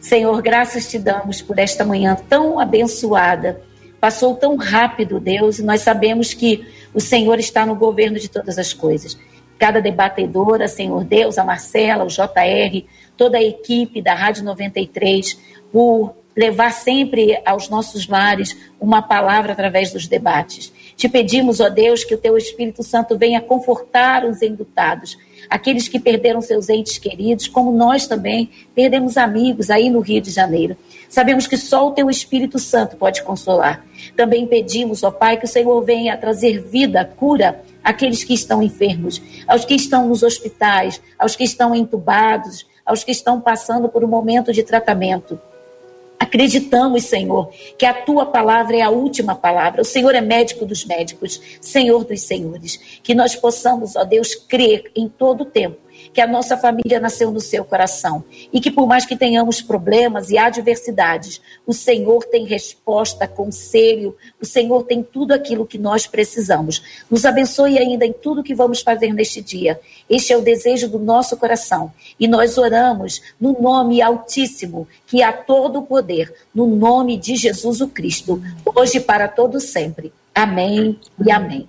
Senhor, 0.00 0.40
graças 0.42 0.88
te 0.88 0.98
damos 0.98 1.42
por 1.42 1.58
esta 1.58 1.84
manhã 1.84 2.16
tão 2.28 2.60
abençoada. 2.60 3.60
Passou 4.06 4.36
tão 4.36 4.54
rápido, 4.54 5.18
Deus, 5.18 5.58
e 5.58 5.64
nós 5.64 5.80
sabemos 5.80 6.32
que 6.32 6.64
o 6.94 7.00
Senhor 7.00 7.40
está 7.40 7.66
no 7.66 7.74
governo 7.74 8.20
de 8.20 8.30
todas 8.30 8.56
as 8.56 8.72
coisas. 8.72 9.18
Cada 9.58 9.80
debatedora, 9.80 10.68
Senhor 10.68 11.02
Deus, 11.02 11.38
a 11.38 11.44
Marcela, 11.44 12.04
o 12.04 12.06
JR, 12.06 12.86
toda 13.16 13.38
a 13.38 13.42
equipe 13.42 14.00
da 14.00 14.14
Rádio 14.14 14.44
93, 14.44 15.36
por 15.72 16.14
levar 16.36 16.70
sempre 16.70 17.36
aos 17.44 17.68
nossos 17.68 18.06
lares 18.06 18.56
uma 18.80 19.02
palavra 19.02 19.54
através 19.54 19.92
dos 19.92 20.06
debates. 20.06 20.72
Te 20.96 21.08
pedimos, 21.08 21.58
ó 21.58 21.68
Deus, 21.68 22.04
que 22.04 22.14
o 22.14 22.18
teu 22.18 22.36
Espírito 22.36 22.84
Santo 22.84 23.18
venha 23.18 23.40
confortar 23.40 24.24
os 24.24 24.40
enlutados, 24.40 25.18
aqueles 25.50 25.88
que 25.88 25.98
perderam 25.98 26.40
seus 26.40 26.68
entes 26.68 26.96
queridos, 26.96 27.48
como 27.48 27.72
nós 27.72 28.06
também 28.06 28.50
perdemos 28.72 29.16
amigos 29.16 29.68
aí 29.68 29.90
no 29.90 29.98
Rio 29.98 30.20
de 30.20 30.30
Janeiro. 30.30 30.76
Sabemos 31.08 31.46
que 31.46 31.56
só 31.56 31.88
o 31.88 31.92
teu 31.92 32.10
Espírito 32.10 32.58
Santo 32.58 32.96
pode 32.96 33.22
consolar. 33.22 33.84
Também 34.16 34.46
pedimos, 34.46 35.02
ó 35.02 35.10
Pai, 35.10 35.36
que 35.36 35.44
o 35.44 35.48
Senhor 35.48 35.80
venha 35.82 36.16
trazer 36.16 36.60
vida, 36.60 37.04
cura 37.16 37.62
àqueles 37.82 38.24
que 38.24 38.34
estão 38.34 38.62
enfermos, 38.62 39.22
aos 39.46 39.64
que 39.64 39.74
estão 39.74 40.08
nos 40.08 40.22
hospitais, 40.22 41.00
aos 41.18 41.36
que 41.36 41.44
estão 41.44 41.74
entubados, 41.74 42.66
aos 42.84 43.04
que 43.04 43.12
estão 43.12 43.40
passando 43.40 43.88
por 43.88 44.04
um 44.04 44.08
momento 44.08 44.52
de 44.52 44.62
tratamento. 44.62 45.38
Acreditamos, 46.18 47.04
Senhor, 47.04 47.50
que 47.78 47.84
a 47.84 47.92
tua 47.92 48.26
palavra 48.26 48.76
é 48.76 48.82
a 48.82 48.90
última 48.90 49.34
palavra. 49.34 49.82
O 49.82 49.84
Senhor 49.84 50.14
é 50.14 50.20
médico 50.20 50.64
dos 50.64 50.84
médicos, 50.84 51.40
Senhor 51.60 52.04
dos 52.04 52.22
senhores. 52.22 52.80
Que 53.02 53.14
nós 53.14 53.36
possamos, 53.36 53.96
ó 53.96 54.04
Deus, 54.04 54.34
crer 54.34 54.90
em 54.96 55.08
todo 55.08 55.42
o 55.42 55.44
tempo 55.44 55.85
que 56.16 56.20
a 56.22 56.26
nossa 56.26 56.56
família 56.56 56.98
nasceu 56.98 57.30
no 57.30 57.42
seu 57.42 57.62
coração 57.62 58.24
e 58.50 58.58
que 58.58 58.70
por 58.70 58.86
mais 58.86 59.04
que 59.04 59.14
tenhamos 59.14 59.60
problemas 59.60 60.30
e 60.30 60.38
adversidades, 60.38 61.42
o 61.66 61.74
Senhor 61.74 62.24
tem 62.24 62.46
resposta, 62.46 63.28
conselho, 63.28 64.16
o 64.40 64.46
Senhor 64.46 64.84
tem 64.84 65.02
tudo 65.02 65.32
aquilo 65.32 65.66
que 65.66 65.76
nós 65.76 66.06
precisamos. 66.06 66.82
Nos 67.10 67.26
abençoe 67.26 67.76
ainda 67.76 68.06
em 68.06 68.14
tudo 68.14 68.42
que 68.42 68.54
vamos 68.54 68.80
fazer 68.80 69.12
neste 69.12 69.42
dia. 69.42 69.78
Este 70.08 70.32
é 70.32 70.38
o 70.38 70.40
desejo 70.40 70.88
do 70.88 70.98
nosso 70.98 71.36
coração 71.36 71.92
e 72.18 72.26
nós 72.26 72.56
oramos 72.56 73.20
no 73.38 73.60
nome 73.60 74.00
altíssimo 74.00 74.88
que 75.06 75.22
há 75.22 75.34
todo 75.34 75.80
o 75.80 75.82
poder, 75.82 76.34
no 76.54 76.66
nome 76.66 77.18
de 77.18 77.36
Jesus 77.36 77.82
o 77.82 77.88
Cristo, 77.88 78.42
hoje 78.74 78.96
e 78.96 79.00
para 79.00 79.28
todo 79.28 79.60
sempre. 79.60 80.14
Amém 80.34 80.98
e 81.22 81.30
amém. 81.30 81.68